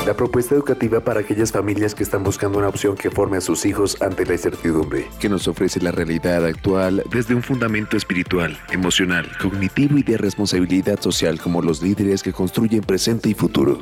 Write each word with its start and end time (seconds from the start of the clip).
La 0.06 0.12
propuesta 0.14 0.54
educativa 0.54 1.00
para 1.00 1.20
aquellas 1.20 1.50
familias 1.50 1.94
que 1.94 2.02
están 2.02 2.22
buscando 2.22 2.58
una 2.58 2.68
opción 2.68 2.96
que 2.96 3.10
forme 3.10 3.38
a 3.38 3.40
sus 3.40 3.64
hijos 3.64 3.96
ante 4.02 4.26
la 4.26 4.34
incertidumbre, 4.34 5.06
que 5.18 5.30
nos 5.30 5.48
ofrece 5.48 5.80
la 5.80 5.90
realidad 5.90 6.44
actual 6.44 7.02
desde 7.10 7.34
un 7.34 7.42
fundamento 7.42 7.96
espiritual, 7.96 8.58
emocional, 8.70 9.26
cognitivo 9.40 9.96
y 9.96 10.02
de 10.02 10.18
responsabilidad 10.18 11.00
social 11.00 11.40
como 11.40 11.62
los 11.62 11.80
líderes 11.80 12.22
que 12.22 12.34
construyen 12.34 12.82
presente 12.82 13.30
y 13.30 13.34
futuro. 13.34 13.78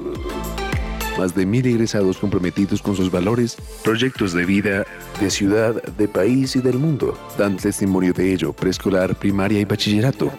Más 1.18 1.34
de 1.34 1.44
mil 1.44 1.66
egresados 1.66 2.18
comprometidos 2.18 2.80
con 2.80 2.94
sus 2.94 3.10
valores, 3.10 3.56
proyectos 3.82 4.32
de 4.32 4.44
vida, 4.44 4.86
de 5.20 5.30
ciudad, 5.30 5.82
de 5.82 6.06
país 6.06 6.54
y 6.54 6.60
del 6.60 6.78
mundo, 6.78 7.18
dan 7.36 7.56
testimonio 7.56 8.12
de 8.12 8.32
ello 8.32 8.52
preescolar, 8.52 9.16
primaria 9.16 9.58
y 9.58 9.64
bachillerato. 9.64 10.30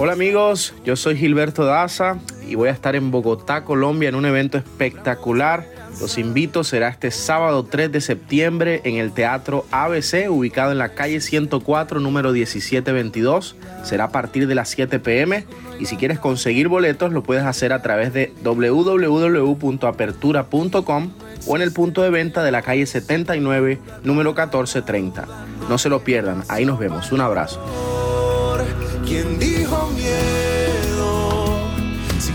Hola 0.01 0.13
amigos, 0.13 0.75
yo 0.85 0.95
soy 0.95 1.17
Gilberto 1.17 1.65
Daza 1.65 2.19
y 2.49 2.55
voy 2.55 2.69
a 2.69 2.73
estar 2.73 2.95
en 2.95 3.11
Bogotá, 3.11 3.65
Colombia, 3.65 4.09
en 4.09 4.15
un 4.15 4.27
evento 4.27 4.57
espectacular. 4.57 5.67
Los 6.01 6.19
invito, 6.19 6.63
será 6.63 6.87
este 6.87 7.11
sábado 7.11 7.65
3 7.65 7.91
de 7.91 8.01
septiembre 8.01 8.81
en 8.85 8.99
el 8.99 9.11
Teatro 9.11 9.67
ABC, 9.73 10.31
ubicado 10.31 10.71
en 10.71 10.79
la 10.79 10.91
calle 10.91 11.21
104, 11.21 11.99
número 11.99 12.31
1722. 12.31 13.57
Será 13.83 14.05
a 14.05 14.13
partir 14.13 14.47
de 14.47 14.55
las 14.55 14.69
7 14.69 15.01
pm 15.01 15.45
y 15.81 15.87
si 15.87 15.97
quieres 15.97 16.21
conseguir 16.21 16.69
boletos 16.69 17.13
lo 17.13 17.25
puedes 17.25 17.43
hacer 17.43 17.73
a 17.73 17.83
través 17.83 18.13
de 18.13 18.33
www.apertura.com 18.45 21.11
o 21.49 21.57
en 21.57 21.63
el 21.63 21.73
punto 21.73 22.03
de 22.03 22.11
venta 22.11 22.45
de 22.45 22.53
la 22.53 22.63
calle 22.63 22.87
79, 22.87 23.81
número 24.05 24.31
1430. 24.31 25.27
No 25.69 25.77
se 25.77 25.89
lo 25.89 26.05
pierdan, 26.05 26.45
ahí 26.47 26.65
nos 26.65 26.79
vemos. 26.79 27.11
Un 27.11 27.21
abrazo. 27.21 27.61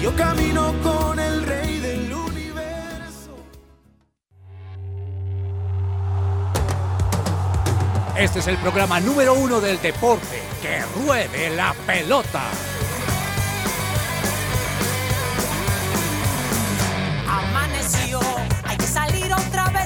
Yo 0.04 0.14
camino 0.18 0.74
con 0.84 1.18
el 1.18 1.44
rey 1.44 1.80
del 1.80 2.14
universo. 2.14 3.38
Este 8.18 8.40
es 8.40 8.48
el 8.48 8.58
programa 8.58 9.00
número 9.00 9.34
uno 9.34 9.62
del 9.62 9.82
deporte. 9.82 10.44
Que 10.62 10.82
ruede 11.00 11.56
la 11.56 11.74
pelota. 11.88 12.44
Amaneció, 17.30 18.20
hay 18.66 18.76
que 18.76 18.88
salir 18.88 19.34
otra 19.34 19.70
vez 19.70 19.83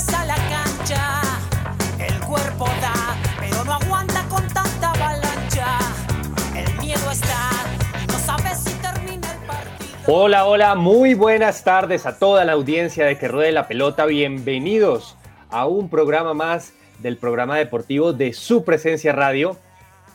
Hola, 10.10 10.46
hola, 10.46 10.76
muy 10.76 11.16
buenas 11.16 11.66
tardes 11.66 12.06
a 12.06 12.18
toda 12.18 12.46
la 12.46 12.54
audiencia 12.54 13.06
de 13.06 13.18
Que 13.18 13.28
Ruede 13.28 13.52
la 13.52 13.68
Pelota. 13.68 14.06
Bienvenidos 14.06 15.18
a 15.50 15.68
un 15.68 15.90
programa 15.90 16.34
más 16.34 16.72
del 17.00 17.18
programa 17.18 17.58
deportivo 17.58 18.14
de 18.14 18.32
su 18.32 18.64
presencia 18.64 19.12
radio 19.12 19.58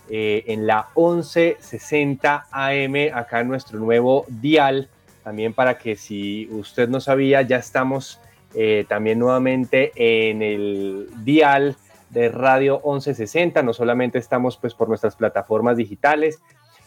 eh, 0.09 0.45
en 0.47 0.67
la 0.67 0.89
1160 0.97 2.47
AM, 2.51 2.95
acá 3.13 3.41
en 3.41 3.49
nuestro 3.49 3.79
nuevo 3.79 4.25
dial. 4.29 4.89
También 5.25 5.53
para 5.53 5.77
que 5.77 5.95
si 5.95 6.49
usted 6.51 6.89
no 6.89 6.99
sabía, 6.99 7.43
ya 7.43 7.59
estamos 7.59 8.19
eh, 8.55 8.87
también 8.89 9.19
nuevamente 9.19 9.93
en 9.95 10.41
el 10.41 11.11
dial 11.23 11.77
de 12.09 12.31
Radio 12.31 12.77
1160. 12.77 13.63
No 13.63 13.75
solamente 13.75 14.19
estamos 14.19 14.57
pues 14.57 14.73
por 14.73 14.89
nuestras 14.89 15.17
plataformas 15.17 15.77
digitales, 15.77 16.41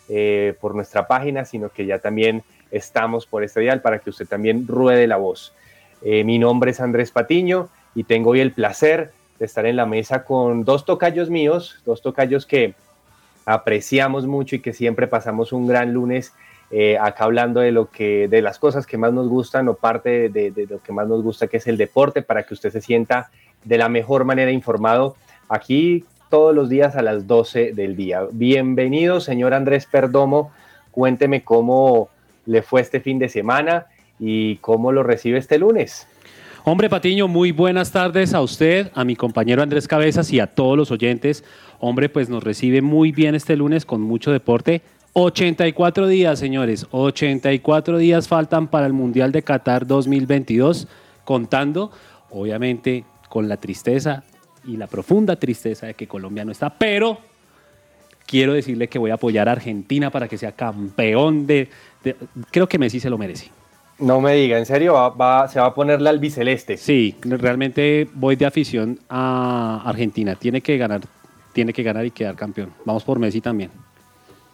eh, 0.09 0.55
por 0.59 0.73
nuestra 0.73 1.07
página, 1.07 1.45
sino 1.45 1.69
que 1.69 1.85
ya 1.85 1.99
también 1.99 2.43
estamos 2.75 3.25
por 3.25 3.43
este 3.43 3.61
dial 3.61 3.81
para 3.81 3.99
que 3.99 4.09
usted 4.09 4.27
también 4.27 4.67
ruede 4.67 5.07
la 5.07 5.17
voz. 5.17 5.53
Eh, 6.01 6.23
mi 6.23 6.37
nombre 6.37 6.71
es 6.71 6.79
Andrés 6.79 7.11
Patiño 7.11 7.69
y 7.95 8.03
tengo 8.03 8.31
hoy 8.31 8.41
el 8.41 8.51
placer 8.51 9.11
de 9.39 9.45
estar 9.45 9.65
en 9.65 9.75
la 9.75 9.85
mesa 9.85 10.23
con 10.23 10.63
dos 10.63 10.85
tocayos 10.85 11.29
míos, 11.29 11.81
dos 11.85 12.01
tocayos 12.01 12.45
que 12.45 12.75
apreciamos 13.45 14.27
mucho 14.27 14.55
y 14.55 14.59
que 14.59 14.73
siempre 14.73 15.07
pasamos 15.07 15.53
un 15.53 15.67
gran 15.67 15.93
lunes 15.93 16.33
eh, 16.71 16.97
acá 16.97 17.25
hablando 17.25 17.59
de 17.59 17.71
lo 17.71 17.89
que, 17.89 18.27
de 18.27 18.41
las 18.41 18.59
cosas 18.59 18.85
que 18.85 18.97
más 18.97 19.13
nos 19.13 19.29
gustan 19.29 19.67
o 19.67 19.75
parte 19.75 20.29
de, 20.29 20.51
de, 20.51 20.65
lo 20.65 20.81
que 20.81 20.91
más 20.91 21.07
nos 21.07 21.21
gusta, 21.21 21.47
que 21.47 21.57
es 21.57 21.67
el 21.67 21.77
deporte, 21.77 22.21
para 22.21 22.43
que 22.43 22.53
usted 22.53 22.71
se 22.71 22.81
sienta 22.81 23.29
de 23.63 23.77
la 23.77 23.87
mejor 23.87 24.25
manera 24.25 24.51
informado 24.51 25.15
aquí 25.47 26.05
todos 26.29 26.55
los 26.55 26.69
días 26.69 26.95
a 26.95 27.01
las 27.01 27.27
12 27.27 27.73
del 27.73 27.95
día. 27.95 28.27
Bienvenido, 28.31 29.21
señor 29.21 29.53
Andrés 29.53 29.85
Perdomo. 29.85 30.51
Cuénteme 30.91 31.43
cómo 31.43 32.09
le 32.45 32.61
fue 32.61 32.81
este 32.81 32.99
fin 32.99 33.19
de 33.19 33.29
semana 33.29 33.87
y 34.19 34.57
cómo 34.57 34.91
lo 34.91 35.03
recibe 35.03 35.37
este 35.37 35.57
lunes. 35.57 36.07
Hombre 36.63 36.89
Patiño, 36.89 37.27
muy 37.27 37.51
buenas 37.51 37.91
tardes 37.91 38.33
a 38.33 38.41
usted, 38.41 38.91
a 38.95 39.03
mi 39.03 39.15
compañero 39.15 39.61
Andrés 39.61 39.87
Cabezas 39.87 40.31
y 40.31 40.39
a 40.39 40.47
todos 40.47 40.75
los 40.75 40.89
oyentes. 40.89 41.43
Hombre, 41.79 42.09
pues 42.09 42.27
nos 42.27 42.43
recibe 42.43 42.81
muy 42.81 43.11
bien 43.11 43.35
este 43.35 43.55
lunes 43.55 43.85
con 43.85 44.01
mucho 44.01 44.31
deporte. 44.31 44.81
84 45.13 46.07
días, 46.07 46.39
señores, 46.39 46.87
84 46.89 47.99
días 47.99 48.27
faltan 48.27 48.67
para 48.67 48.87
el 48.87 48.93
Mundial 48.93 49.31
de 49.31 49.43
Qatar 49.43 49.85
2022, 49.85 50.87
contando, 51.23 51.91
obviamente, 52.31 53.05
con 53.29 53.47
la 53.47 53.57
tristeza 53.57 54.23
y 54.65 54.77
la 54.77 54.87
profunda 54.87 55.35
tristeza 55.35 55.87
de 55.87 55.93
que 55.93 56.07
Colombia 56.07 56.43
no 56.45 56.51
está, 56.51 56.71
pero 56.71 57.19
quiero 58.25 58.53
decirle 58.53 58.87
que 58.87 58.99
voy 58.99 59.11
a 59.11 59.15
apoyar 59.15 59.49
a 59.49 59.53
Argentina 59.53 60.09
para 60.09 60.27
que 60.27 60.37
sea 60.37 60.51
campeón 60.51 61.47
de... 61.47 61.69
creo 62.51 62.67
que 62.67 62.77
Messi 62.77 62.99
se 62.99 63.09
lo 63.09 63.17
merece. 63.17 63.49
No 63.97 64.19
me 64.19 64.33
diga, 64.33 64.57
¿en 64.57 64.65
serio? 64.65 64.93
Va, 64.93 65.47
¿Se 65.47 65.59
va 65.59 65.67
a 65.67 65.73
poner 65.73 66.01
la 66.01 66.09
albiceleste? 66.09 66.75
Sí, 66.75 67.15
realmente 67.21 68.09
voy 68.13 68.35
de 68.35 68.45
afición 68.45 68.99
a 69.09 69.81
Argentina. 69.85 70.35
Tiene 70.35 70.59
que 70.59 70.77
ganar, 70.77 71.01
tiene 71.53 71.71
que 71.71 71.81
ganar 71.81 72.05
y 72.05 72.11
quedar 72.11 72.35
campeón. 72.35 72.71
Vamos 72.83 73.05
por 73.05 73.19
Messi 73.19 73.39
también. 73.39 73.71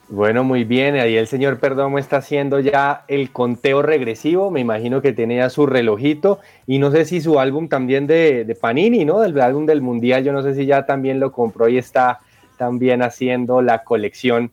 Bueno, 0.10 0.44
muy 0.44 0.64
bien. 0.64 0.96
Ahí 0.96 1.16
el 1.16 1.26
señor 1.26 1.58
Perdomo 1.58 1.98
está 1.98 2.18
haciendo 2.18 2.60
ya 2.60 3.04
el 3.08 3.32
conteo 3.32 3.82
regresivo. 3.82 4.52
Me 4.52 4.60
imagino 4.60 5.02
que 5.02 5.14
tiene 5.14 5.38
ya 5.38 5.50
su 5.50 5.66
relojito. 5.66 6.40
Y 6.68 6.78
no 6.78 6.92
sé 6.92 7.06
si 7.06 7.20
su 7.20 7.40
álbum 7.40 7.68
también 7.68 8.06
de, 8.06 8.44
de 8.46 8.56
Panini, 8.56 9.06
¿no? 9.06 9.22
Del 9.22 9.40
álbum 9.42 9.66
del 9.66 9.82
Mundial. 9.82 10.24
Yo 10.24 10.34
no 10.34 10.44
sé 10.44 10.54
si 10.54 10.68
ya 10.68 10.86
también 10.86 11.20
lo 11.20 11.32
compró 11.32 11.68
y 11.68 11.80
está 11.80 12.20
también 12.62 13.02
haciendo 13.02 13.64
la 13.64 13.84
colección 13.84 14.52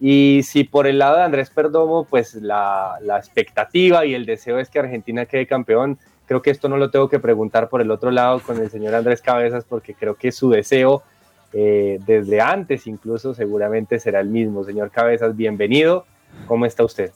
y 0.00 0.40
si 0.42 0.64
por 0.64 0.86
el 0.86 0.98
lado 0.98 1.18
de 1.18 1.22
Andrés 1.22 1.50
Perdomo, 1.50 2.06
pues 2.08 2.34
la, 2.36 2.98
expectativa 3.18 4.06
y 4.06 4.14
el 4.14 4.24
deseo 4.24 4.58
es 4.58 4.70
que 4.70 4.78
Argentina 4.78 5.26
quede 5.26 5.46
campeón, 5.46 5.98
creo 6.24 6.40
que 6.40 6.50
esto 6.50 6.70
no 6.70 6.78
lo 6.78 6.90
tengo 6.90 7.10
que 7.10 7.20
preguntar 7.20 7.68
por 7.68 7.82
el 7.82 7.90
otro 7.90 8.10
lado 8.10 8.40
con 8.40 8.58
el 8.58 8.70
señor 8.70 8.94
Andrés 8.94 9.20
Cabezas, 9.20 9.66
porque 9.68 9.92
creo 9.92 10.14
que 10.14 10.32
su 10.32 10.48
deseo 10.48 11.02
eh, 11.52 12.00
desde 12.06 12.40
antes 12.40 12.86
incluso 12.86 13.34
seguramente 13.34 14.00
será 14.00 14.20
el 14.20 14.28
mismo. 14.28 14.64
Señor 14.64 14.90
Cabezas, 14.90 15.36
bienvenido. 15.36 16.06
¿Cómo 16.46 16.64
está 16.64 16.82
usted? 16.84 17.12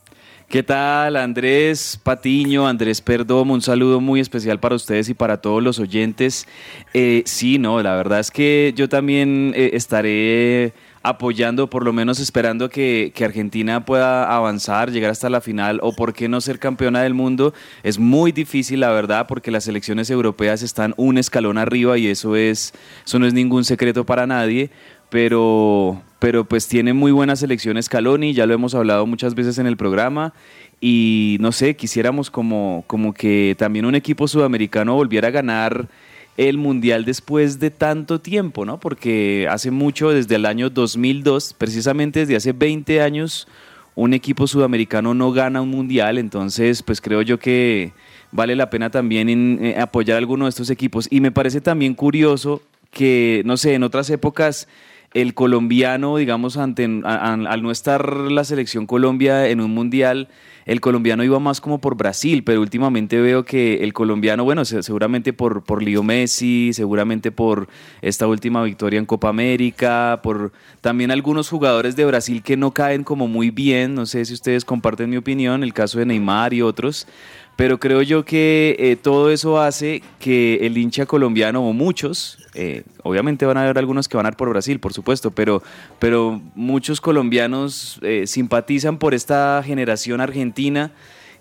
¿Qué 0.48 0.62
tal 0.62 1.16
Andrés 1.16 1.98
Patiño, 2.00 2.68
Andrés 2.68 3.00
Perdomo? 3.00 3.52
Un 3.52 3.62
saludo 3.62 4.00
muy 4.00 4.20
especial 4.20 4.60
para 4.60 4.76
ustedes 4.76 5.08
y 5.08 5.14
para 5.14 5.40
todos 5.40 5.60
los 5.60 5.80
oyentes. 5.80 6.46
Eh, 6.94 7.24
sí, 7.26 7.58
no, 7.58 7.82
la 7.82 7.96
verdad 7.96 8.20
es 8.20 8.30
que 8.30 8.72
yo 8.76 8.88
también 8.88 9.52
eh, 9.56 9.70
estaré 9.72 10.72
apoyando, 11.06 11.70
por 11.70 11.84
lo 11.84 11.92
menos 11.92 12.18
esperando 12.18 12.68
que, 12.68 13.12
Argentina 13.24 13.84
pueda 13.84 14.34
avanzar, 14.34 14.90
llegar 14.90 15.10
hasta 15.10 15.30
la 15.30 15.40
final 15.40 15.78
o 15.82 15.92
por 15.92 16.12
qué 16.12 16.28
no 16.28 16.40
ser 16.40 16.58
campeona 16.58 17.02
del 17.02 17.14
mundo. 17.14 17.54
Es 17.84 17.98
muy 17.98 18.32
difícil, 18.32 18.80
la 18.80 18.90
verdad, 18.90 19.26
porque 19.28 19.52
las 19.52 19.64
selecciones 19.64 20.10
europeas 20.10 20.62
están 20.62 20.94
un 20.96 21.18
escalón 21.18 21.58
arriba 21.58 21.96
y 21.96 22.08
eso, 22.08 22.34
es, 22.34 22.72
eso 23.04 23.18
no 23.18 23.26
es 23.26 23.34
ningún 23.34 23.64
secreto 23.64 24.04
para 24.04 24.26
nadie. 24.26 24.70
Pero, 25.10 26.02
pero 26.18 26.44
pues 26.44 26.66
tiene 26.66 26.92
muy 26.92 27.12
buenas 27.12 27.40
selecciones 27.40 27.86
Scaloni, 27.86 28.34
ya 28.34 28.46
lo 28.46 28.54
hemos 28.54 28.74
hablado 28.74 29.06
muchas 29.06 29.34
veces 29.34 29.58
en 29.58 29.66
el 29.66 29.76
programa 29.76 30.32
y 30.80 31.36
no 31.40 31.52
sé, 31.52 31.76
quisiéramos 31.76 32.30
como, 32.30 32.84
como 32.86 33.14
que 33.14 33.54
también 33.58 33.86
un 33.86 33.94
equipo 33.94 34.28
sudamericano 34.28 34.94
volviera 34.94 35.28
a 35.28 35.30
ganar 35.30 35.88
el 36.36 36.58
Mundial 36.58 37.04
después 37.04 37.58
de 37.60 37.70
tanto 37.70 38.20
tiempo, 38.20 38.66
¿no? 38.66 38.78
Porque 38.78 39.48
hace 39.50 39.70
mucho, 39.70 40.10
desde 40.10 40.34
el 40.34 40.44
año 40.44 40.68
2002, 40.68 41.54
precisamente 41.54 42.20
desde 42.20 42.36
hace 42.36 42.52
20 42.52 43.00
años, 43.00 43.48
un 43.94 44.12
equipo 44.12 44.46
sudamericano 44.46 45.14
no 45.14 45.32
gana 45.32 45.62
un 45.62 45.70
Mundial, 45.70 46.18
entonces 46.18 46.82
pues 46.82 47.00
creo 47.00 47.22
yo 47.22 47.38
que 47.38 47.92
vale 48.32 48.54
la 48.54 48.68
pena 48.68 48.90
también 48.90 49.30
en, 49.30 49.64
eh, 49.64 49.76
apoyar 49.80 50.16
a 50.16 50.18
alguno 50.18 50.44
de 50.44 50.50
estos 50.50 50.68
equipos. 50.68 51.08
Y 51.10 51.20
me 51.20 51.32
parece 51.32 51.62
también 51.62 51.94
curioso 51.94 52.62
que, 52.90 53.42
no 53.46 53.56
sé, 53.56 53.74
en 53.74 53.82
otras 53.82 54.10
épocas 54.10 54.68
el 55.16 55.32
colombiano, 55.32 56.18
digamos, 56.18 56.58
ante, 56.58 56.84
al 56.84 57.62
no 57.62 57.70
estar 57.70 58.18
la 58.18 58.44
selección 58.44 58.86
Colombia 58.86 59.48
en 59.48 59.62
un 59.62 59.70
mundial, 59.72 60.28
el 60.66 60.82
colombiano 60.82 61.24
iba 61.24 61.38
más 61.38 61.62
como 61.62 61.80
por 61.80 61.96
Brasil, 61.96 62.44
pero 62.44 62.60
últimamente 62.60 63.18
veo 63.18 63.42
que 63.42 63.82
el 63.82 63.94
colombiano, 63.94 64.44
bueno, 64.44 64.66
seguramente 64.66 65.32
por, 65.32 65.64
por 65.64 65.82
Leo 65.82 66.02
Messi, 66.02 66.72
seguramente 66.74 67.32
por 67.32 67.66
esta 68.02 68.26
última 68.26 68.62
victoria 68.62 68.98
en 68.98 69.06
Copa 69.06 69.30
América, 69.30 70.20
por 70.22 70.52
también 70.82 71.10
algunos 71.10 71.48
jugadores 71.48 71.96
de 71.96 72.04
Brasil 72.04 72.42
que 72.42 72.58
no 72.58 72.72
caen 72.72 73.02
como 73.02 73.26
muy 73.26 73.50
bien, 73.50 73.94
no 73.94 74.04
sé 74.04 74.22
si 74.26 74.34
ustedes 74.34 74.66
comparten 74.66 75.08
mi 75.08 75.16
opinión, 75.16 75.62
el 75.62 75.72
caso 75.72 75.98
de 75.98 76.04
Neymar 76.04 76.52
y 76.52 76.60
otros, 76.60 77.06
pero 77.56 77.80
creo 77.80 78.02
yo 78.02 78.24
que 78.24 78.76
eh, 78.78 78.96
todo 78.96 79.30
eso 79.30 79.58
hace 79.60 80.02
que 80.18 80.66
el 80.66 80.76
hincha 80.76 81.06
colombiano, 81.06 81.66
o 81.66 81.72
muchos, 81.72 82.38
eh, 82.54 82.82
obviamente 83.02 83.46
van 83.46 83.56
a 83.56 83.62
haber 83.62 83.78
algunos 83.78 84.08
que 84.08 84.16
van 84.18 84.26
a 84.26 84.28
ir 84.28 84.36
por 84.36 84.50
Brasil, 84.50 84.78
por 84.78 84.92
supuesto, 84.92 85.30
pero, 85.30 85.62
pero 85.98 86.40
muchos 86.54 87.00
colombianos 87.00 87.98
eh, 88.02 88.26
simpatizan 88.26 88.98
por 88.98 89.14
esta 89.14 89.62
generación 89.64 90.20
argentina 90.20 90.92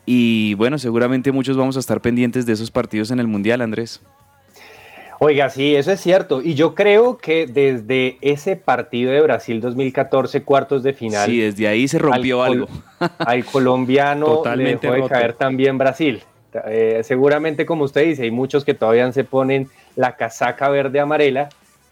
y 0.05 0.53
bueno, 0.53 0.79
seguramente 0.79 1.33
muchos 1.33 1.57
vamos 1.57 1.75
a 1.75 1.79
estar 1.79 1.99
pendientes 1.99 2.45
de 2.45 2.53
esos 2.53 2.71
partidos 2.71 3.11
en 3.11 3.19
el 3.19 3.27
Mundial, 3.27 3.61
Andrés. 3.61 4.01
Oiga, 5.19 5.49
sí, 5.49 5.75
eso 5.75 5.91
es 5.91 6.01
cierto. 6.01 6.41
Y 6.41 6.55
yo 6.55 6.75
creo 6.75 7.17
que 7.17 7.47
desde 7.47 8.17
ese 8.21 8.55
partido 8.55 9.11
de 9.11 9.21
Brasil 9.21 9.61
2014, 9.61 10.43
cuartos 10.43 10.83
de 10.83 10.93
final. 10.93 11.29
Sí, 11.29 11.39
desde 11.39 11.67
ahí 11.67 11.87
se 11.87 11.99
rompió 11.99 12.43
algo. 12.43 12.67
al 12.99 13.45
colombiano 13.45 14.25
Totalmente 14.25 14.87
le 14.87 14.93
dejó 14.93 15.07
de 15.07 15.09
caer 15.09 15.33
también 15.33 15.77
Brasil. 15.77 16.21
Eh, 16.67 17.01
seguramente, 17.03 17.65
como 17.65 17.83
usted 17.85 18.05
dice, 18.05 18.23
hay 18.23 18.31
muchos 18.31 18.65
que 18.65 18.73
todavía 18.73 19.09
se 19.11 19.23
ponen 19.23 19.69
la 19.95 20.15
casaca 20.15 20.69
verde 20.69 20.99
amarela, 20.99 21.49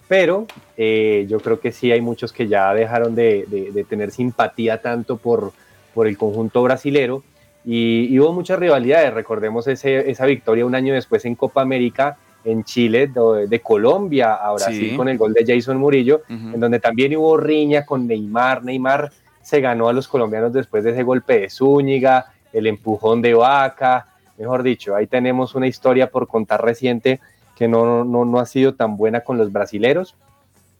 pero 0.07 0.45
eh, 0.77 1.25
yo 1.29 1.39
creo 1.39 1.59
que 1.59 1.71
sí 1.71 1.91
hay 1.91 2.01
muchos 2.01 2.33
que 2.33 2.47
ya 2.47 2.73
dejaron 2.73 3.15
de, 3.15 3.85
tener 3.89 4.11
simpatía 4.11 4.81
tanto 4.81 5.17
por, 5.17 5.53
por 5.93 6.07
el 6.07 6.17
conjunto 6.17 6.61
brasilero. 6.63 7.23
Y, 7.65 8.19
hubo 8.19 8.33
muchas 8.33 8.59
rivalidades. 8.59 9.13
Recordemos 9.13 9.67
ese, 9.67 10.11
esa 10.11 10.25
victoria 10.25 10.65
un 10.65 10.75
año 10.75 10.93
después 10.93 11.23
en 11.23 11.35
Copa 11.35 11.61
América 11.61 12.17
en 12.44 12.63
Chile, 12.63 13.07
de, 13.48 13.62
Colombia 13.62 14.36
a 14.36 14.54
Brasil 14.54 14.95
con 14.98 15.07
el 15.07 15.18
gol 15.18 15.34
de 15.34 15.45
Jason 15.45 15.78
Murillo, 15.78 16.22
en 16.30 16.60
donde 16.60 16.80
también 16.80 17.16
hubo 17.16 17.38
riña 17.38 17.86
con 17.86 18.07
Neymar. 18.07 18.63
Neymar 18.63 19.12
se 19.42 19.62
ganó 19.62 19.90
a 19.90 19.94
los 19.94 20.07
colombianos 20.07 20.54
después 20.54 20.84
de 20.84 20.92
ese 20.92 21.04
golpe 21.04 21.40
de 21.40 21.50
Zúñiga, 21.50 22.28
el 22.51 22.68
empujón 22.68 23.22
de 23.22 23.34
Vaca, 23.34 24.07
mejor 24.38 24.63
dicho, 24.63 24.95
ahí 24.95 25.07
tenemos 25.07 25.56
una 25.56 25.68
historia 25.68 26.10
por 26.10 26.28
contar 26.28 26.63
reciente 26.63 27.19
que 27.56 27.68
no, 27.68 28.04
no, 28.04 28.25
no 28.25 28.40
ha 28.40 28.45
sido 28.45 28.74
tan 28.74 28.98
buena 28.98 29.22
con 29.22 29.38
los 29.38 29.51
brasileros. 29.51 30.16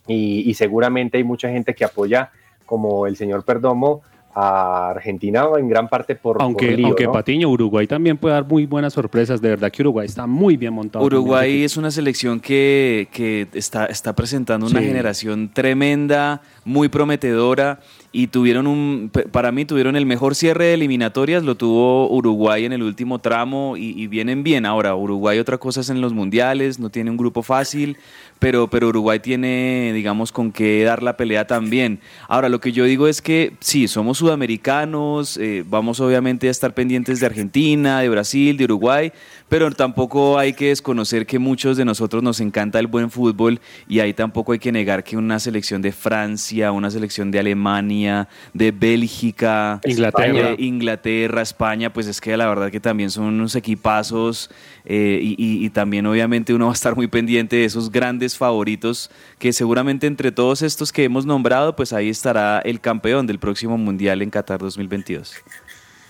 Y, 0.06 0.50
y 0.50 0.54
seguramente 0.56 1.17
hay 1.17 1.24
mucha 1.24 1.50
gente 1.50 1.74
que 1.74 1.86
apoya 1.86 2.32
como 2.65 3.08
el 3.08 3.15
señor 3.15 3.46
Perdomo 3.46 4.01
a 4.35 4.89
Argentina 4.89 5.45
en 5.57 5.67
gran 5.67 5.87
parte 5.87 6.15
por 6.15 6.41
aunque 6.41 6.79
aunque 6.83 7.07
Patiño 7.07 7.49
Uruguay 7.49 7.87
también 7.87 8.17
puede 8.17 8.33
dar 8.33 8.45
muy 8.47 8.65
buenas 8.65 8.93
sorpresas. 8.93 9.41
De 9.41 9.49
verdad 9.49 9.71
que 9.71 9.81
Uruguay 9.81 10.05
está 10.05 10.27
muy 10.27 10.57
bien 10.57 10.73
montado 10.73 11.05
Uruguay 11.05 11.63
es 11.63 11.77
una 11.77 11.91
selección 11.91 12.39
que, 12.39 13.07
que 13.11 13.47
está, 13.53 13.85
está 13.85 14.13
presentando 14.13 14.65
una 14.65 14.81
generación 14.81 15.49
tremenda 15.53 16.41
muy 16.65 16.89
prometedora 16.89 17.79
y 18.15 18.27
tuvieron 18.27 18.67
un, 18.67 19.12
para 19.32 19.51
mí 19.51 19.65
tuvieron 19.65 19.96
el 19.96 20.05
mejor 20.05 20.36
cierre 20.36 20.65
de 20.65 20.74
eliminatorias, 20.75 21.43
lo 21.43 21.55
tuvo 21.55 22.08
Uruguay 22.10 22.63
en 22.63 22.72
el 22.72 22.84
último 22.84 23.20
tramo 23.20 23.75
y, 23.75 24.05
vienen 24.05 24.43
bien. 24.43 24.67
Ahora, 24.67 24.96
Uruguay 24.96 25.39
otra 25.39 25.58
cosa 25.58 25.82
es 25.82 25.89
en 25.89 26.00
los 26.00 26.13
mundiales, 26.13 26.77
no 26.77 26.91
tiene 26.91 27.10
un 27.10 27.17
grupo 27.17 27.41
fácil, 27.41 27.98
pero, 28.38 28.67
pero 28.67 28.89
Uruguay 28.89 29.20
tiene, 29.20 29.91
digamos, 29.93 30.32
con 30.32 30.51
qué 30.51 30.84
dar 30.84 31.01
la 31.01 31.17
pelea 31.17 31.48
también. 31.48 32.00
Ahora, 32.27 32.50
lo 32.50 32.60
que 32.60 32.72
yo 32.72 32.86
digo 32.86 33.08
es 33.08 33.22
que 33.22 33.53
sí, 33.60 33.88
somos 33.88 34.20
sudamericanos, 34.20 35.38
eh, 35.38 35.63
vamos 35.67 36.00
obviamente 36.00 36.48
a 36.48 36.51
estar 36.51 36.75
pendientes 36.75 37.20
de 37.20 37.25
Argentina, 37.25 38.01
de 38.01 38.10
Brasil, 38.10 38.58
de 38.58 38.65
Uruguay, 38.65 39.12
pero 39.53 39.69
tampoco 39.69 40.39
hay 40.39 40.53
que 40.53 40.69
desconocer 40.69 41.27
que 41.27 41.38
muchos 41.38 41.77
de 41.77 41.86
nosotros 41.86 42.24
nos 42.24 42.39
encanta 42.39 42.79
el 42.79 42.88
buen 42.88 43.12
fútbol 43.12 43.62
y 43.88 44.00
ahí 44.00 44.12
tampoco 44.12 44.53
hay 44.53 44.57
que 44.57 44.72
negar 44.72 45.03
que 45.03 45.15
una 45.15 45.38
selección 45.38 45.79
de 45.83 45.91
Francia, 45.91 46.72
una 46.72 46.89
selección 46.89 47.29
de 47.29 47.38
Alemania, 47.38 48.27
de 48.51 48.72
Bélgica, 48.72 49.79
Inglaterra, 49.86 50.55
Inglaterra 50.57 51.43
España, 51.43 51.93
pues 51.93 52.07
es 52.07 52.19
que 52.19 52.36
la 52.36 52.48
verdad 52.48 52.72
que 52.72 52.79
también 52.79 53.12
son 53.12 53.25
unos 53.25 53.53
equipazos 53.55 54.50
eh, 54.86 55.19
y, 55.22 55.69
también 55.69 56.07
obviamente 56.07 56.51
uno 56.55 56.65
va 56.65 56.72
a 56.72 56.74
estar 56.74 56.95
muy 56.95 57.05
pendiente 57.05 57.57
de 57.57 57.65
esos 57.65 57.91
grandes 57.91 58.36
favoritos 58.36 59.12
que 59.38 59.53
seguramente 59.53 60.07
entre 60.07 60.31
todos 60.31 60.63
estos 60.63 60.91
que 60.91 61.03
hemos 61.03 61.27
nombrado, 61.27 61.75
pues 61.75 61.93
ahí 61.93 62.10
estará 62.10 62.60
el 62.65 62.81
campeón 62.81 63.27
del 63.27 63.38
próximo 63.38 63.77
Mundial 63.77 64.24
en 64.24 64.31
Qatar 64.31 64.60
2022. 64.62 65.36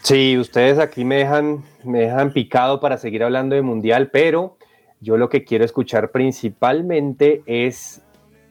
Sí, 0.03 0.37
ustedes 0.37 0.79
aquí 0.79 1.05
me 1.05 1.15
dejan, 1.15 1.63
me 1.85 2.01
dejan 2.01 2.33
picado 2.33 2.81
para 2.81 2.97
seguir 2.97 3.23
hablando 3.23 3.55
de 3.55 3.61
mundial, 3.61 4.09
pero 4.11 4.57
yo 4.99 5.15
lo 5.15 5.29
que 5.29 5.45
quiero 5.45 5.63
escuchar 5.63 6.11
principalmente 6.11 7.41
es 7.45 8.01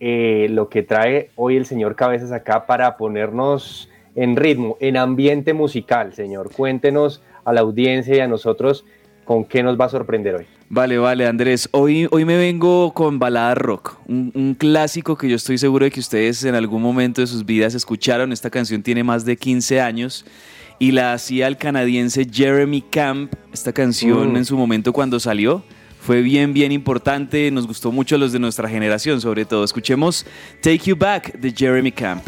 eh, 0.01 0.47
lo 0.49 0.71
que 0.71 0.83
trae 0.83 1.29
hoy 1.37 1.59
el 1.59 1.67
señor 1.67 1.95
Cabezas 1.95 2.33
acá 2.33 2.65
para 2.65 2.97
ponernos 2.97 3.91
en 4.15 4.37
ritmo, 4.37 4.79
en 4.81 4.97
ambiente 4.97 5.53
musical, 5.53 6.15
señor. 6.15 6.51
Cuéntenos 6.55 7.23
a 7.45 7.53
la 7.53 7.61
audiencia 7.61 8.17
y 8.17 8.21
a 8.21 8.29
nosotros 8.29 8.87
con 9.27 9.45
qué 9.45 9.63
nos 9.63 9.79
va 9.79 9.85
a 9.85 9.89
sorprender 9.91 10.37
hoy. 10.37 10.47
Vale, 10.71 10.97
vale, 10.97 11.27
Andrés. 11.27 11.69
Hoy, 11.73 12.09
hoy 12.13 12.25
me 12.25 12.39
vengo 12.39 12.95
con 12.95 13.19
balada 13.19 13.55
rock, 13.55 13.99
un, 14.09 14.57
clásico 14.59 15.19
que 15.19 15.29
yo 15.29 15.37
estoy 15.37 15.59
seguro 15.59 15.85
de 15.85 15.91
que 15.91 16.01
ustedes 16.01 16.45
en 16.45 16.55
algún 16.55 16.81
momento 16.81 17.21
de 17.21 17.27
sus 17.27 17.45
vidas 17.45 17.75
escucharon. 17.75 18.33
Esta 18.33 18.49
canción 18.49 18.83
tiene 18.83 19.05
más 19.05 19.27
de 19.27 19.37
15 19.37 19.83
años 19.83 20.25
y 20.83 20.91
la 20.91 21.13
hacía 21.13 21.47
el 21.47 21.57
canadiense 21.59 22.27
Jeremy 22.29 22.83
Camp. 22.83 23.33
Esta 23.53 23.73
canción 23.73 24.33
Mm. 24.33 24.37
en 24.39 24.45
su 24.45 24.57
momento 24.57 24.93
cuando 24.93 25.21
salió 25.21 25.63
fue 26.01 26.23
bien, 26.23 26.53
bien 26.53 26.73
importante. 26.73 27.53
Nos 27.53 27.69
gustó 27.69 27.93
mucho 27.93 28.17
a 28.17 28.19
los 28.19 28.33
de 28.33 28.41
nuestra 28.41 28.69
generación, 28.69 29.21
sobre 29.21 29.45
todo. 29.45 29.63
Escuchemos 29.63 30.27
Take 30.61 30.79
You 30.79 30.97
Back 30.97 31.39
de 31.39 31.53
Jeremy 31.53 31.93
Camp. 31.93 32.27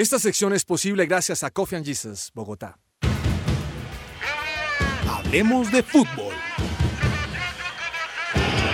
Esta 0.00 0.18
sección 0.18 0.54
es 0.54 0.64
posible 0.64 1.04
gracias 1.04 1.44
a 1.44 1.50
Coffee 1.50 1.76
and 1.76 1.84
Jesus, 1.84 2.30
Bogotá. 2.32 2.78
Hablemos 5.06 5.70
de 5.70 5.82
fútbol. 5.82 6.32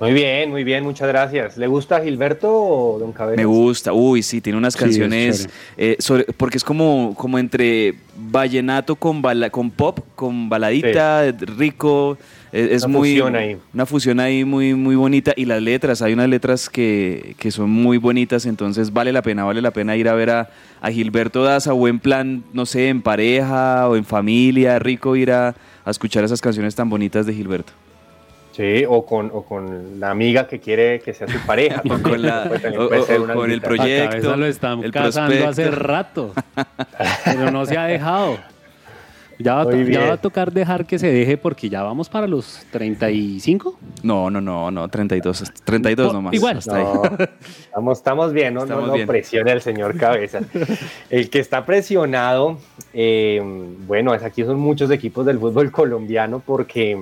Muy 0.02 0.14
bien, 0.14 0.50
muy 0.50 0.64
bien, 0.64 0.82
muchas 0.82 1.06
gracias. 1.06 1.56
¿Le 1.56 1.68
gusta 1.68 1.99
a 1.99 2.00
Gilberto 2.02 2.52
o 2.52 2.99
Don 2.99 3.12
Cabezas? 3.12 3.37
Me 3.37 3.44
gusta, 3.44 3.92
uy, 3.92 4.21
sí, 4.25 4.40
tiene 4.40 4.59
unas 4.59 4.75
Sí, 4.75 4.80
canciones, 4.80 5.42
es 5.42 5.49
eh, 5.76 5.97
sobre- 6.00 6.25
porque 6.37 6.56
es 6.56 6.64
como, 6.64 7.14
como 7.16 7.38
entre 7.38 7.94
vallenato 8.16 8.97
con, 8.97 9.23
bala- 9.23 9.50
con 9.50 9.71
pop, 9.71 10.00
con 10.16 10.49
baladita, 10.49 11.30
rico, 11.56 12.18
eh, 12.52 12.71
es 12.73 12.82
Una 12.82 12.99
muy... 12.99 13.11
fusión 13.11 13.37
ahí. 13.37 13.56
Una 13.73 13.87
fusión 13.87 14.18
ahí 14.18 14.44
muy, 14.44 14.75
muy 14.75 14.97
bonita, 14.97 15.35
y 15.37 15.44
las 15.44 15.62
letras, 15.62 16.02
hay 16.02 16.14
unas 16.14 16.28
letras 16.28 16.68
que, 16.68 17.37
que 17.38 17.52
son 17.52 17.71
muy 17.71 17.97
bonitas, 17.99 18.44
entonces 18.44 18.92
vale 18.92 19.12
la 19.12 19.23
pena, 19.23 19.44
vale 19.44 19.62
la 19.62 19.71
pena 19.71 19.94
ir 19.97 20.09
a 20.09 20.14
ver 20.14 20.30
a, 20.30 20.50
a 20.80 20.90
Gilberto 20.90 21.44
Daza, 21.44 21.75
o 21.75 21.87
en 21.87 22.00
plan, 22.00 22.42
no 22.52 22.66
sé, 22.66 22.88
en 22.88 23.02
pareja 23.02 23.88
o 23.88 23.94
en 23.94 24.04
familia, 24.04 24.80
rico 24.80 25.14
ir 25.14 25.30
a, 25.30 25.54
a 25.85 25.90
escuchar 25.92 26.25
esas 26.25 26.40
canciones 26.40 26.75
tan 26.75 26.90
bonitas 26.90 27.25
de 27.25 27.35
Gilberto. 27.35 27.73
Sí, 28.52 28.85
o 28.87 29.04
con, 29.06 29.30
o 29.32 29.42
con 29.42 29.99
la 29.99 30.11
amiga 30.11 30.47
que 30.47 30.61
quiere 30.61 31.00
que 31.00 31.14
sea 31.14 31.26
su 31.26 31.38
pareja. 31.47 31.82
O 31.90 32.02
con 32.02 32.21
la- 32.23 32.44
Pues 32.49 32.62
también 32.62 32.82
o- 32.82 32.88
puede 32.88 33.00
o- 33.00 33.04
ser 33.06 33.21
o 33.21 33.25
una 33.25 33.35
con 33.35 33.50
el 33.50 33.61
proyecto. 33.62 34.37
Lo 34.37 34.47
están 34.47 34.85
el 34.85 34.92
casando 34.92 35.30
prospecto. 35.35 35.49
hace 35.49 35.71
rato, 35.71 36.32
pero 37.25 37.50
no 37.50 37.64
se 37.66 37.76
ha 37.78 37.85
dejado. 37.87 38.38
Ya 39.38 39.54
va, 39.54 39.62
a 39.62 39.75
ya 39.75 40.06
va 40.06 40.16
tocar 40.18 40.52
dejar 40.52 40.85
que 40.87 40.99
se 41.00 41.11
deje 41.11 41.37
porque 41.37 41.68
ya 41.68 41.82
vamos 41.82 42.09
para 42.09 42.28
los 42.28 42.64
35. 42.71 43.76
No, 44.04 44.30
no, 44.30 44.40
no, 44.40 44.71
no, 44.71 44.87
32, 44.88 45.44
32 45.64 46.11
Oh, 46.11 46.12
nomás. 46.12 46.35
igual. 46.35 46.59
hasta 46.59 46.76
ahí. 46.76 46.85
No, 46.85 47.02
estamos, 47.64 47.99
estamos 47.99 48.32
bien, 48.32 48.54
no, 48.54 48.61
no, 48.61 48.66
Estamos 48.66 48.87
no 48.88 48.94
bien. 48.94 49.06
presione 49.09 49.50
al 49.50 49.61
señor 49.62 49.97
Cabeza. 49.97 50.40
El 51.11 51.28
que 51.30 51.40
está 51.40 51.64
presionado, 51.64 52.59
eh, 52.92 53.40
bueno, 53.87 54.14
es 54.14 54.23
aquí 54.23 54.44
son 54.44 54.61
muchos 54.61 54.90
equipos 54.92 55.26
del 55.26 55.38
fútbol 55.40 55.73
colombiano 55.73 56.40
porque 56.44 57.00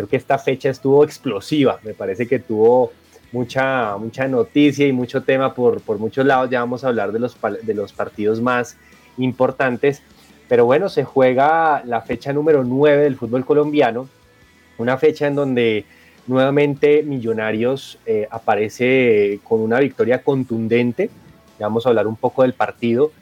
creo 0.00 0.08
que 0.08 0.16
esta 0.16 0.38
fecha 0.38 0.70
estuvo 0.70 1.04
explosiva. 1.04 1.78
Me 1.82 1.92
parece 1.92 2.26
que 2.26 2.38
tuvo 2.38 2.90
mucha, 3.32 3.98
mucha 3.98 4.26
noticia 4.28 4.86
y 4.86 4.92
mucho 4.92 5.22
tema 5.22 5.54
por, 5.54 5.82
por 5.82 5.98
muchos 5.98 6.24
lados. 6.24 6.48
Ya 6.48 6.60
vamos 6.60 6.84
a 6.84 6.88
hablar 6.88 7.12
de 7.12 7.18
los, 7.18 7.36
de 7.62 7.74
los 7.74 7.92
partidos 7.92 8.40
más 8.40 8.78
importantes. 9.18 10.00
Pero 10.48 10.64
bueno, 10.64 10.88
se 10.88 11.04
juega 11.04 11.82
la 11.84 12.00
fecha 12.00 12.32
número 12.32 12.64
9 12.64 13.02
del 13.02 13.16
fútbol 13.16 13.44
colombiano, 13.44 14.08
una 14.78 14.96
fecha 14.96 15.26
en 15.26 15.34
donde 15.34 15.84
nuevamente 16.26 17.02
Millonarios 17.02 17.98
eh, 18.06 18.26
aparece 18.30 19.38
con 19.44 19.60
una 19.60 19.80
victoria 19.80 20.22
contundente. 20.22 21.10
Ya 21.58 21.66
vamos 21.66 21.84
a 21.84 21.90
hablar 21.90 22.06
un 22.06 22.16
poco 22.16 22.40
del 22.40 22.54
partido, 22.54 23.12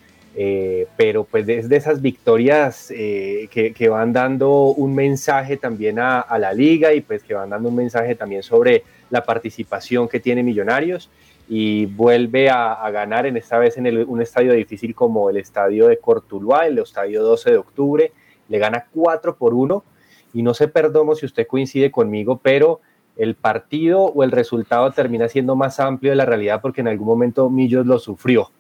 eh, 0.41 0.87
pero 0.97 1.25
pues 1.25 1.49
es 1.49 1.69
de 1.69 1.75
esas 1.75 2.01
victorias 2.01 2.93
eh, 2.95 3.49
que, 3.51 3.89
van 3.89 4.13
dando 4.13 4.67
un 4.67 4.95
mensaje 4.95 5.57
también 5.57 5.99
a, 5.99 6.25
la 6.39 6.53
liga 6.53 6.93
y 6.93 7.01
pues 7.01 7.25
que 7.25 7.35
van 7.35 7.51
dando 7.51 7.71
un 7.71 7.75
mensaje 7.75 8.15
también 8.15 8.45
sobre 8.45 8.85
la 9.11 9.25
participación 9.25 10.07
que 10.07 10.21
tiene 10.21 10.45
Millonarios 10.45 11.11
y 11.49 11.87
vuelve 11.87 12.51
a, 12.51 12.89
ganar 12.93 13.27
en 13.27 13.37
esta 13.37 13.59
vez 13.59 13.79
en 13.79 14.09
un 14.09 14.23
estadio 14.23 14.53
difícil 14.53 14.95
como 14.95 15.29
el 15.29 15.39
estadio 15.39 15.89
de 15.89 15.99
Cortuluá, 15.99 16.69
el 16.69 16.79
estadio 16.79 17.25
12 17.25 17.51
de 17.51 17.57
octubre, 17.57 18.13
le 18.49 18.59
gana 18.61 18.87
4 18.95 19.35
por 19.35 19.55
1 19.55 19.83
y 20.35 20.45
no 20.45 20.55
sé, 20.55 20.69
perdomo 20.69 21.17
si 21.17 21.27
usted 21.27 21.49
coincide 21.49 21.91
conmigo, 21.91 22.39
pero 22.41 22.81
el 23.17 23.35
partido 23.35 24.03
o 24.03 24.23
el 24.23 24.31
resultado 24.31 24.93
termina 24.93 25.29
siendo 25.29 25.57
más 25.57 25.81
amplio 25.81 26.13
de 26.13 26.17
la 26.17 26.27
realidad 26.27 26.61
porque 26.63 26.81
en 26.81 26.87
algún 26.87 27.09
momento 27.09 27.51
Millos 27.51 27.85
lo 27.85 27.99
sufrió. 27.99 28.53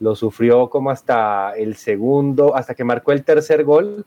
Lo 0.00 0.16
sufrió 0.16 0.68
como 0.68 0.90
hasta 0.90 1.52
el 1.56 1.76
segundo, 1.76 2.56
hasta 2.56 2.74
que 2.74 2.84
marcó 2.84 3.12
el 3.12 3.22
tercer 3.22 3.64
gol, 3.64 4.06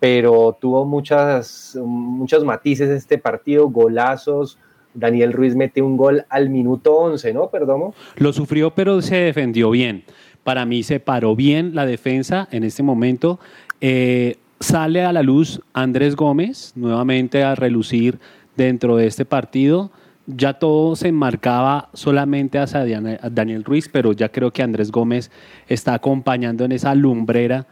pero 0.00 0.56
tuvo 0.60 0.84
muchas, 0.84 1.78
muchos 1.82 2.44
matices 2.44 2.90
este 2.90 3.18
partido, 3.18 3.68
golazos. 3.68 4.58
Daniel 4.94 5.32
Ruiz 5.32 5.54
mete 5.54 5.82
un 5.82 5.96
gol 5.96 6.24
al 6.28 6.50
minuto 6.50 6.94
11, 6.94 7.32
¿no? 7.34 7.50
Perdomo. 7.50 7.94
Lo 8.16 8.32
sufrió, 8.32 8.70
pero 8.70 9.02
se 9.02 9.16
defendió 9.16 9.70
bien. 9.70 10.04
Para 10.44 10.64
mí 10.64 10.82
se 10.82 11.00
paró 11.00 11.36
bien 11.36 11.74
la 11.74 11.84
defensa 11.84 12.48
en 12.50 12.64
este 12.64 12.82
momento. 12.82 13.38
Eh, 13.80 14.36
sale 14.60 15.04
a 15.04 15.12
la 15.12 15.22
luz 15.22 15.60
Andrés 15.72 16.16
Gómez 16.16 16.72
nuevamente 16.74 17.42
a 17.42 17.54
relucir 17.54 18.18
dentro 18.56 18.96
de 18.96 19.06
este 19.06 19.24
partido. 19.24 19.90
Ya 20.26 20.54
todo 20.54 20.96
se 20.96 21.08
enmarcaba 21.08 21.90
solamente 21.92 22.58
hacia 22.58 22.84
Daniel 23.30 23.64
Ruiz, 23.64 23.88
pero 23.92 24.12
ya 24.12 24.30
creo 24.30 24.52
que 24.52 24.62
Andrés 24.62 24.90
Gómez 24.90 25.30
está 25.68 25.94
acompañando 25.94 26.64
en 26.64 26.72
esa 26.72 26.94
lumbrera 26.94 27.66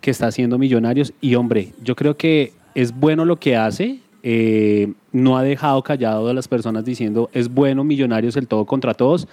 que 0.00 0.10
está 0.10 0.26
haciendo 0.26 0.58
Millonarios. 0.58 1.12
Y 1.20 1.36
hombre, 1.36 1.72
yo 1.82 1.94
creo 1.94 2.16
que 2.16 2.52
es 2.74 2.92
bueno 2.92 3.24
lo 3.24 3.36
que 3.36 3.56
hace. 3.56 4.00
eh, 4.24 4.92
no 5.10 5.36
ha 5.36 5.42
dejado 5.42 5.82
callado 5.82 6.28
a 6.28 6.34
las 6.34 6.46
personas 6.46 6.84
diciendo 6.84 7.28
es 7.32 7.48
bueno 7.48 7.82
Millonarios 7.82 8.36
el 8.36 8.46
todo 8.46 8.64
contra 8.66 8.94
todos, 8.94 9.26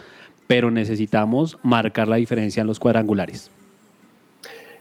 pero 0.48 0.72
necesitamos 0.72 1.58
marcar 1.62 2.08
la 2.08 2.16
diferencia 2.16 2.62
en 2.62 2.68
los 2.68 2.80
cuadrangulares. 2.80 3.52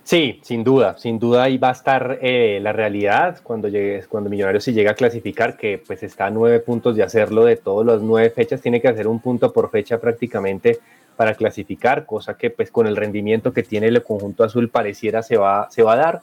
Sí, 0.09 0.41
sin 0.43 0.65
duda, 0.65 0.97
sin 0.97 1.19
duda 1.19 1.43
ahí 1.43 1.59
va 1.59 1.69
a 1.69 1.73
estar 1.73 2.19
eh, 2.23 2.61
la 2.63 2.73
realidad 2.73 3.41
cuando 3.43 3.69
llegue, 3.69 4.03
cuando 4.09 4.31
Millonarios 4.31 4.65
se 4.65 4.73
llega 4.73 4.93
a 4.93 4.95
clasificar, 4.95 5.55
que 5.55 5.83
pues 5.87 6.03
está 6.03 6.25
a 6.25 6.31
nueve 6.31 6.61
puntos 6.61 6.97
de 6.97 7.03
hacerlo 7.03 7.45
de 7.45 7.57
todas 7.57 7.87
las 7.87 8.01
nueve 8.01 8.31
fechas, 8.31 8.63
tiene 8.63 8.81
que 8.81 8.89
hacer 8.89 9.07
un 9.07 9.21
punto 9.21 9.53
por 9.53 9.71
fecha 9.71 10.01
prácticamente 10.01 10.79
para 11.15 11.35
clasificar, 11.35 12.07
cosa 12.07 12.39
que 12.39 12.49
pues 12.49 12.71
con 12.71 12.87
el 12.87 12.97
rendimiento 12.97 13.53
que 13.53 13.63
tiene 13.63 13.89
el 13.89 14.03
conjunto 14.03 14.45
azul 14.45 14.71
pareciera 14.71 15.23
se 15.23 15.37
va, 15.37 15.71
se 15.71 15.83
va 15.83 15.93
a 15.93 15.97
dar. 15.97 16.23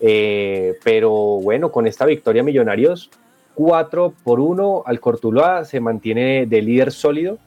Eh, 0.00 0.74
pero 0.84 1.10
bueno, 1.10 1.72
con 1.72 1.86
esta 1.86 2.04
victoria 2.04 2.42
Millonarios 2.42 3.10
4 3.54 4.12
por 4.22 4.38
1 4.38 4.82
al 4.84 5.00
Cortuluá, 5.00 5.64
se 5.64 5.80
mantiene 5.80 6.44
de 6.44 6.60
líder 6.60 6.92
sólido. 6.92 7.38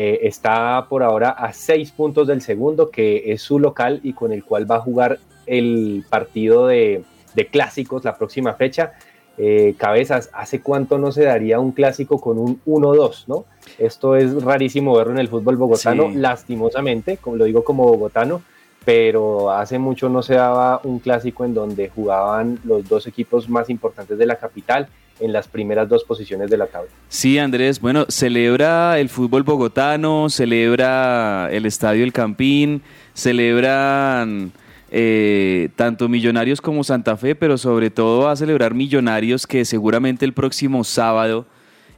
Eh, 0.00 0.20
está 0.28 0.86
por 0.88 1.02
ahora 1.02 1.30
a 1.30 1.52
6 1.52 1.90
puntos 1.90 2.28
del 2.28 2.40
segundo, 2.40 2.88
que 2.88 3.32
es 3.32 3.42
su 3.42 3.58
local 3.58 3.98
y 4.04 4.12
con 4.12 4.30
el 4.30 4.44
cual 4.44 4.70
va 4.70 4.76
a 4.76 4.80
jugar 4.80 5.18
el 5.44 6.04
partido 6.08 6.68
de, 6.68 7.02
de 7.34 7.46
clásicos 7.48 8.04
la 8.04 8.16
próxima 8.16 8.54
fecha. 8.54 8.92
Eh, 9.38 9.74
cabezas, 9.76 10.30
¿hace 10.32 10.60
cuánto 10.60 10.98
no 10.98 11.10
se 11.10 11.24
daría 11.24 11.58
un 11.58 11.72
clásico 11.72 12.20
con 12.20 12.38
un 12.38 12.60
1-2? 12.64 13.24
¿no? 13.26 13.44
Esto 13.76 14.14
es 14.14 14.40
rarísimo 14.40 14.96
verlo 14.96 15.14
en 15.14 15.18
el 15.18 15.26
fútbol 15.28 15.56
bogotano, 15.56 16.10
Sí. 16.12 16.18
lastimosamente, 16.18 17.16
como 17.16 17.34
lo 17.34 17.44
digo 17.46 17.64
como 17.64 17.82
bogotano, 17.82 18.40
pero 18.84 19.50
hace 19.50 19.80
mucho 19.80 20.08
no 20.08 20.22
se 20.22 20.34
daba 20.34 20.80
un 20.84 21.00
clásico 21.00 21.44
en 21.44 21.54
donde 21.54 21.88
jugaban 21.88 22.60
los 22.62 22.88
dos 22.88 23.08
equipos 23.08 23.48
más 23.48 23.68
importantes 23.68 24.16
de 24.16 24.26
la 24.26 24.36
capital 24.36 24.86
en 25.20 25.32
las 25.32 25.48
primeras 25.48 25.88
dos 25.88 26.04
posiciones 26.04 26.50
de 26.50 26.56
la 26.56 26.66
tabla. 26.66 26.90
Sí, 27.08 27.38
Andrés, 27.38 27.80
bueno, 27.80 28.06
celebra 28.08 28.98
el 28.98 29.08
fútbol 29.08 29.42
bogotano, 29.42 30.28
celebra 30.30 31.48
el 31.50 31.66
Estadio 31.66 32.04
El 32.04 32.12
Campín, 32.12 32.82
celebran 33.14 34.52
eh, 34.90 35.68
tanto 35.76 36.08
Millonarios 36.08 36.60
como 36.60 36.84
Santa 36.84 37.16
Fe, 37.16 37.34
pero 37.34 37.58
sobre 37.58 37.90
todo 37.90 38.24
va 38.24 38.32
a 38.32 38.36
celebrar 38.36 38.74
Millonarios 38.74 39.46
que 39.46 39.64
seguramente 39.64 40.24
el 40.24 40.32
próximo 40.32 40.84
sábado 40.84 41.46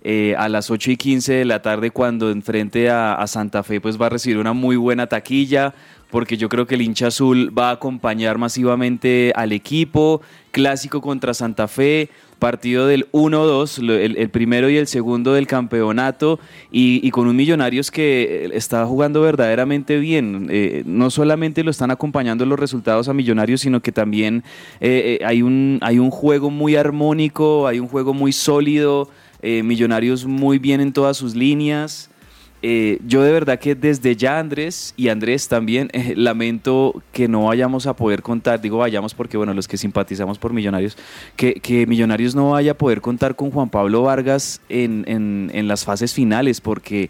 eh, 0.02 0.34
a 0.38 0.48
las 0.48 0.70
8 0.70 0.92
y 0.92 0.96
15 0.96 1.32
de 1.34 1.44
la 1.44 1.60
tarde 1.60 1.90
cuando 1.90 2.30
enfrente 2.30 2.88
a, 2.88 3.14
a 3.14 3.26
Santa 3.26 3.62
Fe 3.62 3.82
pues 3.82 4.00
va 4.00 4.06
a 4.06 4.08
recibir 4.08 4.38
una 4.38 4.54
muy 4.54 4.76
buena 4.76 5.06
taquilla 5.06 5.74
porque 6.10 6.36
yo 6.36 6.48
creo 6.48 6.66
que 6.66 6.74
el 6.74 6.82
hincha 6.82 7.08
azul 7.08 7.56
va 7.56 7.68
a 7.68 7.74
acompañar 7.74 8.38
masivamente 8.38 9.32
al 9.36 9.52
equipo, 9.52 10.20
clásico 10.50 11.00
contra 11.00 11.34
Santa 11.34 11.68
Fe, 11.68 12.10
partido 12.40 12.88
del 12.88 13.06
1-2, 13.12 13.78
lo- 13.78 13.94
el, 13.94 14.28
primero 14.30 14.68
y 14.68 14.76
el 14.76 14.88
segundo 14.88 15.32
del 15.32 15.46
campeonato, 15.46 16.40
y, 16.72 17.08
con 17.12 17.28
un 17.28 17.36
Millonarios 17.36 17.92
que 17.92 18.46
eh, 18.46 18.50
está 18.54 18.84
jugando 18.84 19.20
verdaderamente 19.20 19.98
bien. 20.00 20.48
Eh, 20.50 20.82
no 20.86 21.10
solamente 21.10 21.62
lo 21.62 21.70
están 21.70 21.92
acompañando 21.92 22.44
los 22.44 22.58
resultados 22.58 23.08
a 23.08 23.14
Millonarios, 23.14 23.60
sino 23.60 23.80
que 23.80 23.92
también 23.92 24.42
eh, 24.80 25.20
hay, 25.24 25.42
un, 25.42 25.78
hay 25.82 26.00
un 26.00 26.10
juego 26.10 26.50
muy 26.50 26.74
armónico, 26.74 27.68
hay 27.68 27.78
un 27.78 27.86
juego 27.86 28.12
muy 28.12 28.32
sólido, 28.32 29.08
Millonarios 29.42 30.26
muy 30.26 30.58
bien 30.58 30.80
en 30.82 30.92
todas 30.92 31.16
sus 31.16 31.34
líneas. 31.34 32.10
Eh, 32.62 32.98
yo 33.06 33.22
de 33.22 33.32
verdad 33.32 33.58
que 33.58 33.74
desde 33.74 34.16
ya 34.16 34.38
Andrés 34.38 34.92
y 34.96 35.08
Andrés 35.08 35.48
también 35.48 35.88
eh, 35.94 36.12
lamento 36.16 37.02
que 37.12 37.26
no 37.26 37.44
vayamos 37.44 37.86
a 37.86 37.96
poder 37.96 38.20
contar, 38.22 38.60
digo 38.60 38.78
vayamos 38.78 39.14
porque 39.14 39.36
bueno, 39.38 39.54
los 39.54 39.66
que 39.66 39.78
simpatizamos 39.78 40.38
por 40.38 40.52
Millonarios, 40.52 40.96
que, 41.36 41.54
que 41.54 41.86
Millonarios 41.86 42.34
no 42.34 42.50
vaya 42.50 42.72
a 42.72 42.74
poder 42.74 43.00
contar 43.00 43.34
con 43.34 43.50
Juan 43.50 43.70
Pablo 43.70 44.02
Vargas 44.02 44.60
en, 44.68 45.04
en- 45.08 45.50
en 45.54 45.68
las 45.68 45.84
fases 45.84 46.12
finales, 46.12 46.60
porque 46.60 47.08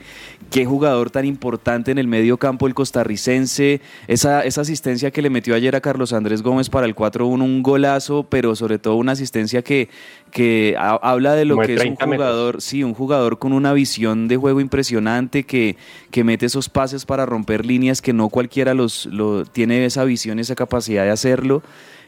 qué 0.50 0.64
jugador 0.66 1.10
tan 1.10 1.24
importante 1.24 1.90
en 1.90 1.98
el 1.98 2.06
medio 2.06 2.36
campo 2.36 2.66
el 2.66 2.74
costarricense, 2.74 3.80
esa, 4.08 4.44
esa 4.44 4.60
asistencia 4.60 5.10
que 5.10 5.22
le 5.22 5.30
metió 5.30 5.54
ayer 5.54 5.74
a 5.74 5.80
Carlos 5.80 6.12
Andrés 6.12 6.42
Gómez 6.42 6.70
para 6.70 6.86
el 6.86 6.94
4-1, 6.94 7.42
un 7.42 7.62
golazo, 7.62 8.24
pero 8.28 8.54
sobre 8.54 8.78
todo 8.78 8.96
una 8.96 9.12
asistencia 9.12 9.62
que, 9.62 9.88
que 10.30 10.74
ha- 10.78 10.98
habla 11.02 11.34
de 11.34 11.44
lo 11.44 11.54
Como 11.56 11.66
que 11.66 11.74
es 11.74 11.80
un 11.80 11.84
30 11.96 12.06
metros. 12.06 12.26
jugador, 12.28 12.62
sí, 12.62 12.82
un 12.84 12.94
jugador 12.94 13.38
con 13.38 13.52
una 13.52 13.72
visión 13.72 14.28
de 14.28 14.36
juego 14.36 14.60
impresionante 14.60 15.44
que, 15.44 15.76
que 16.10 16.24
mete 16.24 16.46
esos 16.46 16.68
pases 16.68 17.04
para 17.04 17.26
romper 17.26 17.66
líneas 17.66 18.00
que 18.02 18.12
no 18.12 18.28
cualquiera 18.28 18.74
los, 18.74 19.06
lo, 19.06 19.44
tiene 19.44 19.84
esa 19.84 20.04
visión, 20.04 20.38
esa 20.38 20.54
capacidad 20.54 21.04
de 21.04 21.10
hacerlo. 21.10 21.62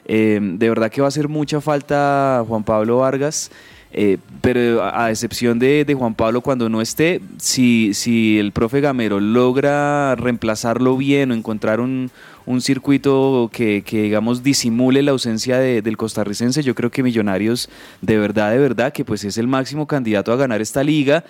Eh, 0.04 0.40
de 0.42 0.68
verdad 0.68 0.90
que 0.90 1.00
va 1.00 1.06
a 1.06 1.08
hacer 1.08 1.28
mucha 1.28 1.60
falta 1.60 2.44
Juan 2.48 2.64
Pablo 2.64 2.98
Vargas. 2.98 3.50
eh, 3.94 4.16
pero 4.40 4.82
a, 4.82 5.04
a 5.04 5.10
excepción 5.10 5.58
de, 5.58 5.84
de 5.84 5.94
Juan 5.94 6.14
Pablo 6.14 6.40
cuando 6.40 6.68
no 6.70 6.80
esté, 6.80 7.20
si, 7.36 7.92
si 7.94 8.38
el 8.38 8.50
profe 8.50 8.80
Gamero 8.80 9.20
logra 9.20 10.14
reemplazarlo 10.16 10.96
bien 10.96 11.30
o 11.30 11.34
encontrar 11.34 11.78
un, 11.80 12.10
un 12.46 12.60
circuito 12.60 13.50
que, 13.52 13.82
que, 13.84 14.02
digamos 14.02 14.42
disimule 14.42 15.02
la 15.02 15.12
ausencia 15.12 15.58
de- 15.58 15.82
del 15.82 15.96
costarricense, 15.96 16.62
yo 16.62 16.74
creo 16.74 16.90
que 16.90 17.02
Millonarios 17.02 17.68
de 18.00 18.18
verdad, 18.18 18.50
de 18.50 18.58
verdad, 18.58 18.92
que 18.92 19.04
pues 19.04 19.24
es 19.24 19.38
el 19.38 19.46
máximo 19.46 19.86
candidato 19.86 20.32
a 20.32 20.36
ganar 20.36 20.60
esta 20.60 20.82
liga. 20.82 21.24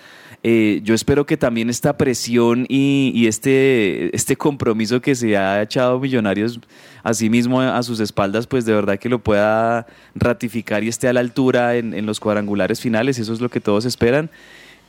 Eh, 0.45 0.81
yo 0.83 0.93
espero 0.93 1.25
que 1.25 1.37
también 1.37 1.69
esta 1.69 1.95
presión 1.97 2.65
y, 2.67 3.27
este, 3.27 4.13
este 4.13 4.35
compromiso 4.35 4.99
que 5.01 5.15
se 5.15 5.37
ha 5.37 5.61
echado 5.61 5.99
Millonarios 5.99 6.59
a 7.03 7.13
sí 7.13 7.29
mismo 7.29 7.61
a 7.61 7.81
sus 7.83 7.99
espaldas, 7.99 8.45
pues 8.47 8.65
de 8.65 8.73
verdad 8.73 8.99
que 8.99 9.07
lo 9.09 9.19
pueda 9.19 9.87
ratificar 10.15 10.83
y 10.83 10.89
esté 10.89 11.07
a 11.07 11.13
la 11.13 11.19
altura 11.21 11.75
en 11.77 12.05
los 12.05 12.19
cuadrangulares 12.19 12.81
finales, 12.81 13.19
eso 13.19 13.33
es 13.33 13.39
lo 13.41 13.49
que 13.49 13.59
todos 13.61 13.85
esperan. 13.85 14.29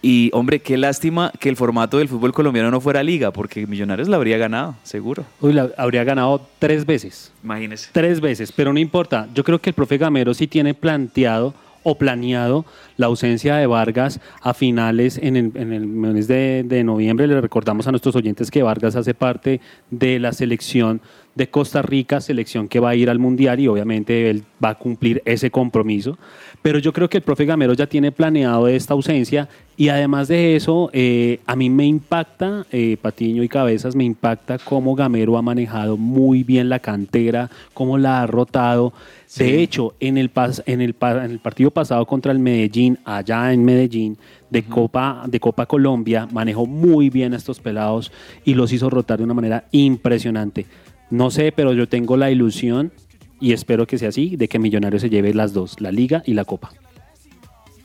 Y 0.06 0.28
hombre, 0.34 0.60
qué 0.60 0.76
lástima 0.76 1.32
que 1.40 1.48
el 1.48 1.56
formato 1.56 1.96
del 1.96 2.10
fútbol 2.10 2.34
colombiano 2.34 2.70
no 2.70 2.78
fuera 2.78 3.02
liga, 3.02 3.30
porque 3.30 3.66
Millonarios 3.66 4.06
la 4.06 4.16
habría 4.16 4.36
ganado, 4.36 4.76
seguro. 4.82 5.24
Uy, 5.40 5.54
la 5.54 5.70
habría 5.78 6.04
ganado 6.04 6.46
tres 6.58 6.84
veces. 6.84 7.32
Imagínese. 7.42 7.88
Tres 7.90 8.20
veces, 8.20 8.52
pero 8.52 8.70
no 8.74 8.78
importa. 8.78 9.28
Yo 9.32 9.42
creo 9.44 9.62
que 9.62 9.70
el 9.70 9.74
profe 9.74 9.96
Gamero 9.96 10.34
sí 10.34 10.46
tiene 10.46 10.74
planteado 10.74 11.54
o 11.82 11.96
planeado 11.96 12.66
la 12.96 13.06
ausencia 13.06 13.56
de 13.56 13.66
Vargas 13.66 14.20
a 14.40 14.54
finales 14.54 15.18
en 15.22 15.36
el, 15.36 15.52
en 15.54 15.72
el 15.72 15.86
mes 15.86 16.28
de, 16.28 16.64
de 16.66 16.84
noviembre. 16.84 17.26
Le 17.26 17.40
recordamos 17.40 17.86
a 17.86 17.90
nuestros 17.90 18.16
oyentes 18.16 18.50
que 18.50 18.62
Vargas 18.62 18.96
hace 18.96 19.14
parte 19.14 19.60
de 19.90 20.18
la 20.18 20.32
selección 20.32 21.00
de 21.34 21.48
Costa 21.48 21.82
Rica, 21.82 22.20
selección 22.20 22.68
que 22.68 22.78
va 22.78 22.90
a 22.90 22.94
ir 22.94 23.10
al 23.10 23.18
Mundial 23.18 23.58
y 23.58 23.66
obviamente 23.66 24.30
él 24.30 24.44
va 24.64 24.68
a 24.70 24.74
cumplir 24.78 25.20
ese 25.24 25.50
compromiso. 25.50 26.16
Pero 26.62 26.78
yo 26.78 26.92
creo 26.92 27.08
que 27.08 27.16
el 27.16 27.24
profe 27.24 27.44
Gamero 27.44 27.72
ya 27.72 27.88
tiene 27.88 28.12
planeado 28.12 28.68
esta 28.68 28.94
ausencia 28.94 29.48
y 29.76 29.88
además 29.88 30.28
de 30.28 30.54
eso, 30.54 30.90
eh, 30.92 31.40
a 31.46 31.56
mí 31.56 31.70
me 31.70 31.86
impacta, 31.86 32.64
eh, 32.70 32.96
Patiño 33.02 33.42
y 33.42 33.48
Cabezas, 33.48 33.96
me 33.96 34.04
impacta 34.04 34.58
cómo 34.58 34.94
Gamero 34.94 35.36
ha 35.36 35.42
manejado 35.42 35.96
muy 35.96 36.44
bien 36.44 36.68
la 36.68 36.78
cantera, 36.78 37.50
cómo 37.72 37.98
la 37.98 38.22
ha 38.22 38.26
rotado. 38.28 38.92
De 39.36 39.60
hecho, 39.60 39.94
en 39.98 40.16
el, 40.16 40.32
pas- 40.32 40.62
en, 40.66 40.80
el, 40.80 40.94
en 41.00 41.30
el 41.32 41.40
partido 41.40 41.72
pasado 41.72 42.06
contra 42.06 42.30
el 42.30 42.38
Medellín, 42.38 42.83
allá 43.04 43.52
en 43.52 43.64
Medellín, 43.64 44.18
de, 44.50 44.62
Copa, 44.64 45.24
de 45.26 45.40
Copa 45.40 45.66
Colombia, 45.66 46.28
manejó 46.30 46.66
muy 46.66 47.10
bien 47.10 47.34
a 47.34 47.36
estos 47.36 47.60
pelados 47.60 48.12
y 48.44 48.54
los 48.54 48.72
hizo 48.72 48.90
rotar 48.90 49.18
de 49.18 49.24
una 49.24 49.34
manera 49.34 49.64
impresionante. 49.72 50.66
No 51.10 51.30
sé, 51.30 51.52
pero 51.52 51.72
yo 51.72 51.88
tengo 51.88 52.16
la 52.16 52.30
ilusión 52.30 52.92
y 53.40 53.52
espero 53.52 53.86
que 53.86 53.98
sea 53.98 54.08
así, 54.08 54.36
de 54.36 54.48
que 54.48 54.58
Millonarios 54.58 55.02
se 55.02 55.10
lleve 55.10 55.34
las 55.34 55.52
dos, 55.52 55.80
la 55.80 55.92
Liga 55.92 56.22
y 56.24 56.34
la 56.34 56.44
Copa. 56.44 56.70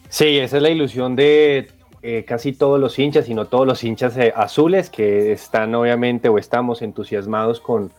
Sí, 0.10 0.38
esa 0.38 0.58
es 0.58 0.64
la 0.64 0.70
ilusión 0.70 1.16
de 1.16 1.68
eh, 2.02 2.24
casi 2.26 2.54
todos 2.54 2.80
los 2.80 2.98
hinchas, 2.98 3.28
y 3.30 3.34
no 3.34 3.46
todos 3.46 3.68
los 3.68 3.84
hinchas 3.84 4.16
eh, 4.18 4.32
azules 4.36 4.90
que 4.90 5.32
están 5.34 5.76
obviamente 5.76 6.30
o 6.30 6.38
estamos 6.38 6.82
entusiasmados 6.82 7.60
con, 7.60 7.92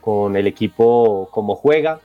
con 0.00 0.36
el 0.36 0.46
equipo 0.46 1.28
como 1.30 1.54
juega. 1.54 2.00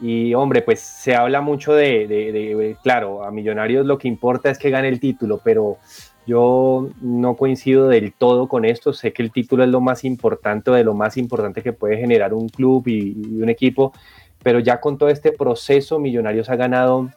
Y 0.00 0.34
hombre, 0.34 0.62
pues 0.62 0.80
se 0.80 1.14
habla 1.14 1.40
mucho 1.40 1.72
de, 1.72 2.76
claro, 2.82 3.24
a 3.24 3.30
Millonarios 3.30 3.86
lo 3.86 3.96
que 3.96 4.08
importa 4.08 4.50
es 4.50 4.58
que 4.58 4.70
gane 4.70 4.88
el 4.88 5.00
título, 5.00 5.40
pero 5.42 5.78
yo 6.26 6.88
no 7.00 7.36
coincido 7.36 7.88
del 7.88 8.12
todo 8.12 8.48
con 8.48 8.64
esto. 8.64 8.92
Sé 8.92 9.12
que 9.12 9.22
el 9.22 9.30
título 9.30 9.62
es 9.62 9.70
lo 9.70 9.80
más 9.80 10.04
importante, 10.04 10.70
de 10.70 10.84
lo 10.84 10.94
más 10.94 11.16
importante 11.16 11.62
que 11.62 11.72
puede 11.72 11.96
generar 11.96 12.34
un 12.34 12.48
club 12.48 12.88
y- 12.88 13.14
y 13.16 13.42
un 13.42 13.48
equipo, 13.48 13.92
pero 14.42 14.58
ya 14.58 14.80
con 14.80 14.98
todo 14.98 15.08
este 15.10 15.32
proceso, 15.32 15.98
Millonarios 15.98 16.50
ha 16.50 16.56
ganado 16.56 17.10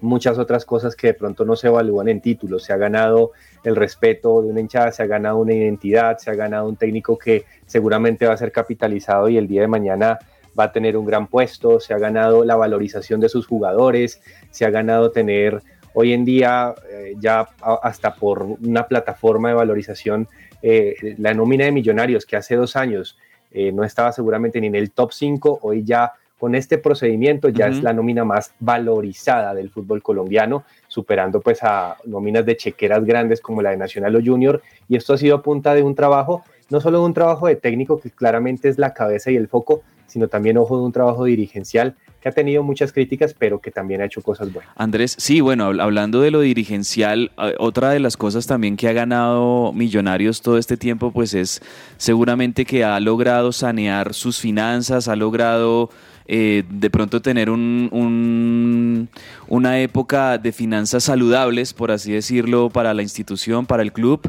muchas 0.00 0.38
otras 0.38 0.64
cosas 0.64 0.94
que 0.94 1.08
de 1.08 1.14
pronto 1.14 1.44
no 1.44 1.56
se 1.56 1.68
evalúan 1.68 2.08
en 2.08 2.20
títulos. 2.20 2.62
Se 2.64 2.72
ha 2.72 2.76
ganado 2.76 3.32
el 3.64 3.74
respeto 3.74 4.42
de 4.42 4.48
una 4.50 4.60
hinchada, 4.60 4.92
se 4.92 5.02
ha 5.02 5.06
ganado 5.06 5.38
una 5.38 5.54
identidad, 5.54 6.18
se 6.18 6.30
ha 6.30 6.34
ganado 6.34 6.68
un 6.68 6.76
técnico 6.76 7.18
que 7.18 7.44
seguramente 7.66 8.26
va 8.26 8.34
a 8.34 8.36
ser 8.36 8.52
capitalizado 8.52 9.28
y 9.30 9.38
el 9.38 9.48
día 9.48 9.62
de 9.62 9.68
mañana 9.68 10.18
va 10.58 10.64
a 10.64 10.72
tener 10.72 10.96
un 10.96 11.04
gran 11.04 11.26
puesto, 11.26 11.80
se 11.80 11.94
ha 11.94 11.98
ganado 11.98 12.44
la 12.44 12.56
valorización 12.56 13.20
de 13.20 13.28
sus 13.28 13.46
jugadores, 13.46 14.20
se 14.50 14.64
ha 14.64 14.70
ganado 14.70 15.10
tener 15.10 15.62
hoy 15.94 16.12
en 16.12 16.24
día 16.24 16.74
eh, 16.90 17.14
ya 17.18 17.48
hasta 17.82 18.14
por 18.14 18.42
una 18.42 18.86
plataforma 18.86 19.48
de 19.48 19.54
valorización 19.54 20.28
eh, 20.66 21.14
la 21.18 21.34
nómina 21.34 21.66
de 21.66 21.72
millonarios 21.72 22.24
que 22.24 22.36
hace 22.36 22.56
dos 22.56 22.74
años 22.74 23.18
eh, 23.50 23.70
no 23.70 23.84
estaba 23.84 24.12
seguramente 24.12 24.60
ni 24.60 24.66
en 24.68 24.74
el 24.74 24.90
top 24.90 25.12
5, 25.12 25.58
hoy 25.60 25.84
ya 25.84 26.12
con 26.38 26.54
este 26.54 26.78
procedimiento 26.78 27.48
ya 27.48 27.68
es 27.68 27.82
la 27.82 27.92
nómina 27.92 28.24
más 28.24 28.52
valorizada 28.58 29.54
del 29.54 29.70
fútbol 29.70 30.02
colombiano, 30.02 30.64
superando 30.88 31.40
pues 31.40 31.62
a 31.62 31.96
nóminas 32.04 32.44
de 32.44 32.56
chequeras 32.56 33.04
grandes 33.04 33.40
como 33.40 33.62
la 33.62 33.70
de 33.70 33.76
Nacional 33.76 34.16
o 34.16 34.20
Junior, 34.24 34.60
y 34.88 34.96
esto 34.96 35.14
ha 35.14 35.18
sido 35.18 35.36
a 35.36 35.42
punta 35.42 35.74
de 35.74 35.82
un 35.82 35.94
trabajo, 35.94 36.42
no 36.70 36.80
solo 36.80 36.98
de 36.98 37.04
un 37.04 37.14
trabajo 37.14 37.46
de 37.46 37.56
técnico 37.56 38.00
que 38.00 38.10
claramente 38.10 38.68
es 38.68 38.78
la 38.78 38.92
cabeza 38.92 39.30
y 39.30 39.36
el 39.36 39.48
foco, 39.48 39.82
sino 40.06 40.28
también 40.28 40.56
ojo 40.58 40.76
de 40.78 40.84
un 40.84 40.92
trabajo 40.92 41.24
dirigencial 41.24 41.94
que 42.20 42.30
ha 42.30 42.32
tenido 42.32 42.62
muchas 42.62 42.90
críticas, 42.90 43.34
pero 43.38 43.60
que 43.60 43.70
también 43.70 44.00
ha 44.00 44.06
hecho 44.06 44.22
cosas 44.22 44.50
buenas. 44.50 44.72
Andrés, 44.76 45.14
sí, 45.18 45.42
bueno, 45.42 45.70
habl- 45.70 45.82
hablando 45.82 46.22
de 46.22 46.30
lo 46.30 46.40
dirigencial, 46.40 47.30
eh, 47.36 47.54
otra 47.58 47.90
de 47.90 48.00
las 48.00 48.16
cosas 48.16 48.46
también 48.46 48.76
que 48.76 48.88
ha 48.88 48.94
ganado 48.94 49.72
Millonarios 49.74 50.40
todo 50.40 50.56
este 50.56 50.78
tiempo, 50.78 51.10
pues 51.12 51.34
es 51.34 51.60
seguramente 51.98 52.64
que 52.64 52.82
ha 52.82 52.98
logrado 53.00 53.52
sanear 53.52 54.14
sus 54.14 54.38
finanzas, 54.40 55.08
ha 55.08 55.16
logrado 55.16 55.90
eh, 56.26 56.64
de 56.70 56.90
pronto 56.90 57.20
tener 57.20 57.50
un, 57.50 57.88
un- 57.92 59.08
una 59.48 59.80
época 59.80 60.38
de 60.38 60.52
finanzas 60.52 61.04
saludables, 61.04 61.74
por 61.74 61.90
así 61.90 62.12
decirlo, 62.12 62.70
para 62.70 62.94
la 62.94 63.02
institución, 63.02 63.66
para 63.66 63.82
el 63.82 63.92
club, 63.92 64.20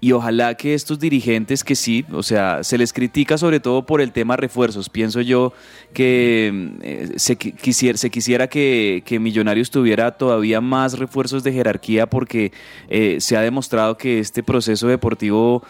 y 0.00 0.12
ojalá 0.12 0.54
que 0.56 0.74
estos 0.74 0.98
dirigentes 0.98 1.62
que 1.62 1.74
sí, 1.76 2.04
o 2.12 2.22
sea, 2.22 2.64
se 2.64 2.76
les 2.78 2.92
critica 2.92 3.38
sobre 3.38 3.60
todo 3.60 3.86
por 3.86 4.00
el 4.00 4.10
tema 4.12 4.36
refuerzos, 4.36 4.88
pienso 4.88 5.20
yo 5.20 5.52
que 5.92 6.72
eh, 6.82 7.12
se, 7.16 7.38
qui- 7.38 7.54
quisiera, 7.54 7.96
se 7.98 8.10
quisiera 8.10 8.48
que, 8.48 9.02
que 9.06 9.18
Millonarios 9.20 9.70
tuviera 9.70 10.10
todavía 10.12 10.60
más 10.60 10.98
refuerzos 10.98 11.44
de 11.44 11.52
jerarquía 11.52 12.06
porque 12.06 12.52
eh, 12.88 13.18
se 13.20 13.36
ha 13.36 13.40
demostrado 13.40 13.96
que 13.96 14.18
este 14.18 14.42
proceso 14.42 14.88
deportivo 14.88 15.62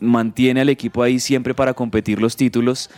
mantiene 0.00 0.60
al 0.60 0.68
equipo 0.68 1.02
ahí 1.02 1.18
siempre 1.18 1.54
para 1.54 1.74
competir 1.74 2.20
los 2.20 2.36
títulos, 2.36 2.88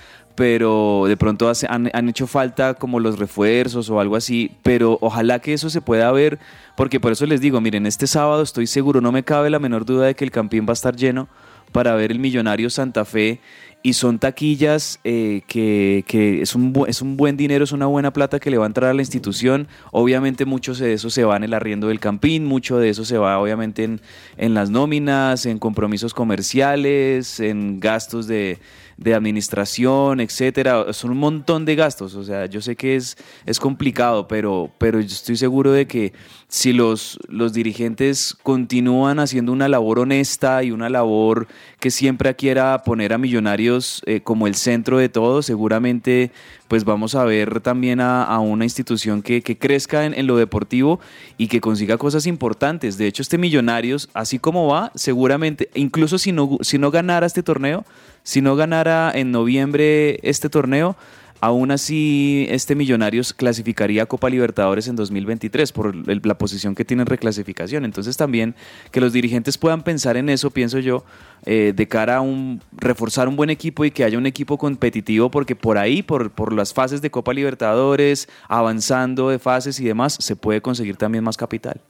pero 0.40 1.04
de 1.06 1.18
pronto 1.18 1.52
han, 1.68 2.08
hecho 2.08 2.26
falta 2.26 2.72
como 2.72 2.98
los 2.98 3.18
refuerzos 3.18 3.90
o 3.90 4.00
algo 4.00 4.16
así, 4.16 4.52
pero 4.62 4.96
ojalá 5.02 5.38
que 5.38 5.52
eso 5.52 5.68
se 5.68 5.82
pueda 5.82 6.10
ver, 6.12 6.38
porque 6.78 6.98
por 6.98 7.12
eso 7.12 7.26
les 7.26 7.42
digo, 7.42 7.60
miren, 7.60 7.84
este 7.84 8.06
sábado 8.06 8.42
estoy 8.42 8.66
seguro, 8.66 9.02
no 9.02 9.12
me 9.12 9.22
cabe 9.22 9.50
la 9.50 9.58
menor 9.58 9.84
duda 9.84 10.06
de 10.06 10.14
que 10.14 10.24
el 10.24 10.30
Campín 10.30 10.64
va 10.64 10.70
a 10.70 10.72
estar 10.72 10.96
lleno 10.96 11.28
para 11.72 11.94
ver 11.94 12.10
el 12.10 12.20
Millonario 12.20 12.70
Santa 12.70 13.04
Fe 13.04 13.40
y 13.82 13.92
son 13.92 14.18
taquillas 14.18 14.98
eh, 15.04 15.42
que, 15.46 16.40
es, 16.40 16.54
un, 16.54 16.86
es 16.88 17.02
un 17.02 17.18
buen 17.18 17.36
dinero, 17.36 17.64
es 17.64 17.72
una 17.72 17.84
buena 17.84 18.10
plata 18.10 18.40
que 18.40 18.50
le 18.50 18.56
va 18.56 18.64
a 18.64 18.68
entrar 18.68 18.88
a 18.88 18.94
la 18.94 19.02
institución. 19.02 19.68
Obviamente 19.92 20.46
mucho 20.46 20.74
de 20.74 20.94
eso 20.94 21.10
se 21.10 21.24
va 21.24 21.36
en 21.36 21.44
el 21.44 21.52
arriendo 21.52 21.88
del 21.88 22.00
campín, 22.00 22.46
mucho 22.46 22.78
de 22.78 22.88
eso 22.88 23.04
se 23.04 23.18
va 23.18 23.38
obviamente 23.38 23.84
en, 23.84 24.00
en 24.38 24.54
las 24.54 24.70
nóminas, 24.70 25.44
en 25.44 25.58
compromisos 25.58 26.14
comerciales, 26.14 27.40
en 27.40 27.78
gastos 27.78 28.26
de, 28.26 28.58
de 29.00 29.14
administración, 29.14 30.20
etcétera. 30.20 30.92
Son 30.92 31.10
un 31.10 31.18
montón 31.18 31.64
de 31.64 31.74
gastos. 31.74 32.14
O 32.14 32.22
sea, 32.22 32.46
yo 32.46 32.60
sé 32.60 32.76
que 32.76 32.96
es, 32.96 33.16
es 33.46 33.58
complicado, 33.58 34.28
pero, 34.28 34.70
pero 34.78 35.00
yo 35.00 35.06
estoy 35.06 35.36
seguro 35.36 35.72
de 35.72 35.86
que 35.86 36.12
si 36.48 36.72
los, 36.72 37.18
los 37.28 37.52
dirigentes 37.54 38.36
continúan 38.42 39.18
haciendo 39.18 39.52
una 39.52 39.68
labor 39.68 40.00
honesta 40.00 40.62
y 40.62 40.70
una 40.70 40.90
labor 40.90 41.48
que 41.80 41.90
siempre 41.90 42.36
quiera 42.36 42.82
poner 42.84 43.14
a 43.14 43.18
Millonarios 43.18 44.02
eh, 44.04 44.20
como 44.20 44.46
el 44.46 44.54
centro 44.54 44.98
de 44.98 45.08
todo, 45.08 45.40
seguramente 45.42 46.30
pues 46.70 46.84
vamos 46.84 47.16
a 47.16 47.24
ver 47.24 47.60
también 47.60 48.00
a, 48.00 48.38
una 48.38 48.62
institución 48.62 49.22
que, 49.22 49.42
que 49.42 49.58
crezca 49.58 50.06
en, 50.06 50.14
en 50.14 50.28
lo 50.28 50.36
deportivo 50.36 51.00
y 51.36 51.48
que 51.48 51.60
consiga 51.60 51.98
cosas 51.98 52.26
importantes. 52.28 52.96
De 52.96 53.08
hecho, 53.08 53.22
este 53.22 53.38
Millonarios, 53.38 54.08
así 54.14 54.38
como 54.38 54.68
va, 54.68 54.92
seguramente, 54.94 55.68
incluso 55.74 56.16
si 56.16 56.30
no, 56.30 56.58
si 56.60 56.78
no 56.78 56.92
ganara 56.92 57.26
este 57.26 57.42
torneo, 57.42 57.84
si 58.22 58.40
no 58.40 58.54
ganara 58.54 59.10
en 59.12 59.32
noviembre 59.32 60.20
este 60.22 60.48
torneo, 60.48 60.94
aún 61.40 61.70
así 61.70 62.46
este 62.50 62.74
Millonarios 62.74 63.32
clasificaría 63.32 64.04
a 64.04 64.06
Copa 64.06 64.28
Libertadores 64.30 64.88
en 64.88 64.96
2023 64.96 65.72
por 65.72 66.26
la 66.26 66.38
posición 66.38 66.74
que 66.74 66.84
tiene 66.84 67.02
en 67.02 67.06
reclasificación. 67.06 67.84
Entonces 67.84 68.16
también 68.16 68.54
que 68.90 69.00
los 69.00 69.12
dirigentes 69.12 69.58
puedan 69.58 69.82
pensar 69.82 70.16
en 70.16 70.28
eso, 70.28 70.50
pienso 70.50 70.78
yo, 70.78 71.04
eh, 71.46 71.72
de 71.74 71.88
cara 71.88 72.16
a 72.16 72.20
un 72.20 72.60
reforzar 72.72 73.28
un 73.28 73.36
buen 73.36 73.50
equipo 73.50 73.84
y 73.84 73.90
que 73.90 74.04
haya 74.04 74.18
un 74.18 74.26
equipo 74.26 74.58
competitivo, 74.58 75.30
porque 75.30 75.56
por 75.56 75.78
ahí, 75.78 76.02
por, 76.02 76.30
por 76.30 76.52
las 76.52 76.74
fases 76.74 77.02
de 77.02 77.10
Copa 77.10 77.32
Libertadores, 77.32 78.28
avanzando 78.48 79.30
de 79.30 79.38
fases 79.38 79.80
y 79.80 79.84
demás, 79.84 80.16
se 80.20 80.36
puede 80.36 80.60
conseguir 80.60 80.96
también 80.96 81.24
más 81.24 81.36
capital. 81.36 81.80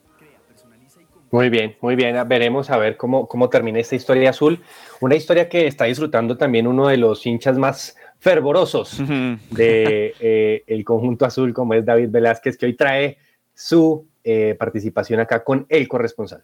Muy 1.32 1.48
bien, 1.48 1.76
muy 1.80 1.94
bien. 1.94 2.16
Veremos 2.26 2.70
a 2.70 2.76
ver 2.76 2.96
cómo, 2.96 3.28
cómo 3.28 3.48
termina 3.48 3.78
esta 3.78 3.94
historia 3.94 4.30
azul. 4.30 4.60
Una 5.00 5.14
historia 5.14 5.48
que 5.48 5.68
está 5.68 5.84
disfrutando 5.84 6.36
también 6.36 6.66
uno 6.66 6.88
de 6.88 6.96
los 6.96 7.24
hinchas 7.24 7.56
más 7.56 7.96
fervorosos 8.20 8.98
de 9.50 10.14
eh, 10.20 10.62
el 10.66 10.85
conjunto 10.85 11.24
azul, 11.24 11.52
como 11.54 11.74
es 11.74 11.85
David 11.85 12.11
Velázquez, 12.11 12.56
que 12.56 12.66
hoy 12.66 12.76
trae 12.76 13.18
su 13.54 14.06
eh, 14.22 14.54
participación 14.59 15.20
acá 15.20 15.42
con 15.42 15.66
el 15.68 15.88
corresponsal. 15.88 16.42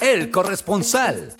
El 0.00 0.30
corresponsal. 0.30 1.32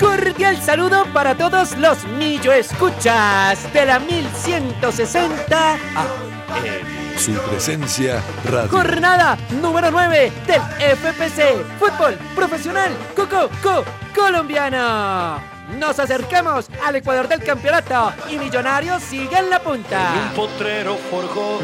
Cordial 0.00 0.56
saludo 0.56 1.04
para 1.12 1.36
todos 1.36 1.76
los 1.76 2.06
Millo 2.18 2.52
Escuchas 2.52 3.70
de 3.74 3.84
la 3.84 3.98
1160 3.98 5.78
Su 7.18 7.32
presencia 7.50 8.22
radio. 8.44 8.68
jornada 8.70 9.36
número 9.60 9.90
9 9.90 10.32
del 10.46 10.60
FPC 10.96 11.64
Fútbol 11.78 12.14
Profesional 12.36 12.92
Coco 13.16 13.50
Co 13.60 13.84
Colombiano. 14.14 15.40
Nos 15.78 15.98
acercamos 15.98 16.70
al 16.86 16.96
Ecuador 16.96 17.26
del 17.26 17.42
campeonato 17.42 18.12
y 18.30 18.36
Millonarios 18.38 19.02
sigue 19.02 19.36
en 19.36 19.50
la 19.50 19.60
punta. 19.60 20.12
Un 20.30 20.36
potrero 20.36 20.96
forjó 21.10 21.58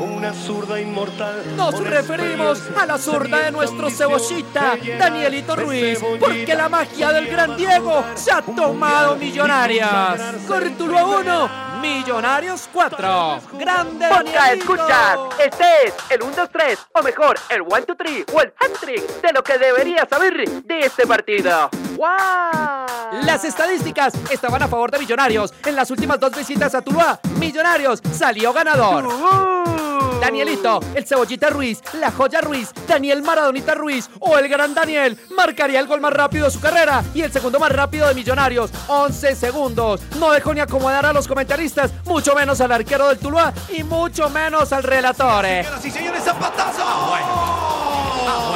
una 0.00 0.32
zurda 0.32 0.80
inmortal. 0.80 1.56
Nos 1.56 1.78
referimos 1.80 2.62
a 2.76 2.86
la 2.86 2.98
zurda 2.98 3.38
de 3.38 3.52
nuestro 3.52 3.90
cebollita, 3.90 4.76
Danielito 4.98 5.56
Ruiz, 5.56 5.98
porque 6.20 6.54
la 6.54 6.68
magia 6.68 7.12
del 7.12 7.26
gran 7.26 7.56
Diego 7.56 8.04
se 8.14 8.32
ha 8.32 8.42
tomado 8.42 9.16
Millonarias. 9.16 10.20
Cortulo 10.46 11.18
1, 11.20 11.50
Millonarios 11.80 12.68
4. 12.72 13.40
Grande 13.54 14.08
Ponga 14.08 14.44
a 14.44 14.52
escuchar. 14.52 15.18
Este 15.38 15.64
es 15.86 15.94
el 16.10 16.22
1, 16.22 16.32
2, 16.36 16.48
3, 16.52 16.78
o 16.92 17.02
mejor, 17.02 17.38
el 17.48 17.62
1, 17.62 17.70
2, 17.86 17.96
3 17.96 18.24
o 18.32 18.40
el 18.40 18.52
hat-trick 18.58 19.20
de 19.22 19.32
lo 19.32 19.42
que 19.42 19.58
deberías 19.58 20.08
saber 20.08 20.48
de 20.48 20.80
este 20.80 21.06
partido. 21.06 21.70
¡Wow! 21.96 23.22
Las 23.24 23.44
estadísticas 23.44 24.14
estaban 24.30 24.62
a 24.62 24.68
favor 24.68 24.90
de 24.90 24.98
Millonarios 24.98 25.52
en 25.64 25.76
las 25.76 25.90
últimas 25.90 26.20
dos 26.20 26.36
visitas 26.36 26.74
a 26.74 26.82
Tuluá. 26.82 27.20
Millonarios 27.38 28.00
salió 28.12 28.52
ganador. 28.52 29.85
Danielito, 30.26 30.80
el 30.96 31.06
Cebollita 31.06 31.50
Ruiz, 31.50 31.80
la 32.00 32.10
Joya 32.10 32.40
Ruiz, 32.40 32.72
Daniel 32.88 33.22
Maradonita 33.22 33.76
Ruiz 33.76 34.10
o 34.18 34.36
el 34.36 34.48
Gran 34.48 34.74
Daniel 34.74 35.16
marcaría 35.36 35.78
el 35.78 35.86
gol 35.86 36.00
más 36.00 36.12
rápido 36.12 36.46
de 36.46 36.50
su 36.50 36.58
carrera 36.58 37.04
y 37.14 37.22
el 37.22 37.30
segundo 37.30 37.60
más 37.60 37.70
rápido 37.70 38.08
de 38.08 38.14
Millonarios. 38.14 38.72
11 38.88 39.36
segundos. 39.36 40.00
No 40.18 40.32
dejó 40.32 40.52
ni 40.52 40.58
acomodar 40.58 41.06
a 41.06 41.12
los 41.12 41.28
comentaristas, 41.28 41.92
mucho 42.06 42.34
menos 42.34 42.60
al 42.60 42.72
arquero 42.72 43.06
del 43.06 43.18
Tuluá 43.18 43.52
y 43.68 43.84
mucho 43.84 44.28
menos 44.28 44.72
al 44.72 44.82
relator. 44.82 45.46
Sí, 45.80 45.92
señores, 45.92 46.24
zapatazo. 46.24 46.82
Ah, 46.82 48.48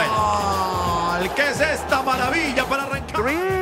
bueno. 1.20 1.34
¿Qué 1.36 1.50
es 1.50 1.60
esta 1.60 2.02
maravilla 2.02 2.64
para 2.64 2.82
arrancar? 2.82 3.59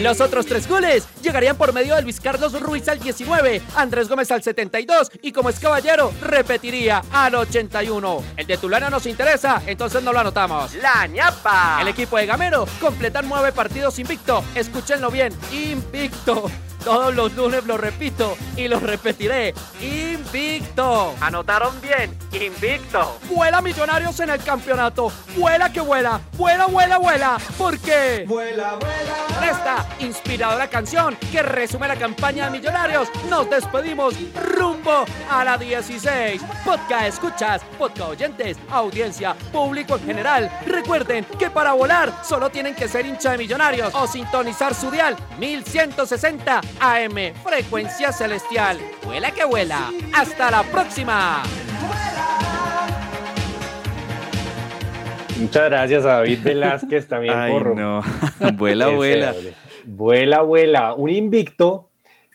Los 0.00 0.22
otros 0.22 0.46
tres 0.46 0.66
goles 0.66 1.06
llegarían 1.22 1.56
por 1.56 1.74
medio 1.74 1.94
de 1.94 2.00
Luis 2.00 2.20
Carlos 2.20 2.58
Ruiz 2.58 2.88
al 2.88 2.98
19, 3.00 3.60
Andrés 3.76 4.08
Gómez 4.08 4.30
al 4.30 4.42
72 4.42 5.10
y 5.20 5.30
como 5.30 5.50
es 5.50 5.60
caballero 5.60 6.10
repetiría 6.22 7.02
al 7.12 7.34
81. 7.34 8.24
El 8.38 8.46
de 8.46 8.56
Tulana 8.56 8.88
nos 8.88 9.04
interesa, 9.04 9.62
entonces 9.66 10.02
no 10.02 10.14
lo 10.14 10.20
anotamos. 10.20 10.74
La 10.76 11.06
ñapa. 11.06 11.80
El 11.82 11.88
equipo 11.88 12.16
de 12.16 12.24
Gamero 12.24 12.66
completan 12.80 13.28
nueve 13.28 13.52
partidos 13.52 13.98
invicto. 13.98 14.42
Escúchenlo 14.54 15.10
bien, 15.10 15.34
invicto. 15.52 16.50
Todos 16.84 17.14
los 17.14 17.34
lunes 17.34 17.64
lo 17.64 17.76
repito 17.76 18.36
y 18.56 18.68
lo 18.68 18.80
repetiré. 18.80 19.54
Invicto. 19.80 21.14
Anotaron 21.20 21.80
bien, 21.80 22.16
invicto. 22.32 23.18
Vuela 23.28 23.60
Millonarios 23.60 24.18
en 24.20 24.30
el 24.30 24.42
campeonato. 24.42 25.12
Vuela 25.36 25.72
que 25.72 25.80
vuela. 25.80 26.20
Vuela, 26.36 26.66
vuela, 26.66 26.98
vuela. 26.98 27.38
¿Por 27.58 27.78
qué? 27.78 28.24
Vuela, 28.26 28.76
vuela. 28.76 29.50
Esta 29.50 29.86
inspiradora 30.00 30.68
canción 30.68 31.16
que 31.32 31.42
resume 31.42 31.88
la 31.88 31.96
campaña 31.96 32.46
de 32.46 32.58
Millonarios, 32.58 33.08
nos 33.28 33.48
despedimos 33.48 34.14
rumbo 34.34 35.04
a 35.30 35.44
la 35.44 35.56
16. 35.56 36.42
Podcast 36.64 37.06
escuchas, 37.06 37.62
podcast 37.78 38.10
oyentes, 38.10 38.56
audiencia, 38.70 39.34
público 39.52 39.96
en 39.96 40.06
general. 40.06 40.50
Recuerden 40.66 41.24
que 41.38 41.50
para 41.50 41.72
volar 41.72 42.12
solo 42.24 42.50
tienen 42.50 42.74
que 42.74 42.88
ser 42.88 43.06
hincha 43.06 43.32
de 43.32 43.38
Millonarios 43.38 43.94
o 43.94 44.06
sintonizar 44.06 44.74
su 44.74 44.90
dial 44.90 45.16
1160 45.38 46.60
AM, 46.80 47.34
frecuencia 47.42 48.12
celestial. 48.12 48.78
Vuela 49.04 49.30
que 49.30 49.44
vuela. 49.44 49.90
Hasta 50.14 50.50
la 50.50 50.62
próxima. 50.62 51.42
Muchas 55.40 55.70
gracias 55.70 56.04
a 56.04 56.16
David 56.16 56.38
Velázquez 56.44 57.08
también 57.08 57.34
Ay, 57.34 57.52
por. 57.52 57.74
no. 57.74 58.02
Vuela, 58.54 58.88
vuela. 58.88 59.34
Vuela, 59.84 60.42
vuela. 60.42 60.94
Un 60.94 61.10
invicto 61.10 61.88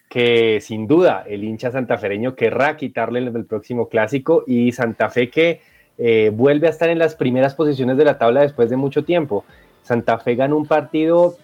que 0.10 0.60
sin 0.62 0.88
duda 0.88 1.24
el 1.28 1.44
hincha 1.44 1.72
santafereño 1.72 2.36
querrá 2.36 2.78
quitarle 2.78 3.20
en 3.20 3.36
el 3.36 3.46
próximo 3.46 3.90
clásico 3.90 4.44
y 4.48 4.72
Santa 4.72 5.10
Fe 5.10 5.30
que 5.30 5.62
eh, 5.98 6.32
vuelve 6.34 6.68
a 6.68 6.72
estar 6.72 6.90
en 6.90 7.00
las 7.00 7.16
primeras 7.16 7.56
posiciones 7.56 7.98
de 7.98 8.06
la 8.06 8.18
tabla 8.18 8.42
después 8.42 8.70
de 8.70 8.78
mucho 8.78 9.04
tiempo. 9.04 9.46
Santa 9.84 10.18
Fe 10.18 10.36
ganó 10.36 10.58
un 10.58 10.66
partido 10.66 11.38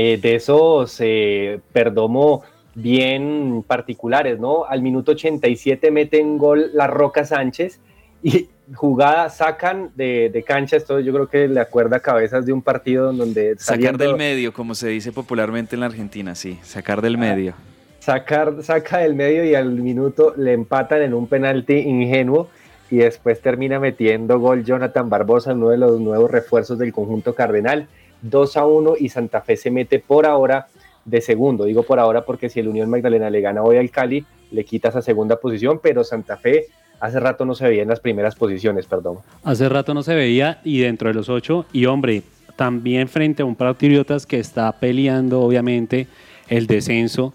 eh, 0.00 0.16
de 0.16 0.36
esos 0.36 0.96
eh, 1.00 1.58
Perdomo 1.72 2.44
bien 2.72 3.64
particulares, 3.66 4.38
¿no? 4.38 4.64
Al 4.64 4.80
minuto 4.80 5.10
87 5.10 5.90
mete 5.90 6.20
en 6.20 6.38
gol 6.38 6.70
la 6.72 6.86
Roca 6.86 7.24
Sánchez 7.24 7.80
y 8.22 8.48
jugada, 8.76 9.28
sacan 9.28 9.90
de, 9.96 10.30
de 10.32 10.42
cancha, 10.44 10.76
esto 10.76 11.00
yo 11.00 11.12
creo 11.12 11.28
que 11.28 11.48
le 11.48 11.58
acuerda 11.58 11.98
cabezas 11.98 12.46
de 12.46 12.52
un 12.52 12.62
partido 12.62 13.10
en 13.10 13.18
donde... 13.18 13.56
Sacar 13.58 13.98
del 13.98 14.14
medio, 14.14 14.52
como 14.52 14.76
se 14.76 14.86
dice 14.86 15.10
popularmente 15.10 15.74
en 15.74 15.80
la 15.80 15.86
Argentina, 15.86 16.36
sí, 16.36 16.60
sacar 16.62 17.02
del 17.02 17.18
medio. 17.18 17.54
sacar, 17.98 18.62
saca 18.62 18.98
del 18.98 19.16
medio 19.16 19.44
y 19.44 19.56
al 19.56 19.72
minuto 19.72 20.32
le 20.36 20.52
empatan 20.52 21.02
en 21.02 21.12
un 21.12 21.26
penalti 21.26 21.74
ingenuo 21.74 22.48
y 22.88 22.98
después 22.98 23.40
termina 23.40 23.80
metiendo 23.80 24.38
gol 24.38 24.64
Jonathan 24.64 25.10
Barbosa, 25.10 25.54
uno 25.54 25.70
de 25.70 25.78
los 25.78 25.98
nuevos 25.98 26.30
refuerzos 26.30 26.78
del 26.78 26.92
conjunto 26.92 27.34
cardenal, 27.34 27.88
2 28.22 28.56
a 28.56 28.66
1 28.66 28.94
y 28.98 29.08
Santa 29.08 29.40
Fe 29.40 29.56
se 29.56 29.70
mete 29.70 29.98
por 29.98 30.26
ahora 30.26 30.66
de 31.04 31.20
segundo, 31.20 31.64
digo 31.64 31.82
por 31.82 31.98
ahora 31.98 32.24
porque 32.24 32.48
si 32.48 32.60
el 32.60 32.68
Unión 32.68 32.90
Magdalena 32.90 33.30
le 33.30 33.40
gana 33.40 33.62
hoy 33.62 33.76
al 33.76 33.90
Cali, 33.90 34.24
le 34.50 34.64
quita 34.64 34.88
esa 34.88 35.02
segunda 35.02 35.36
posición, 35.36 35.80
pero 35.82 36.04
Santa 36.04 36.36
Fe 36.36 36.66
hace 37.00 37.20
rato 37.20 37.44
no 37.44 37.54
se 37.54 37.66
veía 37.66 37.82
en 37.82 37.88
las 37.88 38.00
primeras 38.00 38.34
posiciones, 38.34 38.86
perdón. 38.86 39.18
Hace 39.42 39.68
rato 39.68 39.94
no 39.94 40.02
se 40.02 40.14
veía 40.14 40.60
y 40.64 40.80
dentro 40.80 41.08
de 41.08 41.14
los 41.14 41.28
ocho, 41.28 41.66
y 41.72 41.86
hombre, 41.86 42.22
también 42.56 43.08
frente 43.08 43.42
a 43.42 43.46
un 43.46 43.54
Patriotas 43.54 44.26
que 44.26 44.38
está 44.38 44.70
peleando 44.72 45.40
obviamente 45.40 46.08
el 46.48 46.66
descenso 46.66 47.32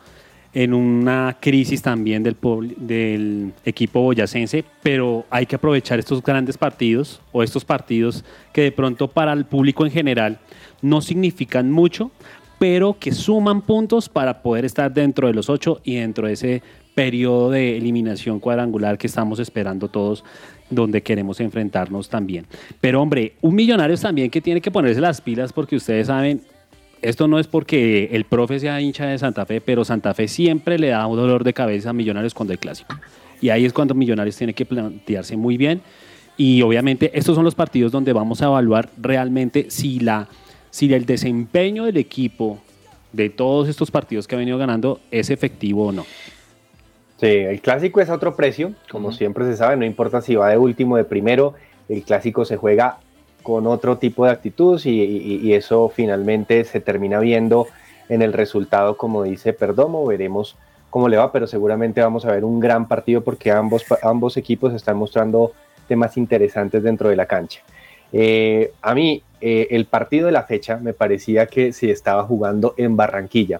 en 0.54 0.74
una 0.74 1.38
crisis 1.40 1.82
también 1.82 2.22
del, 2.22 2.36
del 2.78 3.54
equipo 3.66 4.02
boyacense, 4.02 4.64
pero 4.84 5.26
hay 5.30 5.46
que 5.46 5.56
aprovechar 5.56 5.98
estos 5.98 6.22
grandes 6.22 6.58
partidos 6.58 7.22
o 7.32 7.42
estos 7.42 7.66
partidos 7.66 8.24
que 8.52 8.62
de 8.62 8.72
pronto 8.72 9.08
para 9.08 9.34
el 9.34 9.46
público 9.46 9.86
en 9.86 9.92
general 9.92 10.40
no 10.84 11.02
significan 11.02 11.72
mucho, 11.72 12.12
pero 12.60 12.98
que 13.00 13.12
suman 13.12 13.62
puntos 13.62 14.08
para 14.08 14.42
poder 14.42 14.66
estar 14.66 14.94
dentro 14.94 15.28
de 15.28 15.34
los 15.34 15.50
ocho 15.50 15.82
y 15.84 15.96
dentro 15.96 16.28
de 16.28 16.34
ese 16.34 16.62
periodo 16.94 17.50
de 17.50 17.76
eliminación 17.78 18.40
cuadrangular 18.40 18.98
que 18.98 19.08
estamos 19.08 19.40
esperando 19.40 19.88
todos, 19.88 20.24
donde 20.70 21.02
queremos 21.02 21.40
enfrentarnos 21.40 22.10
también. 22.10 22.46
Pero 22.80 23.02
hombre, 23.02 23.34
un 23.42 23.56
millonario 23.56 23.98
también 23.98 24.30
que 24.30 24.42
tiene 24.42 24.62
que 24.62 24.72
ponerse 24.72 25.02
las 25.02 25.22
pilas 25.22 25.52
porque 25.52 25.76
ustedes 25.76 26.08
saben, 26.08 26.42
esto 27.02 27.28
no 27.28 27.40
es 27.40 27.48
porque 27.48 28.10
el 28.12 28.26
profe 28.26 28.60
sea 28.60 28.80
hincha 28.80 29.08
de 29.08 29.18
Santa 29.18 29.46
Fe, 29.46 29.60
pero 29.60 29.84
Santa 29.84 30.14
Fe 30.14 30.28
siempre 30.28 30.80
le 30.80 30.90
da 30.90 31.06
un 31.08 31.18
dolor 31.18 31.44
de 31.44 31.54
cabeza 31.54 31.90
a 31.90 31.94
Millonarios 31.94 32.34
cuando 32.34 32.52
hay 32.54 32.58
clásico. 32.58 32.96
Y 33.42 33.50
ahí 33.50 33.66
es 33.66 33.74
cuando 33.74 33.94
Millonarios 33.94 34.38
tiene 34.38 34.54
que 34.54 34.66
plantearse 34.66 35.36
muy 35.36 35.58
bien. 35.58 35.82
Y 36.38 36.62
obviamente 36.62 37.12
estos 37.14 37.36
son 37.36 37.44
los 37.44 37.56
partidos 37.56 37.92
donde 37.92 38.14
vamos 38.14 38.42
a 38.42 38.46
evaluar 38.46 38.90
realmente 38.98 39.66
si, 39.70 40.00
la, 40.00 40.30
si 40.74 40.92
el 40.92 41.06
desempeño 41.06 41.86
del 41.86 41.98
equipo 41.98 42.58
de 43.12 43.30
todos 43.30 43.70
estos 43.70 43.92
partidos 43.92 44.28
que 44.28 44.34
ha 44.34 44.40
venido 44.40 44.58
ganando 44.58 45.00
es 45.12 45.30
efectivo 45.30 45.86
o 45.86 45.92
no. 45.92 46.04
Sí, 47.20 47.28
el 47.28 47.62
clásico 47.62 48.02
es 48.02 48.10
a 48.10 48.16
otro 48.16 48.36
precio, 48.36 48.74
como 48.90 49.12
siempre 49.12 49.46
se 49.46 49.56
sabe, 49.56 49.78
no 49.78 49.86
importa 49.86 50.20
si 50.22 50.34
va 50.34 50.50
de 50.50 50.58
último, 50.58 50.98
de 50.98 51.04
primero, 51.04 51.54
el 51.88 52.02
clásico 52.02 52.44
se 52.44 52.58
juega 52.58 52.98
con 53.44 53.68
otro 53.68 54.00
tipo 54.00 54.26
de 54.26 54.32
actitud 54.32 54.82
y, 54.84 54.90
y- 54.90 55.40
y 55.44 55.54
eso 55.54 55.90
finalmente 55.90 56.64
se 56.64 56.80
termina 56.82 57.20
viendo 57.20 57.68
en 58.10 58.24
el 58.24 58.34
resultado, 58.34 58.98
como 58.98 59.22
dice 59.22 59.54
Perdomo, 59.54 60.04
veremos 60.08 60.56
cómo 60.90 61.08
le 61.08 61.18
va, 61.18 61.32
pero 61.32 61.46
seguramente 61.46 62.02
vamos 62.02 62.26
a 62.26 62.32
ver 62.32 62.44
un 62.44 62.60
gran 62.60 62.88
partido 62.88 63.22
porque 63.24 63.52
ambos, 63.52 63.86
ambos 64.02 64.38
equipos 64.38 64.74
están 64.74 64.98
mostrando 64.98 65.52
temas 65.88 66.18
interesantes 66.18 66.82
dentro 66.82 67.10
de 67.10 67.16
la 67.16 67.28
cancha. 67.28 67.62
Eh, 68.14 68.72
a 68.82 68.94
mí, 68.94 69.22
eh, 69.42 69.68
el 69.72 69.86
partido 69.86 70.28
de 70.28 70.32
la 70.32 70.44
fecha 70.44 70.78
me 70.78 70.94
parecía 70.94 71.48
que 71.48 71.74
se 71.74 71.92
estaba 71.92 72.24
jugando 72.24 72.76
en 72.78 72.96
Barranquilla. 72.96 73.60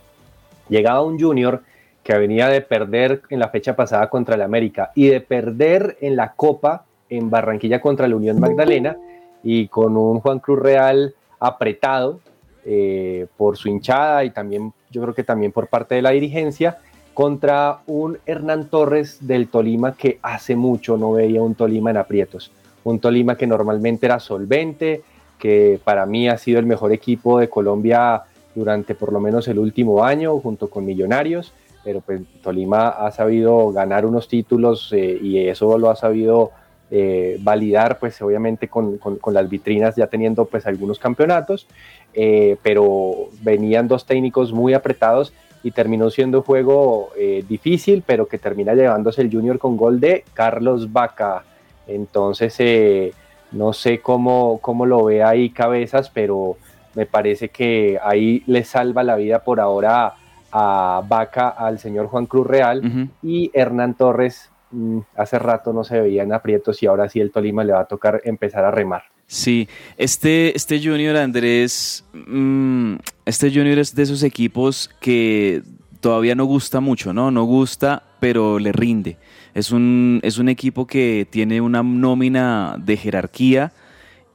Llegaba 0.70 1.02
un 1.02 1.20
junior 1.20 1.64
que 2.04 2.18
venía 2.18 2.48
de 2.48 2.62
perder 2.62 3.22
en 3.30 3.40
la 3.40 3.50
fecha 3.50 3.76
pasada 3.76 4.10
contra 4.10 4.36
el 4.36 4.42
América 4.42 4.92
y 4.96 5.08
de 5.08 5.22
perder 5.22 5.98
en 6.02 6.16
la 6.16 6.34
Copa 6.34 6.86
en 7.10 7.30
Barranquilla 7.30 7.82
contra 7.82 8.08
la 8.08 8.16
Unión 8.16 8.40
Magdalena 8.40 8.98
y 9.44 9.68
con 9.68 9.98
un 9.98 10.20
Juan 10.20 10.40
Cruz 10.40 10.60
Real 10.60 11.14
apretado 11.40 12.20
eh, 12.66 13.28
por 13.36 13.58
su 13.58 13.68
hinchada 13.68 14.24
y 14.24 14.30
también 14.30 14.74
yo 14.90 15.02
creo 15.02 15.14
que 15.14 15.24
también 15.24 15.52
por 15.52 15.68
parte 15.68 15.96
de 15.96 16.02
la 16.02 16.12
dirigencia 16.12 16.78
contra 17.14 17.80
un 17.88 18.18
Hernán 18.26 18.70
Torres 18.70 19.18
del 19.20 19.48
Tolima 19.50 19.96
que 19.96 20.20
hace 20.22 20.56
mucho 20.56 20.98
no 20.98 21.14
veía 21.14 21.42
un 21.42 21.56
Tolima 21.56 21.92
en 21.92 21.98
aprietos, 21.98 22.52
un 22.84 23.00
Tolima 23.00 23.36
que 23.38 23.48
normalmente 23.48 24.06
era 24.06 24.20
solvente, 24.20 25.02
que 25.40 25.80
para 25.84 26.06
mí 26.06 26.28
ha 26.30 26.38
sido 26.38 26.60
el 26.60 26.66
mejor 26.66 26.92
equipo 26.92 27.40
de 27.40 27.50
Colombia 27.50 28.24
durante 28.56 28.96
por 28.96 29.12
lo 29.12 29.20
menos 29.20 29.48
el 29.48 29.60
último 29.60 30.04
año 30.04 30.38
junto 30.40 30.70
con 30.70 30.86
Millonarios, 30.86 31.52
pero 31.84 32.02
pues 32.02 32.22
Tolima 32.42 32.90
ha 32.90 33.12
sabido 33.12 33.72
ganar 33.72 34.06
unos 34.06 34.28
títulos 34.28 34.92
eh, 34.94 35.18
y 35.22 35.48
eso 35.48 35.78
lo 35.78 35.90
ha 35.90 35.96
sabido 35.96 36.52
eh, 36.92 37.38
validar 37.42 37.98
pues 38.00 38.22
obviamente 38.22 38.68
con, 38.68 38.98
con- 39.00 39.18
con 39.18 39.34
las 39.34 39.50
vitrinas 39.50 39.96
ya 39.96 40.08
teniendo 40.08 40.46
pues 40.46 40.66
algunos 40.68 41.00
campeonatos, 41.00 41.66
eh, 42.14 42.58
pero 42.62 43.30
venían 43.42 43.88
dos 43.88 44.06
técnicos 44.06 44.54
muy 44.54 44.74
apretados 44.74 45.34
y 45.64 45.72
terminó 45.72 46.10
siendo 46.10 46.40
un 46.40 46.44
juego 46.44 47.10
eh, 47.18 47.44
difícil, 47.50 48.04
pero 48.06 48.28
que 48.28 48.38
termina 48.38 48.74
llevándose 48.76 49.22
el 49.22 49.32
Junior 49.32 49.58
con 49.58 49.76
gol 49.78 50.00
de 50.00 50.24
Carlos 50.34 50.92
Vaca. 50.92 51.44
Entonces, 51.88 52.56
eh, 52.60 53.14
no 53.52 53.74
sé 53.74 54.00
cómo, 54.00 54.60
cómo 54.60 54.86
lo 54.86 55.06
ve 55.06 55.24
ahí 55.24 55.50
Cabezas, 55.50 56.10
pero 56.10 56.58
me 56.96 57.06
parece 57.06 57.50
que 57.50 58.00
ahí 58.04 58.44
le 58.46 58.64
salva 58.64 59.04
la 59.04 59.16
vida 59.16 59.44
por 59.44 59.60
ahora 59.60 60.16
a 60.52 61.02
Vaca, 61.08 61.50
al 61.50 61.80
señor 61.80 62.08
Juan 62.08 62.28
Cruz 62.28 62.46
Real 62.46 63.10
y 63.22 63.50
Hernán 63.54 63.96
Torres. 63.96 64.50
mm, 64.72 65.00
hace 65.18 65.40
rato 65.40 65.72
no 65.74 65.84
se 65.84 66.00
veían 66.00 66.34
aprietos 66.34 66.82
y 66.82 66.88
ahora 66.88 67.10
sí 67.10 67.20
el 67.20 67.32
Tolima 67.32 67.64
le 67.64 67.74
va 67.74 67.82
a 67.82 67.86
tocar 67.86 68.22
empezar 68.24 68.66
a 68.66 68.72
remar. 68.72 69.04
Sí, 69.28 69.68
este, 69.98 70.56
este 70.56 70.80
Junior 70.80 71.16
Andrés, 71.18 72.06
mm, 72.14 72.96
este 73.26 73.50
Junior 73.50 73.80
es 73.80 73.96
de 73.96 74.04
esos 74.04 74.22
equipos 74.24 74.90
que 75.00 75.64
todavía 76.00 76.36
no 76.36 76.46
gusta 76.46 76.82
mucho, 76.82 77.14
¿no? 77.14 77.32
No 77.32 77.46
gusta, 77.46 78.04
pero 78.20 78.60
le 78.60 78.72
rinde. 78.72 79.18
Es 79.54 79.72
un, 79.72 80.20
es 80.24 80.38
un 80.38 80.50
equipo 80.50 80.88
que 80.88 81.28
tiene 81.30 81.62
una 81.62 81.84
nómina 81.84 82.76
de 82.80 82.98
jerarquía 82.98 83.72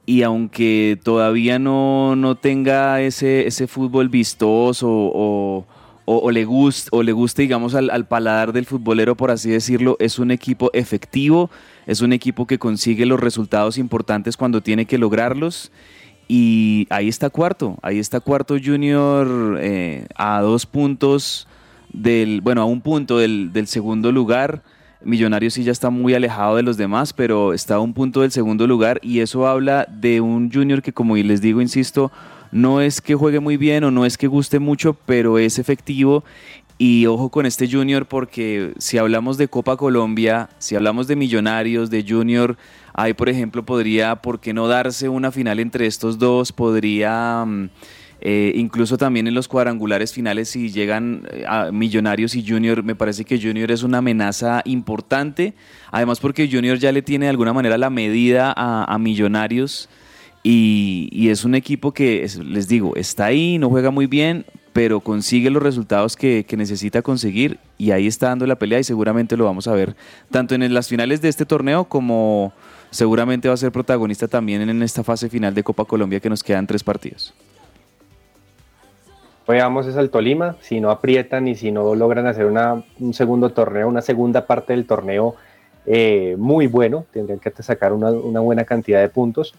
y 0.05 0.23
aunque 0.23 0.97
todavía 1.03 1.59
no, 1.59 2.15
no 2.15 2.35
tenga 2.35 3.01
ese, 3.01 3.45
ese 3.45 3.67
fútbol 3.67 4.09
vistoso 4.09 4.87
o, 4.89 6.31
le 6.31 6.45
guste, 6.45 6.89
o 6.91 7.03
le 7.03 7.11
guste, 7.11 7.43
digamos, 7.43 7.75
al, 7.75 7.91
al 7.91 8.07
paladar 8.07 8.51
del 8.51 8.65
futbolero, 8.65 9.15
por 9.15 9.29
así 9.29 9.51
decirlo, 9.51 9.97
es 9.99 10.17
un 10.17 10.31
equipo 10.31 10.71
efectivo, 10.73 11.51
es 11.85 12.01
un 12.01 12.11
equipo 12.11 12.47
que 12.47 12.57
consigue 12.57 13.05
los 13.05 13.19
resultados 13.19 13.77
importantes 13.77 14.35
cuando 14.35 14.61
tiene 14.61 14.85
que 14.85 14.97
lograrlos. 14.97 15.71
Y 16.27 16.87
ahí 16.89 17.07
está 17.07 17.29
cuarto, 17.29 17.77
ahí 17.83 17.99
está 17.99 18.19
cuarto 18.19 18.55
Junior 18.63 19.59
eh, 19.61 20.07
a 20.15 20.41
dos 20.41 20.65
puntos 20.65 21.47
del, 21.93 22.41
bueno, 22.41 22.61
a 22.61 22.65
un 22.65 22.81
punto 22.81 23.19
del, 23.19 23.53
del 23.53 23.67
segundo 23.67 24.11
lugar. 24.11 24.63
Millonarios 25.01 25.53
sí 25.53 25.63
ya 25.63 25.71
está 25.71 25.89
muy 25.89 26.13
alejado 26.13 26.57
de 26.57 26.63
los 26.63 26.75
demás, 26.75 27.13
pero 27.13 27.53
está 27.53 27.75
a 27.75 27.79
un 27.79 27.93
punto 27.93 28.21
del 28.21 28.31
segundo 28.31 28.67
lugar 28.67 28.99
y 29.01 29.21
eso 29.21 29.47
habla 29.47 29.87
de 29.89 30.19
un 30.19 30.51
Junior 30.51 30.81
que, 30.81 30.91
como 30.91 31.15
les 31.15 31.41
digo, 31.41 31.61
insisto, 31.61 32.11
no 32.51 32.81
es 32.81 32.99
que 32.99 33.15
juegue 33.15 33.39
muy 33.39 33.55
bien 33.55 33.83
o 33.85 33.91
no 33.91 34.05
es 34.05 34.17
que 34.17 34.27
guste 34.27 34.59
mucho, 34.59 34.95
pero 35.05 35.37
es 35.37 35.57
efectivo. 35.57 36.23
Y 36.77 37.05
ojo 37.07 37.29
con 37.29 37.45
este 37.45 37.69
Junior 37.69 38.05
porque 38.05 38.73
si 38.77 38.97
hablamos 38.97 39.37
de 39.37 39.47
Copa 39.47 39.77
Colombia, 39.77 40.49
si 40.59 40.75
hablamos 40.75 41.07
de 41.07 41.15
Millonarios, 41.15 41.89
de 41.89 42.05
Junior, 42.07 42.57
ahí 42.93 43.13
por 43.13 43.29
ejemplo 43.29 43.65
podría, 43.65 44.15
¿por 44.17 44.39
qué 44.39 44.53
no 44.53 44.67
darse 44.67 45.09
una 45.09 45.31
final 45.31 45.59
entre 45.59 45.85
estos 45.85 46.19
dos? 46.19 46.51
Podría... 46.51 47.43
mm, 47.45 47.69
eh, 48.21 48.51
incluso 48.55 48.97
también 48.97 49.27
en 49.27 49.33
los 49.33 49.47
cuadrangulares 49.47 50.13
finales, 50.13 50.49
si 50.49 50.71
llegan 50.71 51.23
eh, 51.31 51.45
a 51.47 51.71
Millonarios 51.71 52.35
y 52.35 52.45
Junior, 52.45 52.83
me 52.83 52.95
parece 52.95 53.23
que 53.23 53.39
Junior 53.41 53.71
es 53.71 53.83
una 53.83 53.99
amenaza 53.99 54.61
importante. 54.65 55.53
Además, 55.91 56.19
porque 56.19 56.49
Junior 56.51 56.77
ya 56.77 56.91
le 56.91 57.01
tiene 57.01 57.25
de 57.25 57.29
alguna 57.29 57.53
manera 57.53 57.77
la 57.77 57.89
medida 57.89 58.53
a, 58.55 58.97
Millonarios. 58.99 59.89
Y, 60.43 61.27
es 61.29 61.43
un 61.43 61.55
equipo 61.55 61.93
que, 61.93 62.23
es- 62.23 62.37
les 62.37 62.67
digo, 62.67 62.95
está 62.95 63.25
ahí, 63.25 63.57
no 63.57 63.69
juega 63.69 63.91
muy 63.91 64.07
bien, 64.07 64.45
pero 64.73 64.99
consigue 64.99 65.49
los 65.49 65.63
resultados 65.63 66.15
que 66.15 66.45
necesita 66.57 67.01
conseguir. 67.01 67.59
Y 67.77 67.91
ahí 67.91 68.07
está 68.07 68.27
dando 68.27 68.45
la 68.45 68.57
pelea 68.57 68.79
y 68.79 68.83
seguramente 68.83 69.37
lo 69.37 69.45
vamos 69.45 69.67
a 69.67 69.73
ver 69.73 69.95
tanto 70.31 70.55
en 70.55 70.73
las 70.73 70.87
finales 70.89 71.21
de 71.21 71.29
este 71.29 71.45
torneo 71.45 71.85
como 71.85 72.53
seguramente 72.91 73.47
va 73.47 73.53
a 73.53 73.57
ser 73.57 73.71
protagonista 73.71 74.27
también 74.27 74.67
en 74.67 74.83
esta 74.83 75.03
fase 75.03 75.29
final 75.29 75.53
de 75.53 75.63
Copa 75.63 75.85
Colombia 75.85 76.19
que 76.19 76.29
nos 76.29 76.43
quedan 76.43 76.67
tres 76.67 76.83
partidos. 76.83 77.33
Veamos 79.49 79.87
es 79.87 79.97
al 79.97 80.11
Tolima, 80.11 80.57
si 80.61 80.79
no 80.79 80.91
aprietan 80.91 81.47
y 81.47 81.55
si 81.55 81.71
no 81.71 81.95
logran 81.95 82.27
hacer 82.27 82.45
una- 82.45 82.83
un 82.99 83.13
segundo 83.15 83.49
torneo, 83.49 83.87
una 83.87 84.01
segunda 84.01 84.45
parte 84.45 84.73
del 84.73 84.85
torneo 84.85 85.35
eh, 85.87 86.35
muy 86.37 86.67
bueno, 86.67 87.05
tendrían 87.11 87.39
que 87.39 87.51
sacar 87.63 87.93
una, 87.93 88.11
una 88.11 88.41
buena 88.41 88.63
cantidad 88.63 88.99
de 89.01 89.09
puntos, 89.09 89.55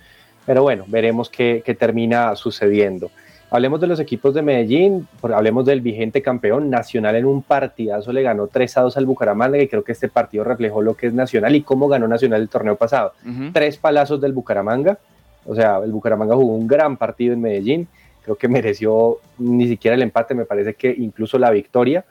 pero 0.46 0.62
bueno, 0.62 0.84
veremos 0.86 1.28
qué, 1.28 1.60
qué 1.64 1.74
termina 1.74 2.36
sucediendo. 2.36 3.10
Hablemos 3.50 3.80
de 3.80 3.88
los 3.88 3.98
equipos 3.98 4.32
de 4.34 4.42
Medellín, 4.42 5.08
hablemos 5.22 5.64
del 5.64 5.80
vigente 5.80 6.22
campeón 6.22 6.70
Nacional 6.70 7.16
en 7.16 7.24
un 7.24 7.42
partidazo 7.42 8.12
le 8.12 8.22
ganó 8.22 8.46
3 8.46 8.76
a 8.76 8.82
2 8.82 8.96
al 8.96 9.06
Bucaramanga 9.06 9.58
y 9.58 9.66
creo 9.66 9.82
que 9.82 9.90
este 9.90 10.08
partido 10.08 10.44
reflejó 10.44 10.82
lo 10.82 10.94
que 10.94 11.08
es 11.08 11.14
Nacional 11.14 11.56
y 11.56 11.62
cómo 11.62 11.88
ganó 11.88 12.06
Nacional 12.06 12.42
el 12.42 12.48
torneo 12.48 12.76
pasado. 12.76 13.12
Ujú. 13.28 13.50
Tres 13.52 13.76
palazos 13.76 14.20
del 14.20 14.32
Bucaramanga, 14.32 14.98
o 15.44 15.56
sea, 15.56 15.78
el 15.82 15.90
Bucaramanga 15.90 16.36
jugó 16.36 16.54
un 16.54 16.68
gran 16.68 16.96
partido 16.96 17.34
en 17.34 17.40
Medellín, 17.40 17.88
creo 18.22 18.36
que 18.36 18.48
mereció 18.48 19.18
ni 19.38 19.66
siquiera 19.68 19.94
el 19.94 20.02
empate, 20.02 20.34
me 20.34 20.44
parece 20.44 20.74
que 20.74 20.94
incluso 20.96 21.38
la 21.38 21.50
victoria, 21.50 22.04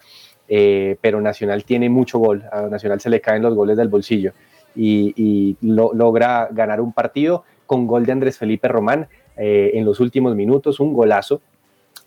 eh, 0.48 0.98
pero 1.02 1.22
Nacional 1.22 1.64
tiene 1.64 1.90
mucho 1.90 2.20
gol, 2.20 2.44
a 2.52 2.64
Nacional 2.64 3.00
se 3.00 3.10
le 3.10 3.22
caen 3.22 3.42
los 3.44 3.54
goles 3.56 3.78
del 3.78 3.88
bolsillo 3.88 4.34
y, 4.76 5.14
y 5.16 5.58
lo- 5.62 5.92
logra 5.94 6.48
ganar 6.52 6.82
un 6.82 6.94
partido 6.94 7.44
con 7.66 7.86
gol 7.86 8.06
de 8.06 8.12
Andrés 8.14 8.38
Felipe 8.38 8.68
Román 8.68 9.08
eh, 9.38 9.72
en 9.76 9.86
los 9.86 10.00
últimos 10.00 10.36
minutos, 10.36 10.80
un 10.80 10.94
golazo 10.94 11.42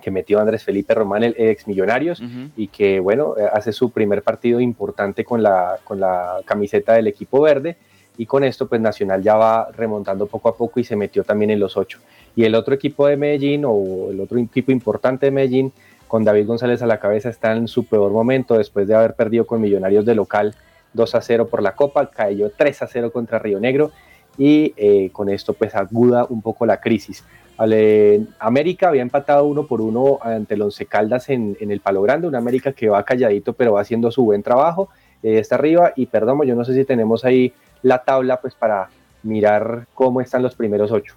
que 0.02 0.10
metió 0.10 0.40
Andrés 0.40 0.64
Felipe 0.64 0.92
Román, 0.94 1.22
el 1.22 1.36
ex 1.38 1.68
Millonarios, 1.68 2.20
y 2.56 2.66
que, 2.66 2.98
bueno, 2.98 3.34
hace 3.52 3.72
su 3.72 3.90
primer 3.90 4.22
partido 4.22 4.60
importante 4.60 5.24
con 5.24 5.40
la, 5.44 5.78
con 5.84 6.00
la 6.00 6.40
camiseta 6.44 6.94
del 6.94 7.06
equipo 7.06 7.40
verde, 7.40 7.76
y 8.18 8.26
con 8.26 8.44
esto, 8.44 8.68
pues 8.68 8.80
Nacional 8.80 9.22
ya 9.22 9.36
va 9.36 9.70
remontando 9.72 10.26
poco 10.26 10.48
a 10.48 10.56
poco 10.56 10.80
y 10.80 10.84
se 10.84 10.96
metió 10.96 11.24
también 11.24 11.50
en 11.50 11.60
los 11.60 11.76
ocho. 11.76 11.98
Y 12.36 12.44
el 12.44 12.54
otro 12.54 12.74
equipo 12.74 13.06
de 13.06 13.16
Medellín, 13.16 13.64
o 13.66 14.10
el 14.10 14.20
otro 14.20 14.38
equipo 14.38 14.70
importante 14.70 15.26
de 15.26 15.32
Medellín, 15.32 15.72
con 16.08 16.24
David 16.24 16.46
González 16.46 16.82
a 16.82 16.86
la 16.86 17.00
cabeza, 17.00 17.30
está 17.30 17.52
en 17.52 17.68
su 17.68 17.86
peor 17.86 18.12
momento 18.12 18.58
después 18.58 18.86
de 18.86 18.94
haber 18.94 19.14
perdido 19.14 19.46
con 19.46 19.60
Millonarios 19.60 20.04
de 20.04 20.14
local 20.14 20.54
2 20.92 21.14
a 21.14 21.20
0 21.22 21.48
por 21.48 21.62
la 21.62 21.74
Copa, 21.74 22.10
cayó 22.10 22.50
3 22.50 22.82
a 22.82 22.86
0 22.86 23.12
contra 23.12 23.38
Río 23.38 23.58
Negro 23.60 23.92
y 24.38 24.74
eh, 24.76 25.10
con 25.10 25.28
esto 25.28 25.54
pues 25.54 25.74
aguda 25.74 26.26
un 26.28 26.42
poco 26.42 26.66
la 26.66 26.80
crisis. 26.80 27.24
Al, 27.56 27.72
eh, 27.74 28.24
América 28.38 28.88
había 28.88 29.02
empatado 29.02 29.44
uno 29.44 29.66
por 29.66 29.80
uno 29.80 30.18
ante 30.22 30.54
el 30.54 30.62
Once 30.62 30.84
Caldas 30.86 31.28
en, 31.28 31.56
en 31.60 31.70
el 31.70 31.80
Palo 31.80 32.02
Grande, 32.02 32.28
una 32.28 32.38
América 32.38 32.72
que 32.72 32.88
va 32.88 33.04
calladito 33.04 33.52
pero 33.52 33.72
va 33.72 33.80
haciendo 33.80 34.10
su 34.10 34.24
buen 34.24 34.42
trabajo, 34.42 34.88
eh, 35.22 35.38
está 35.38 35.56
arriba. 35.56 35.92
Y 35.96 36.06
perdón, 36.06 36.42
yo 36.46 36.54
no 36.54 36.64
sé 36.64 36.74
si 36.74 36.84
tenemos 36.84 37.24
ahí 37.24 37.52
la 37.82 37.98
tabla 38.04 38.40
pues 38.40 38.54
para 38.54 38.88
mirar 39.22 39.86
cómo 39.94 40.20
están 40.20 40.42
los 40.42 40.54
primeros 40.54 40.90
ocho. 40.90 41.14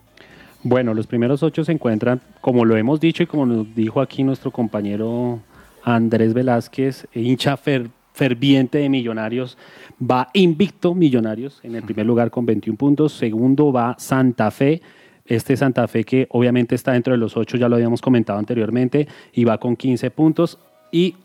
Bueno, 0.64 0.94
los 0.94 1.06
primeros 1.08 1.44
ocho 1.44 1.64
se 1.64 1.72
encuentran, 1.72 2.22
como 2.42 2.66
lo 2.66 2.76
hemos 2.76 3.00
dicho 3.00 3.22
y 3.24 3.28
como 3.28 3.46
nos 3.46 3.76
dijo 3.76 4.02
aquí 4.02 4.24
nuestro 4.24 4.50
compañero 4.52 5.40
Andrés 5.84 6.34
Velázquez, 6.34 7.08
hincha 7.14 7.56
fer- 7.56 7.90
ferviente 8.14 8.80
de 8.80 8.90
Millonarios, 8.90 9.58
va 10.02 10.30
invicto 10.34 10.96
Millonarios 10.96 11.60
en 11.64 11.76
el 11.76 11.84
primer 11.84 12.06
lugar 12.08 12.32
con 12.32 12.46
21 12.48 12.78
puntos, 12.78 13.14
segundo 13.14 13.72
va 13.72 13.96
Santa 14.00 14.50
Fe, 14.50 14.82
este 15.28 15.56
Santa 15.58 15.88
Fe 15.88 16.04
que 16.04 16.28
obviamente 16.32 16.74
está 16.74 16.94
dentro 16.94 17.14
de 17.14 17.18
los 17.20 17.38
ocho, 17.38 17.58
ya 17.58 17.70
lo 17.70 17.76
habíamos 17.76 18.02
comentado 18.02 18.40
anteriormente, 18.40 19.08
y 19.34 19.44
va 19.44 19.60
con 19.60 19.76
15 19.76 20.10
puntos, 20.12 20.58
y 20.92 21.16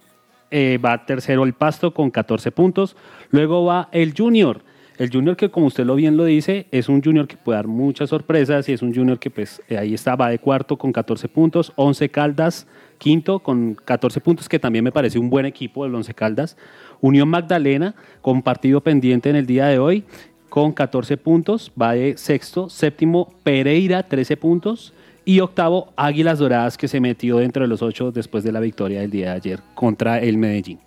eh, 0.51 0.79
va 0.85 1.07
tercero 1.07 1.45
el 1.45 1.53
Pasto 1.53 1.93
con 1.95 2.11
14 2.11 2.51
puntos, 2.53 2.97
luego 3.31 3.65
va 3.65 3.89
el 3.93 4.15
Junior, 4.17 4.63
el 4.99 5.11
Junior 5.11 5.35
que 5.35 5.51
como 5.51 5.67
usted 5.67 5.87
lo 5.87 5.95
bien 5.95 6.17
lo 6.19 6.25
dice, 6.25 6.67
es 6.71 6.89
un 6.89 7.03
Junior 7.03 7.27
que 7.27 7.37
puede 7.39 7.57
dar 7.57 7.67
muchas 7.67 8.11
sorpresas 8.11 8.69
y 8.69 8.73
es 8.73 8.83
un 8.83 8.95
Junior 8.95 9.19
que 9.19 9.31
pues 9.31 9.63
eh, 9.69 9.79
ahí 9.79 9.95
está, 9.95 10.15
va 10.15 10.29
de 10.29 10.39
cuarto 10.39 10.77
con 10.77 10.93
14 10.93 11.27
puntos, 11.29 11.73
11 11.77 12.11
Caldas, 12.11 12.67
quinto 12.99 13.39
con 13.39 13.75
14 13.77 14.21
puntos, 14.21 14.49
que 14.49 14.59
también 14.59 14.85
me 14.85 14.93
parece 14.93 15.19
un 15.19 15.31
buen 15.31 15.47
equipo 15.47 15.87
el 15.87 15.95
11 15.95 16.13
Caldas, 16.13 16.57
Unión 17.01 17.29
Magdalena 17.29 17.95
con 18.21 18.43
partido 18.43 18.83
pendiente 18.83 19.31
en 19.31 19.37
el 19.37 19.47
día 19.47 19.67
de 19.69 19.79
hoy 19.79 20.05
con 20.51 20.73
14 20.73 21.17
puntos, 21.17 21.73
va 21.81 21.95
de 21.95 22.19
sexto, 22.19 22.69
séptimo 22.69 23.33
Pereira 23.43 24.03
13 24.03 24.37
puntos 24.37 24.93
y 25.25 25.41
octavo 25.41 25.93
Águilas 25.97 26.39
Doradas 26.39 26.77
que 26.77 26.89
se 26.89 27.01
metió 27.01 27.39
dentro 27.39 27.63
de 27.63 27.69
los 27.69 27.83
ocho 27.83 28.13
después 28.13 28.45
de 28.45 28.53
la 28.53 28.61
victoria 28.61 29.01
del 29.01 29.11
día 29.11 29.31
de 29.31 29.37
ayer 29.37 29.61
contra 29.75 30.19
el 30.21 30.37
Medellín. 30.37 30.81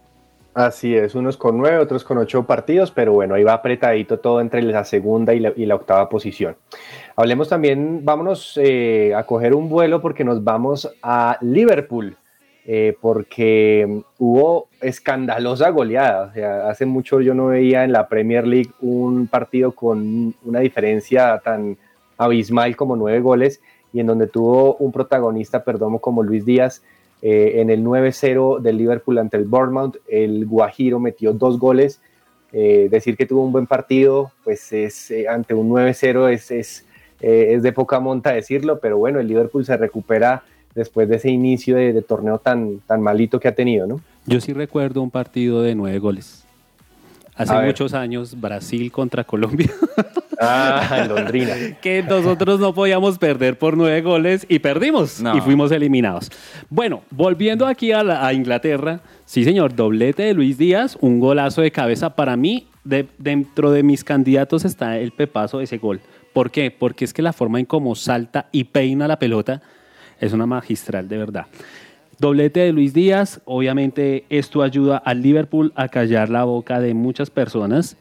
Así 0.54 0.96
es, 0.96 1.16
unos 1.16 1.36
con 1.36 1.58
nueve, 1.58 1.80
otros 1.80 2.04
con 2.04 2.20
ocho 2.20 2.44
partidos, 2.44 2.92
pero 2.92 3.14
bueno, 3.14 3.34
ahí 3.34 3.44
va 3.44 3.54
apretadito 3.54 4.20
todo 4.20 4.40
entre 4.40 4.62
la 4.62 4.86
segunda 4.86 5.34
y 5.34 5.40
la, 5.40 5.76
octava 5.76 6.10
posición. 6.10 6.56
Hablemos 7.16 7.50
también, 7.50 8.06
vámonos 8.06 8.60
eh, 8.62 9.16
a 9.16 9.24
coger 9.24 9.56
un 9.56 9.68
vuelo 9.68 10.00
porque 10.00 10.24
nos 10.24 10.44
vamos 10.44 10.92
a 11.02 11.40
Liverpool, 11.42 12.16
eh, 12.68 12.96
porque 13.02 14.04
hubo 14.20 14.68
escandalosa 14.80 15.70
goleada. 15.72 16.28
O 16.28 16.34
sea, 16.34 16.70
hace 16.70 16.86
mucho 16.86 17.20
yo 17.20 17.34
no 17.34 17.48
veía 17.48 17.84
en 17.84 17.92
la 17.92 18.08
Premier 18.08 18.46
League 18.46 18.70
un 18.80 19.26
partido 19.26 19.72
con 19.72 20.36
una 20.44 20.60
diferencia 20.60 21.42
tan 21.44 21.78
abismal 22.16 22.76
como 22.76 22.96
nueve 22.96 23.22
goles 23.22 23.60
y 23.94 24.00
en 24.00 24.08
donde 24.08 24.28
tuvo 24.28 24.76
un 24.76 24.92
protagonista, 24.92 25.64
perdón, 25.64 26.00
como 26.00 26.24
Luis 26.24 26.44
Díaz, 26.46 26.82
eh, 27.22 27.62
en 27.62 27.70
el 27.70 27.84
9-0 27.84 28.60
del 28.60 28.78
Liverpool 28.78 29.18
ante 29.18 29.38
el 29.38 29.46
Bournemouth, 29.46 29.96
el 30.10 30.46
Guajiro 30.46 31.00
metió 31.00 31.32
dos 31.32 31.58
goles. 31.58 32.02
Eh, 32.52 32.90
decir 32.92 33.16
que 33.16 33.26
tuvo 33.26 33.46
un 33.46 33.52
buen 33.52 33.66
partido, 33.66 34.32
pues 34.44 34.74
es 34.74 35.10
eh, 35.10 35.28
ante 35.28 35.54
un 35.54 35.70
9-0 35.70 36.30
es, 36.32 36.52
es, 36.52 36.86
es, 37.22 37.64
de 37.64 37.72
poca 37.72 38.00
monta 38.00 38.34
decirlo, 38.34 38.80
pero 38.80 38.98
bueno, 38.98 39.20
el 39.20 39.28
Liverpool 39.28 39.66
se 39.66 39.78
recupera 39.78 40.44
después 40.76 41.08
de 41.08 41.16
ese 41.16 41.30
inicio 41.30 41.78
de, 41.78 41.94
de, 41.94 42.02
torneo 42.02 42.40
tan, 42.40 42.80
tan 42.80 43.02
malito 43.02 43.40
que 43.40 43.48
ha 43.48 43.56
tenido, 43.56 43.88
¿no? 43.88 44.02
Yo 44.26 44.42
sí 44.42 44.54
recuerdo 44.54 45.02
un 45.02 45.10
partido 45.10 45.62
de 45.62 45.76
nueve 45.76 46.00
goles. 46.00 46.43
Hace 47.36 47.54
muchos 47.66 47.94
años, 47.94 48.40
Brasil 48.40 48.92
contra 48.92 49.24
Colombia. 49.24 49.70
Ah, 50.46 51.06
Londrina. 51.08 51.54
que 51.80 52.04
nosotros 52.04 52.60
no 52.60 52.74
podíamos 52.74 53.18
perder 53.18 53.58
por 53.58 53.78
nueve 53.78 54.02
goles 54.02 54.46
y 54.50 54.60
perdimos 54.60 55.22
no. 55.22 55.38
y 55.38 55.42
fuimos 55.42 55.72
eliminados. 55.72 56.30
Bueno, 56.70 57.04
volviendo 57.12 57.66
aquí 57.66 57.94
a, 57.94 58.04
la, 58.04 58.26
a, 58.26 58.34
Inglaterra, 58.34 59.00
sí 59.26 59.46
señor, 59.46 59.74
doblete 59.74 60.24
de 60.24 60.34
Luis 60.34 60.58
Díaz, 60.58 60.98
un 61.00 61.22
golazo 61.22 61.62
de 61.62 61.72
cabeza 61.72 62.16
para 62.16 62.36
mí. 62.36 62.68
De, 62.84 63.08
dentro 63.18 63.72
de 63.72 63.84
mis 63.84 64.04
candidatos 64.04 64.66
está 64.66 64.98
el 64.98 65.12
pepazo 65.14 65.60
de 65.60 65.64
ese 65.64 65.78
gol. 65.78 66.02
¿Por 66.34 66.52
qué? 66.52 66.72
Porque 66.72 67.06
es 67.06 67.14
que 67.14 67.22
la 67.22 67.32
forma 67.32 67.60
en 67.60 67.66
cómo 67.66 67.96
salta 67.96 68.48
y 68.52 68.66
peina 68.66 69.08
la 69.08 69.20
pelota 69.20 69.62
es 70.20 70.34
una 70.34 70.46
magistral 70.46 71.08
de 71.08 71.18
verdad. 71.18 71.46
Doblete 72.20 72.62
de 72.62 72.74
Luis 72.74 72.94
Díaz, 72.94 73.42
obviamente 73.46 74.26
esto 74.30 74.62
ayuda 74.62 74.98
al 74.98 75.22
Liverpool 75.22 75.74
a 75.76 75.90
callar 75.90 76.30
la 76.30 76.44
boca 76.44 76.80
de 76.80 76.94
muchas 76.94 77.30
personas 77.30 77.98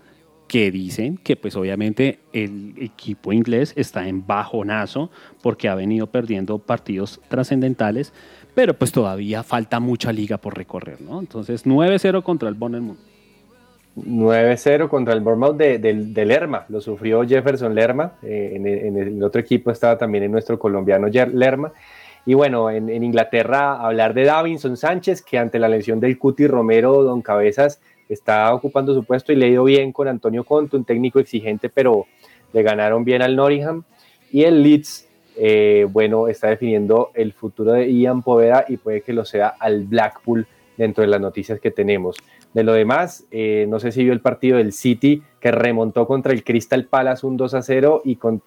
que 0.52 0.70
dicen 0.70 1.16
que 1.16 1.34
pues 1.34 1.56
obviamente 1.56 2.18
el 2.34 2.74
equipo 2.78 3.32
inglés 3.32 3.72
está 3.74 4.06
en 4.06 4.26
bajonazo 4.26 5.10
porque 5.42 5.68
ha 5.68 5.74
venido 5.74 6.08
perdiendo 6.08 6.58
partidos 6.58 7.20
trascendentales, 7.28 8.12
pero 8.54 8.74
pues 8.74 8.92
todavía 8.92 9.42
falta 9.42 9.80
mucha 9.80 10.12
liga 10.12 10.36
por 10.36 10.58
recorrer, 10.58 11.00
¿no? 11.00 11.18
Entonces 11.18 11.64
9-0 11.64 12.22
contra 12.22 12.50
el 12.50 12.54
Bournemouth. 12.54 12.98
9-0 13.96 14.88
contra 14.88 15.14
el 15.14 15.20
Bournemouth 15.20 15.56
de, 15.56 16.24
Lerma, 16.26 16.66
lo 16.68 16.82
sufrió 16.82 17.26
Jefferson 17.26 17.74
Lerma, 17.74 18.14
eh, 18.22 18.52
en, 18.54 18.66
el, 18.66 19.08
el, 19.08 19.22
otro 19.22 19.40
equipo 19.40 19.70
estaba 19.70 19.96
también 19.96 20.24
en 20.24 20.32
nuestro 20.32 20.58
colombiano 20.58 21.08
Lerma, 21.08 21.72
y 22.24 22.34
bueno, 22.34 22.70
en, 22.70 22.88
Inglaterra 23.02 23.84
hablar 23.84 24.14
de 24.14 24.24
Davinson 24.24 24.76
Sánchez, 24.76 25.22
que 25.22 25.38
ante 25.38 25.58
la 25.58 25.68
lesión 25.68 25.98
del 25.98 26.18
Cuti 26.18 26.46
Romero, 26.46 27.02
Don 27.02 27.20
Cabezas, 27.20 27.80
está 28.08 28.54
ocupando 28.54 28.94
su 28.94 29.04
puesto 29.04 29.32
y 29.32 29.36
le 29.36 29.48
ido 29.48 29.64
bien 29.64 29.92
con 29.92 30.06
Antonio 30.06 30.44
Conto, 30.44 30.76
un 30.76 30.84
técnico 30.84 31.18
exigente, 31.18 31.68
pero 31.68 32.06
le 32.52 32.62
ganaron 32.62 33.04
bien 33.04 33.22
al 33.22 33.34
Nottingham. 33.34 33.82
Y 34.30 34.44
el 34.44 34.62
Leeds, 34.62 35.08
eh, 35.36 35.86
bueno, 35.90 36.28
está 36.28 36.48
definiendo 36.48 37.10
el 37.14 37.32
futuro 37.32 37.72
de 37.72 37.92
Ian 37.92 38.22
Poveda 38.22 38.66
y 38.68 38.76
puede 38.76 39.00
que 39.00 39.12
lo 39.12 39.24
sea 39.24 39.48
al 39.58 39.84
Blackpool 39.84 40.46
dentro 40.76 41.02
de 41.02 41.08
las 41.08 41.20
noticias 41.20 41.58
que 41.58 41.70
tenemos. 41.70 42.16
De 42.54 42.62
lo 42.62 42.72
demás, 42.72 43.24
eh, 43.30 43.66
no 43.68 43.80
sé 43.80 43.92
si 43.92 44.04
vio 44.04 44.12
el 44.12 44.20
partido 44.20 44.58
del 44.58 44.72
City 44.72 45.22
que 45.40 45.50
remontó 45.50 46.06
contra 46.06 46.32
el 46.32 46.44
Crystal 46.44 46.84
Palace 46.84 47.26
un 47.26 47.36
2 47.36 47.54
a 47.54 47.62
0 47.62 48.02
y 48.04 48.16
con 48.16 48.42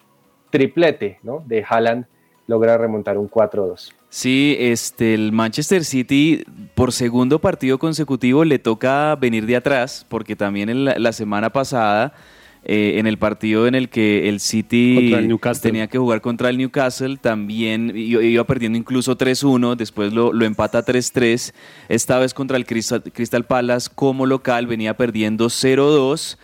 triplete 0.49 1.19
¿no? 1.23 1.43
de 1.45 1.65
Haaland 1.67 2.05
logra 2.47 2.77
remontar 2.77 3.17
un 3.17 3.29
4-2. 3.29 3.91
Sí, 4.09 4.55
este, 4.59 5.13
el 5.13 5.31
Manchester 5.31 5.83
City 5.83 6.45
por 6.73 6.93
segundo 6.93 7.39
partido 7.39 7.77
consecutivo 7.77 8.45
le 8.45 8.59
toca 8.59 9.15
venir 9.15 9.45
de 9.45 9.57
atrás, 9.57 10.05
porque 10.07 10.35
también 10.35 10.69
en 10.69 10.85
la, 10.85 10.97
la 10.97 11.11
semana 11.11 11.49
pasada, 11.51 12.13
eh, 12.67 12.97
en 12.97 13.05
el 13.05 13.19
partido 13.19 13.67
en 13.67 13.75
el 13.75 13.89
que 13.89 14.27
el 14.27 14.39
City 14.39 15.13
el 15.13 15.39
tenía 15.61 15.85
que 15.85 15.99
jugar 15.99 16.21
contra 16.21 16.49
el 16.49 16.57
Newcastle, 16.57 17.17
también 17.17 17.91
iba 17.95 18.43
perdiendo 18.45 18.75
incluso 18.75 19.15
3-1, 19.15 19.75
después 19.75 20.13
lo, 20.13 20.33
lo 20.33 20.45
empata 20.45 20.83
3-3, 20.83 21.53
esta 21.89 22.17
vez 22.17 22.33
contra 22.33 22.57
el 22.57 22.65
Crystal, 22.65 23.03
Crystal 23.03 23.43
Palace 23.43 23.89
como 23.93 24.25
local 24.25 24.65
venía 24.65 24.97
perdiendo 24.97 25.45
0-2 25.45 26.37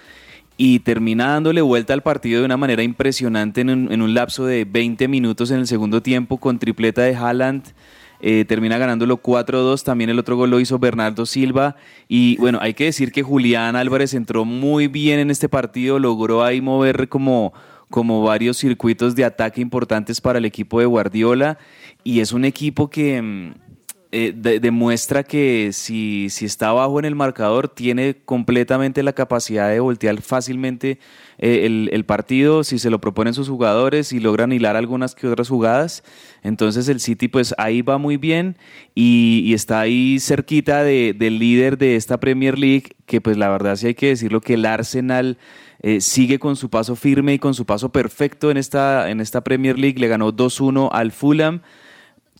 y 0.64 0.78
termina 0.78 1.30
dándole 1.30 1.60
vuelta 1.62 1.96
al 1.96 2.04
partido 2.04 2.40
de 2.40 2.46
una 2.46 2.56
manera 2.56 2.84
impresionante 2.84 3.62
en 3.62 3.72
un, 3.72 4.14
lapso 4.14 4.46
de 4.46 4.64
20 4.64 5.08
minutos 5.08 5.50
en 5.50 5.58
el 5.58 5.66
segundo 5.66 6.04
tiempo 6.04 6.38
con 6.38 6.60
tripleta 6.60 7.02
de 7.02 7.16
Haaland. 7.16 7.74
Eh, 8.20 8.46
termina 8.48 8.78
ganándolo 8.78 9.24
4-2. 9.24 9.82
También 9.82 10.12
el 10.12 10.20
otro 10.20 10.36
gol 10.36 10.52
lo 10.52 10.60
hizo 10.60 10.78
Bernardo 10.78 11.26
Silva. 11.26 11.78
Y 12.08 12.38
bueno, 12.38 12.60
hay 12.62 12.76
que 12.76 12.84
decir 12.84 13.12
que 13.12 13.24
Julián 13.24 13.76
Álvarez 13.76 14.14
entró 14.14 14.46
muy 14.46 14.86
bien 14.86 15.18
en 15.18 15.32
este 15.32 15.50
partido. 15.50 15.98
Logró 15.98 16.44
ahí 16.44 16.62
mover 16.62 17.10
como, 17.10 17.54
como 17.90 18.22
varios 18.22 18.58
circuitos 18.58 19.16
de 19.16 19.26
ataque 19.26 19.62
importantes 19.62 20.22
para 20.22 20.38
el 20.38 20.46
equipo 20.46 20.80
de 20.80 20.86
Guardiola 20.86 21.58
y 22.04 22.20
es 22.20 22.34
un 22.34 22.46
equipo 22.46 22.88
que 22.88 23.20
mm, 23.20 23.71
eh, 24.12 24.34
de- 24.36 24.60
demuestra 24.60 25.24
que 25.24 25.70
si, 25.74 26.28
si 26.30 26.46
está 26.46 26.70
abajo 26.70 27.00
en 27.00 27.06
el 27.06 27.16
marcador 27.16 27.70
tiene 27.70 28.18
completamente 28.26 29.04
la 29.04 29.14
capacidad 29.14 29.70
de 29.70 29.80
voltear 29.80 30.22
fácilmente 30.22 31.00
eh, 31.38 31.66
el, 31.66 31.90
el 31.94 32.06
partido 32.06 32.64
si 32.64 32.78
se 32.78 32.90
lo 32.90 33.00
proponen 33.00 33.34
sus 33.34 33.48
jugadores 33.50 34.12
y 34.14 34.20
logran 34.20 34.52
hilar 34.52 34.76
algunas 34.76 35.16
que 35.16 35.28
otras 35.28 35.48
jugadas. 35.50 36.04
Entonces 36.44 36.88
el 36.90 37.00
City 37.00 37.28
pues 37.28 37.56
ahí 37.58 37.82
va 37.82 37.98
muy 37.98 38.18
bien 38.18 38.58
y, 38.96 39.42
y 39.46 39.54
está 39.54 39.80
ahí 39.80 40.20
cerquita 40.20 40.84
de- 40.84 41.16
del 41.18 41.40
líder 41.40 41.78
de 41.78 41.96
esta 41.96 42.20
Premier 42.20 42.58
League 42.60 42.96
que 43.06 43.22
pues 43.22 43.38
la 43.38 43.50
verdad 43.50 43.76
sí 43.76 43.88
hay 43.88 43.96
que 43.96 44.08
decirlo 44.08 44.42
que 44.42 44.56
el 44.56 44.66
Arsenal 44.66 45.38
eh, 45.84 46.00
sigue 46.00 46.38
con 46.38 46.56
su 46.56 46.70
paso 46.70 46.96
firme 46.96 47.34
y 47.34 47.40
con 47.40 47.54
su 47.56 47.66
paso 47.66 47.92
perfecto 47.92 48.52
en 48.52 48.58
esta, 48.58 49.10
en 49.10 49.20
esta 49.20 49.44
Premier 49.44 49.80
League. 49.80 50.00
Le 50.00 50.08
ganó 50.08 50.32
2-1 50.32 50.90
al 50.92 51.12
Fulham. 51.12 51.62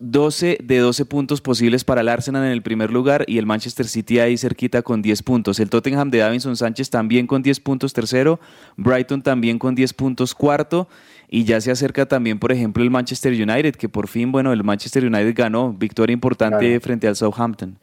12 0.02 0.58
de 0.64 0.78
12 0.80 1.06
puntos 1.06 1.42
posibles 1.42 1.84
para 1.84 2.02
el 2.02 2.10
Arsenal 2.10 2.44
en 2.44 2.52
el 2.52 2.64
primer 2.64 2.92
lugar 2.92 3.24
y 3.28 3.38
el 3.38 3.46
Manchester 3.46 3.88
City 3.88 4.20
ahí 4.20 4.36
cerquita 4.38 4.82
con 4.82 5.02
10 5.02 5.22
puntos. 5.24 5.60
El 5.60 5.70
Tottenham 5.70 6.10
de 6.10 6.18
Davinson 6.18 6.58
Sánchez 6.58 6.90
también 6.90 7.28
con 7.28 7.44
10 7.44 7.60
puntos 7.60 7.94
tercero, 7.94 8.40
Brighton 8.78 9.22
también 9.22 9.60
con 9.60 9.76
10 9.76 9.94
puntos 9.94 10.34
cuarto 10.34 10.88
y 11.30 11.44
ya 11.44 11.62
se 11.62 11.72
acerca 11.72 12.08
también, 12.08 12.40
por 12.40 12.52
ejemplo, 12.52 12.84
el 12.84 12.90
Manchester 12.90 13.32
United, 13.32 13.76
que 13.76 13.88
por 13.88 14.08
fin, 14.08 14.32
bueno, 14.32 14.52
el 14.52 14.64
Manchester 14.64 15.06
United 15.06 15.34
ganó, 15.36 15.72
victoria 15.72 16.14
importante 16.14 16.66
Claro. 16.68 16.82
frente 16.82 17.08
al 17.08 17.16
Southampton. 17.16 17.78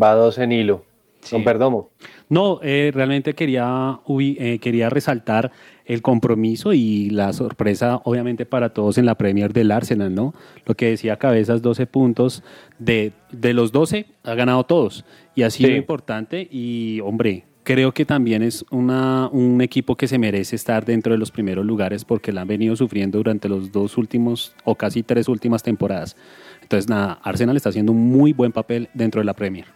Va 0.00 0.12
dos 0.14 0.38
en 0.38 0.52
hilo. 0.52 0.84
Don 1.30 1.44
Perdomo. 1.44 1.90
No, 2.28 2.60
eh, 2.62 2.90
realmente 2.94 3.34
quería, 3.34 4.00
eh, 4.18 4.58
quería 4.58 4.88
resaltar 4.88 5.52
el 5.92 6.02
compromiso 6.02 6.72
y 6.72 7.10
la 7.10 7.32
sorpresa, 7.32 8.00
obviamente, 8.04 8.46
para 8.46 8.72
todos 8.72 8.96
en 8.96 9.06
la 9.06 9.16
Premier 9.16 9.52
del 9.52 9.72
Arsenal, 9.72 10.14
¿no? 10.14 10.34
Lo 10.64 10.74
que 10.76 10.86
decía 10.90 11.16
Cabezas, 11.16 11.62
12 11.62 11.86
puntos. 11.86 12.42
De, 12.78 13.12
de 13.32 13.52
los 13.54 13.72
12, 13.72 14.06
ha 14.22 14.34
ganado 14.34 14.64
todos. 14.64 15.04
Y 15.34 15.42
ha 15.42 15.50
sido 15.50 15.68
Sí. 15.70 15.74
importante. 15.76 16.46
Y, 16.50 17.00
hombre, 17.00 17.44
creo 17.64 17.92
que 17.92 18.04
también 18.04 18.42
es 18.42 18.64
una, 18.70 19.28
un 19.32 19.60
equipo 19.62 19.96
que 19.96 20.06
se 20.06 20.18
merece 20.18 20.54
estar 20.56 20.84
dentro 20.84 21.12
de 21.12 21.18
los 21.18 21.30
primeros 21.30 21.66
lugares 21.66 22.04
porque 22.04 22.32
la 22.32 22.42
han 22.42 22.48
venido 22.48 22.76
sufriendo 22.76 23.18
durante 23.18 23.48
los 23.48 23.72
dos 23.72 23.98
últimos 23.98 24.54
o 24.64 24.76
casi 24.76 25.02
tres 25.02 25.28
últimas 25.28 25.62
temporadas. 25.62 26.16
Entonces, 26.62 26.88
nada, 26.88 27.18
Arsenal 27.24 27.56
está 27.56 27.70
haciendo 27.70 27.90
un 27.92 27.98
muy 28.10 28.32
buen 28.32 28.52
papel 28.52 28.88
dentro 28.94 29.20
de 29.20 29.24
la 29.24 29.34
Premier. 29.34 29.66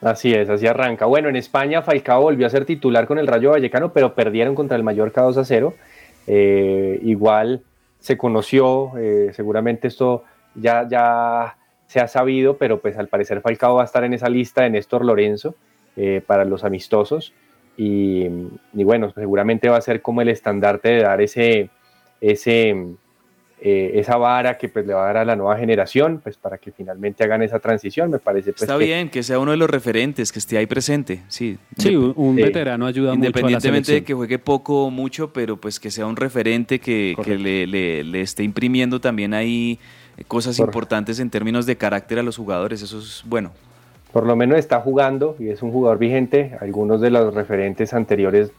Así 0.00 0.32
es, 0.32 0.48
así 0.48 0.66
arranca. 0.66 1.04
Bueno, 1.04 1.28
en 1.28 1.36
España 1.36 1.82
Falcao 1.82 2.22
volvió 2.22 2.46
a 2.46 2.50
ser 2.50 2.64
titular 2.64 3.06
con 3.06 3.18
el 3.18 3.26
Rayo 3.26 3.50
Vallecano, 3.50 3.92
pero 3.92 4.14
perdieron 4.14 4.54
contra 4.54 4.76
el 4.76 4.82
Mallorca 4.82 5.22
2 5.22 5.36
a 5.36 5.44
0. 5.44 5.74
Eh, 6.26 6.98
igual 7.02 7.62
se 7.98 8.16
conoció, 8.16 8.92
eh, 8.98 9.30
seguramente 9.34 9.88
esto 9.88 10.24
ya, 10.54 10.88
ya 10.88 11.56
se 11.86 12.00
ha 12.00 12.08
sabido, 12.08 12.56
pero 12.56 12.80
pues 12.80 12.96
al 12.96 13.08
parecer 13.08 13.42
Falcao 13.42 13.74
va 13.74 13.82
a 13.82 13.84
estar 13.84 14.04
en 14.04 14.14
esa 14.14 14.30
lista 14.30 14.62
de 14.62 14.70
Néstor 14.70 15.04
Lorenzo 15.04 15.54
eh, 15.96 16.22
para 16.26 16.44
los 16.46 16.64
amistosos. 16.64 17.34
Y, 17.76 18.26
y 18.72 18.84
bueno, 18.84 19.12
seguramente 19.14 19.68
va 19.68 19.76
a 19.76 19.82
ser 19.82 20.00
como 20.00 20.22
el 20.22 20.28
estandarte 20.28 20.88
de 20.88 21.02
dar 21.02 21.20
ese, 21.20 21.68
ese, 22.20 22.74
eh, 23.62 23.92
esa 24.00 24.16
vara 24.16 24.56
que 24.56 24.68
pues 24.68 24.86
le 24.86 24.94
va 24.94 25.02
a 25.02 25.06
dar 25.06 25.16
a 25.18 25.24
la 25.24 25.36
nueva 25.36 25.56
generación, 25.58 26.20
pues 26.22 26.36
para 26.36 26.56
que 26.58 26.72
finalmente 26.72 27.24
hagan 27.24 27.42
esa 27.42 27.58
transición, 27.58 28.10
me 28.10 28.18
parece. 28.18 28.52
pues, 28.52 28.62
Está 28.62 28.78
que- 28.78 28.84
bien 28.84 29.08
que 29.10 29.22
sea 29.22 29.38
uno 29.38 29.50
de 29.50 29.56
los 29.58 29.68
referentes, 29.68 30.32
que 30.32 30.38
esté 30.38 30.56
ahí 30.58 30.66
presente, 30.66 31.20
sí. 31.28 31.58
Sí, 31.76 31.94
un, 31.94 32.12
un 32.16 32.36
Sí. 32.36 32.42
veterano 32.42 32.86
ayuda 32.86 33.10
mucho 33.10 33.18
a 33.18 33.20
la 33.20 33.26
Independientemente 33.28 33.92
de 33.92 34.04
que 34.04 34.14
juegue 34.14 34.38
poco 34.38 34.86
o 34.86 34.90
mucho, 34.90 35.32
pero 35.32 35.56
pues 35.58 35.78
que 35.78 35.90
sea 35.90 36.06
un 36.06 36.16
referente 36.16 36.78
que, 36.78 37.14
que 37.22 37.36
le, 37.36 37.66
le- 37.66 38.02
le 38.04 38.20
esté 38.22 38.42
imprimiendo 38.44 39.00
también 39.00 39.34
ahí 39.34 39.78
eh, 40.16 40.24
cosas 40.26 40.56
Por- 40.56 40.68
importantes 40.68 41.20
en 41.20 41.28
términos 41.30 41.66
de 41.66 41.76
carácter 41.76 42.18
a 42.18 42.22
los 42.22 42.36
jugadores. 42.36 42.82
Eso 42.82 42.98
es 42.98 43.22
bueno. 43.26 43.52
por 44.12 44.26
lo 44.26 44.34
menos 44.34 44.58
está 44.58 44.80
jugando 44.80 45.36
y 45.38 45.50
es 45.50 45.62
un 45.62 45.70
jugador 45.70 45.98
vigente. 45.98 46.56
Algunos 46.60 47.00
de 47.00 47.10
los 47.10 47.32
referentes 47.32 47.94
anteriores 47.94 48.50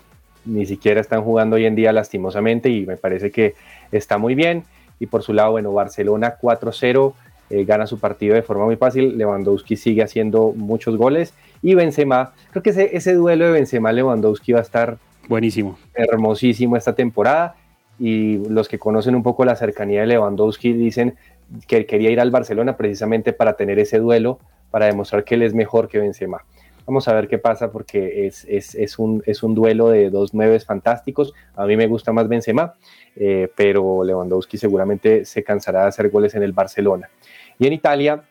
ni 0.45 0.66
siquiera 0.66 1.02
están 1.02 1.22
jugando 1.24 1.58
hoy 1.58 1.66
en 1.66 1.76
día 1.76 1.91
lastimosamente 1.91 2.70
y 2.70 2.86
me 2.86 2.95
parece 2.97 3.32
que 3.32 3.54
está 3.91 4.18
muy 4.18 4.34
bien. 4.34 4.64
Y 5.02 5.08
por 5.08 5.24
su 5.24 5.34
lado, 5.34 5.52
bueno, 5.52 5.74
Barcelona 5.74 6.38
4-0 6.39 7.14
eh, 7.49 7.66
gana 7.66 7.88
su 7.88 7.99
partido 7.99 8.36
de 8.36 8.43
forma 8.43 8.66
muy 8.66 8.76
fácil. 8.76 9.18
Lewandowski 9.18 9.76
sigue 9.76 10.04
haciendo 10.04 10.54
muchos 10.56 10.95
goles 10.95 11.34
y 11.64 11.74
Benzema, 11.74 12.34
creo 12.52 12.62
que 12.62 12.70
ese, 12.70 12.95
ese 12.95 13.16
duelo 13.16 13.45
de 13.45 13.52
Benzema-Lewandowski 13.52 14.54
va 14.54 14.60
a 14.60 14.62
estar 14.62 14.99
buenísimo, 15.28 15.78
hermosísimo 15.95 16.78
esta 16.78 16.93
temporada. 16.93 17.56
Y 17.99 18.47
los 18.47 18.70
que 18.70 18.78
conocen 18.78 19.16
un 19.16 19.24
poco 19.24 19.43
la 19.43 19.56
cercanía 19.56 20.02
de 20.02 20.08
Lewandowski 20.08 20.72
dicen 20.74 21.16
que 21.68 21.88
quería 21.88 22.12
ir 22.12 22.20
al 22.20 22.30
Barcelona 22.30 22.78
precisamente 22.78 23.34
para 23.34 23.54
tener 23.54 23.80
ese 23.80 23.97
duelo, 23.97 24.38
para 24.70 24.86
demostrar 24.86 25.24
que 25.24 25.34
él 25.34 25.41
es 25.41 25.56
mejor 25.56 25.88
que 25.88 25.97
Benzema. 25.97 26.45
Vamos 26.86 27.08
a 27.08 27.14
ver 27.14 27.28
qué 27.28 27.38
pasa 27.38 27.72
porque 27.72 28.28
es, 28.28 28.45
es, 28.47 28.76
es 28.76 28.99
un, 28.99 29.24
es 29.26 29.43
un 29.43 29.56
duelo 29.56 29.89
de 29.89 30.10
dos 30.12 30.34
nueves 30.34 30.66
fantásticos. 30.66 31.34
A 31.56 31.66
mí 31.66 31.76
me 31.76 31.88
gusta 31.88 32.12
más 32.12 32.28
Benzema, 32.28 32.76
eh, 33.16 33.49
pero 33.55 34.03
Lewandowski 34.03 34.57
seguramente 34.57 35.26
se 35.26 35.43
cansará 35.43 35.84
de 35.84 35.88
hacer 35.88 36.09
goles 36.09 36.36
en 36.36 36.43
el 36.43 36.53
Barcelona. 36.53 37.09
Y 37.59 37.68
en 37.68 37.74
Italia, 37.74 38.24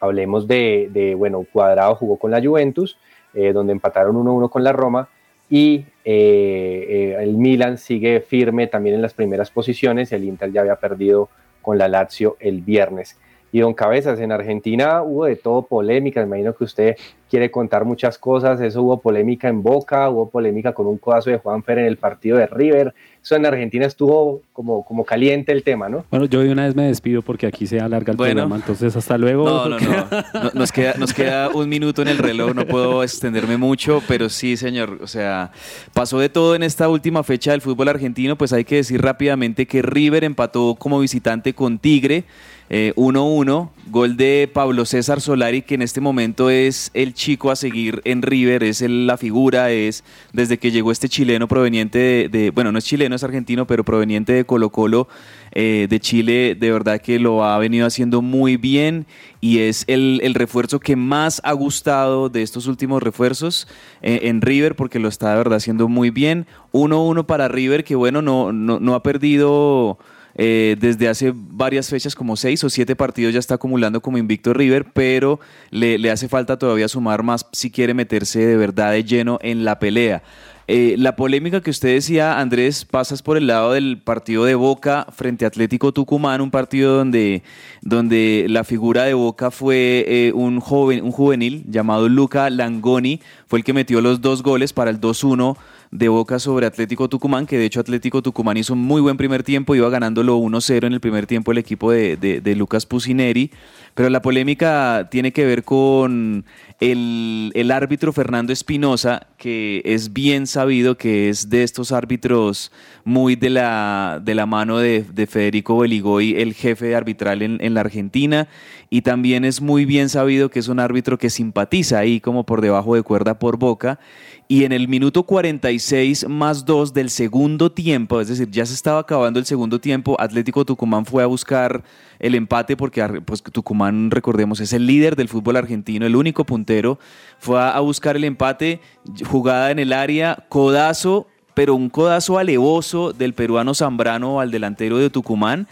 hablemos 0.00 0.46
de, 0.48 1.14
bueno, 1.16 1.44
Cuadrado 1.52 1.94
jugó 1.96 2.18
con 2.18 2.30
la 2.30 2.42
Juventus, 2.42 2.98
eh, 3.34 3.52
donde 3.52 3.72
empataron 3.72 4.16
1-1 4.16 4.50
con 4.50 4.64
la 4.64 4.72
Roma, 4.72 5.08
y 5.50 5.84
eh, 6.04 7.16
el 7.20 7.36
Milan 7.36 7.78
sigue 7.78 8.20
firme 8.20 8.66
también 8.66 8.96
en 8.96 9.02
las 9.02 9.14
primeras 9.14 9.50
posiciones, 9.50 10.10
el 10.12 10.24
Inter 10.24 10.50
ya 10.50 10.62
había 10.62 10.76
perdido 10.76 11.28
con 11.60 11.78
la 11.78 11.88
Lazio 11.88 12.36
el 12.40 12.62
viernes. 12.62 13.18
Y 13.52 13.60
don 13.60 13.72
Cabezas, 13.72 14.18
en 14.18 14.32
Argentina 14.32 15.02
hubo 15.02 15.26
de 15.26 15.36
todo 15.36 15.62
polémica, 15.62 16.20
imagino 16.20 16.56
que 16.56 16.64
usted 16.64 16.96
quiere 17.34 17.50
contar 17.50 17.84
muchas 17.84 18.16
cosas, 18.16 18.60
eso 18.60 18.80
hubo 18.84 19.00
polémica 19.00 19.48
en 19.48 19.60
Boca, 19.60 20.08
hubo 20.08 20.30
polémica 20.30 20.72
con 20.72 20.86
un 20.86 20.98
codazo 20.98 21.30
de 21.30 21.38
Juanfer 21.38 21.78
en 21.80 21.86
el 21.86 21.96
partido 21.96 22.36
de 22.38 22.46
River, 22.46 22.94
eso 23.20 23.34
en 23.34 23.44
Argentina 23.44 23.86
estuvo 23.86 24.42
como, 24.52 24.84
como 24.84 25.04
caliente 25.04 25.50
el 25.50 25.64
tema, 25.64 25.88
¿no? 25.88 26.04
Bueno, 26.12 26.26
yo 26.26 26.40
de 26.40 26.52
una 26.52 26.64
vez 26.66 26.76
me 26.76 26.84
despido 26.86 27.22
porque 27.22 27.48
aquí 27.48 27.66
se 27.66 27.80
alarga 27.80 28.12
el 28.12 28.16
Bueno. 28.16 28.34
programa, 28.34 28.54
entonces 28.56 28.94
hasta 28.94 29.18
luego. 29.18 29.46
No, 29.48 29.68
no, 29.68 29.80
no. 29.80 30.06
No- 30.34 30.50
Nos 30.54 30.70
queda, 30.70 30.94
nos 30.96 31.12
queda 31.12 31.48
un 31.48 31.68
minuto 31.68 32.02
en 32.02 32.08
el 32.08 32.18
reloj, 32.18 32.54
no 32.54 32.66
puedo 32.66 33.02
extenderme 33.02 33.56
mucho, 33.56 34.00
pero 34.06 34.28
sí, 34.28 34.56
señor. 34.56 35.00
O 35.02 35.08
sea, 35.08 35.50
pasó 35.92 36.20
de 36.20 36.28
todo 36.28 36.54
en 36.54 36.62
esta 36.62 36.88
última 36.88 37.24
fecha 37.24 37.50
del 37.50 37.62
fútbol 37.62 37.88
argentino, 37.88 38.36
pues 38.36 38.52
hay 38.52 38.64
que 38.64 38.76
decir 38.76 39.02
rápidamente 39.02 39.66
que 39.66 39.82
River 39.82 40.22
empató 40.22 40.76
como 40.78 41.00
visitante 41.00 41.52
con 41.54 41.78
Tigre. 41.78 42.22
eh, 42.70 42.94
1-1, 42.96 43.68
gol 43.90 44.16
de 44.16 44.48
Pablo 44.52 44.86
César 44.86 45.20
Solari, 45.20 45.60
que 45.60 45.74
en 45.74 45.82
este 45.82 46.00
momento 46.00 46.48
es 46.48 46.90
el 46.94 47.12
chico 47.24 47.50
a 47.50 47.56
seguir 47.56 48.02
en 48.04 48.20
River, 48.20 48.62
es 48.64 48.82
el- 48.82 49.06
la 49.06 49.16
figura, 49.16 49.70
es 49.70 50.04
desde 50.34 50.58
que 50.58 50.70
llegó 50.70 50.92
este 50.92 51.08
chileno 51.08 51.48
proveniente 51.48 52.28
de, 52.30 52.50
bueno, 52.50 52.70
no 52.70 52.78
es 52.78 52.84
chileno, 52.84 53.16
es 53.16 53.24
argentino, 53.24 53.66
pero 53.66 53.82
proveniente 53.82 54.32
de 54.34 54.44
Colo 54.44 54.68
Colo 54.68 55.08
eh, 55.56 55.86
de 55.88 56.00
Chile, 56.00 56.56
de 56.58 56.70
verdad 56.72 57.00
que 57.00 57.18
lo 57.18 57.44
ha 57.44 57.56
venido 57.58 57.86
haciendo 57.86 58.20
muy 58.22 58.56
bien 58.56 59.06
y 59.40 59.60
es 59.60 59.84
el, 59.86 60.20
el 60.22 60.34
refuerzo 60.34 60.80
que 60.80 60.96
más 60.96 61.40
ha 61.44 61.52
gustado 61.52 62.28
de 62.28 62.42
estos 62.42 62.66
últimos 62.66 63.02
refuerzos 63.02 63.66
eh, 64.02 64.20
en 64.24 64.40
River, 64.42 64.74
porque 64.74 64.98
lo 64.98 65.08
está 65.08 65.30
de 65.30 65.36
verdad 65.36 65.56
haciendo 65.56 65.88
muy 65.88 66.10
bien. 66.10 66.46
1-1 66.72 67.24
para 67.24 67.48
River, 67.48 67.84
que 67.84 67.94
bueno, 67.94 68.20
no, 68.20 68.52
no, 68.52 68.80
no 68.80 68.94
ha 68.94 69.02
perdido 69.02 69.96
eh, 70.36 70.76
desde 70.78 71.08
hace 71.08 71.32
varias 71.34 71.88
fechas, 71.88 72.14
como 72.14 72.36
seis 72.36 72.62
o 72.64 72.70
siete 72.70 72.96
partidos 72.96 73.34
ya 73.34 73.40
está 73.40 73.54
acumulando 73.54 74.00
como 74.00 74.18
invicto 74.18 74.52
River, 74.52 74.86
pero 74.92 75.40
le, 75.70 75.98
le 75.98 76.10
hace 76.10 76.28
falta 76.28 76.58
todavía 76.58 76.88
sumar 76.88 77.22
más 77.22 77.46
si 77.52 77.70
quiere 77.70 77.94
meterse 77.94 78.44
de 78.44 78.56
verdad 78.56 78.92
de 78.92 79.04
lleno 79.04 79.38
en 79.42 79.64
la 79.64 79.78
pelea. 79.78 80.22
Eh, 80.66 80.94
la 80.98 81.14
polémica 81.14 81.60
que 81.60 81.70
usted 81.70 81.92
decía, 81.94 82.40
Andrés, 82.40 82.86
pasas 82.86 83.22
por 83.22 83.36
el 83.36 83.46
lado 83.46 83.72
del 83.72 83.98
partido 83.98 84.46
de 84.46 84.54
Boca 84.54 85.06
frente 85.14 85.44
a 85.44 85.48
Atlético 85.48 85.92
Tucumán, 85.92 86.40
un 86.40 86.50
partido 86.50 86.96
donde, 86.96 87.42
donde 87.82 88.46
la 88.48 88.64
figura 88.64 89.04
de 89.04 89.12
Boca 89.12 89.50
fue 89.50 90.04
eh, 90.08 90.32
un, 90.34 90.60
joven, 90.60 91.04
un 91.04 91.12
juvenil 91.12 91.64
llamado 91.68 92.08
Luca 92.08 92.48
Langoni, 92.48 93.20
fue 93.46 93.58
el 93.58 93.64
que 93.64 93.74
metió 93.74 94.00
los 94.00 94.22
dos 94.22 94.42
goles 94.42 94.72
para 94.72 94.90
el 94.90 95.00
2-1 95.02 95.54
de 95.94 96.08
Boca 96.08 96.40
sobre 96.40 96.66
Atlético 96.66 97.08
Tucumán, 97.08 97.46
que 97.46 97.56
de 97.56 97.66
hecho 97.66 97.78
Atlético 97.78 98.20
Tucumán 98.20 98.56
hizo 98.56 98.72
un 98.72 98.80
muy 98.80 99.00
buen 99.00 99.16
primer 99.16 99.44
tiempo, 99.44 99.76
iba 99.76 99.88
ganándolo 99.90 100.36
1-0 100.38 100.88
en 100.88 100.92
el 100.92 100.98
primer 101.00 101.26
tiempo 101.26 101.52
el 101.52 101.58
equipo 101.58 101.92
de, 101.92 102.16
de- 102.16 102.40
de 102.40 102.56
Lucas 102.56 102.84
Pusineri, 102.84 103.52
pero 103.94 104.10
la 104.10 104.20
polémica 104.22 105.08
tiene 105.10 105.32
que 105.32 105.44
ver 105.44 105.62
con 105.62 106.44
el, 106.80 107.52
el 107.54 107.70
árbitro 107.70 108.12
Fernando 108.12 108.52
Espinosa, 108.52 109.28
que 109.38 109.82
es 109.84 110.12
bien 110.12 110.46
sabido 110.46 110.96
que 110.98 111.28
es 111.28 111.48
de 111.48 111.62
estos 111.62 111.92
árbitros 111.92 112.72
muy 113.04 113.36
de 113.36 113.50
la, 113.50 114.20
de 114.22 114.34
la 114.34 114.46
mano 114.46 114.78
de, 114.78 115.04
de 115.04 115.26
Federico 115.26 115.78
Beligoy, 115.78 116.34
el 116.40 116.54
jefe 116.54 116.96
arbitral 116.96 117.42
en, 117.42 117.58
en 117.60 117.74
la 117.74 117.80
Argentina, 117.80 118.48
y 118.90 119.02
también 119.02 119.44
es 119.44 119.60
muy 119.60 119.84
bien 119.84 120.08
sabido 120.08 120.50
que 120.50 120.58
es 120.58 120.68
un 120.68 120.80
árbitro 120.80 121.18
que 121.18 121.30
simpatiza 121.30 121.98
ahí 121.98 122.20
como 122.20 122.44
por 122.44 122.60
debajo 122.60 122.94
de 122.94 123.02
cuerda 123.02 123.38
por 123.38 123.58
boca. 123.58 123.98
Y 124.46 124.64
en 124.64 124.72
el 124.72 124.88
minuto 124.88 125.22
46 125.22 126.28
más 126.28 126.66
2 126.66 126.92
del 126.92 127.08
segundo 127.08 127.72
tiempo, 127.72 128.20
es 128.20 128.28
decir, 128.28 128.50
ya 128.50 128.66
se 128.66 128.74
estaba 128.74 129.00
acabando 129.00 129.38
el 129.40 129.46
segundo 129.46 129.80
tiempo, 129.80 130.20
Atlético 130.20 130.66
Tucumán 130.66 131.06
fue 131.06 131.22
a 131.22 131.26
buscar 131.26 131.82
el 132.18 132.34
empate 132.34 132.76
porque 132.76 133.02
pues, 133.24 133.42
Tucumán, 133.42 133.83
recordemos, 134.10 134.60
es 134.60 134.72
el 134.72 134.86
líder 134.86 135.16
del 135.16 135.28
fútbol 135.28 135.56
argentino, 135.56 136.06
el 136.06 136.16
único 136.16 136.44
puntero, 136.44 136.98
fue 137.38 137.60
a, 137.60 137.78
buscar 137.80 138.16
el 138.16 138.24
empate, 138.24 138.80
jugada 139.26 139.70
en 139.70 139.78
el 139.78 139.92
área, 139.92 140.44
codazo, 140.48 141.26
pero 141.54 141.74
un 141.74 141.88
codazo 141.88 142.38
alevoso 142.38 143.12
del 143.12 143.34
peruano 143.34 143.74
Zambrano 143.74 144.40
al 144.40 144.50
delantero 144.50 144.98
de 144.98 145.10
Tucumán. 145.10 145.68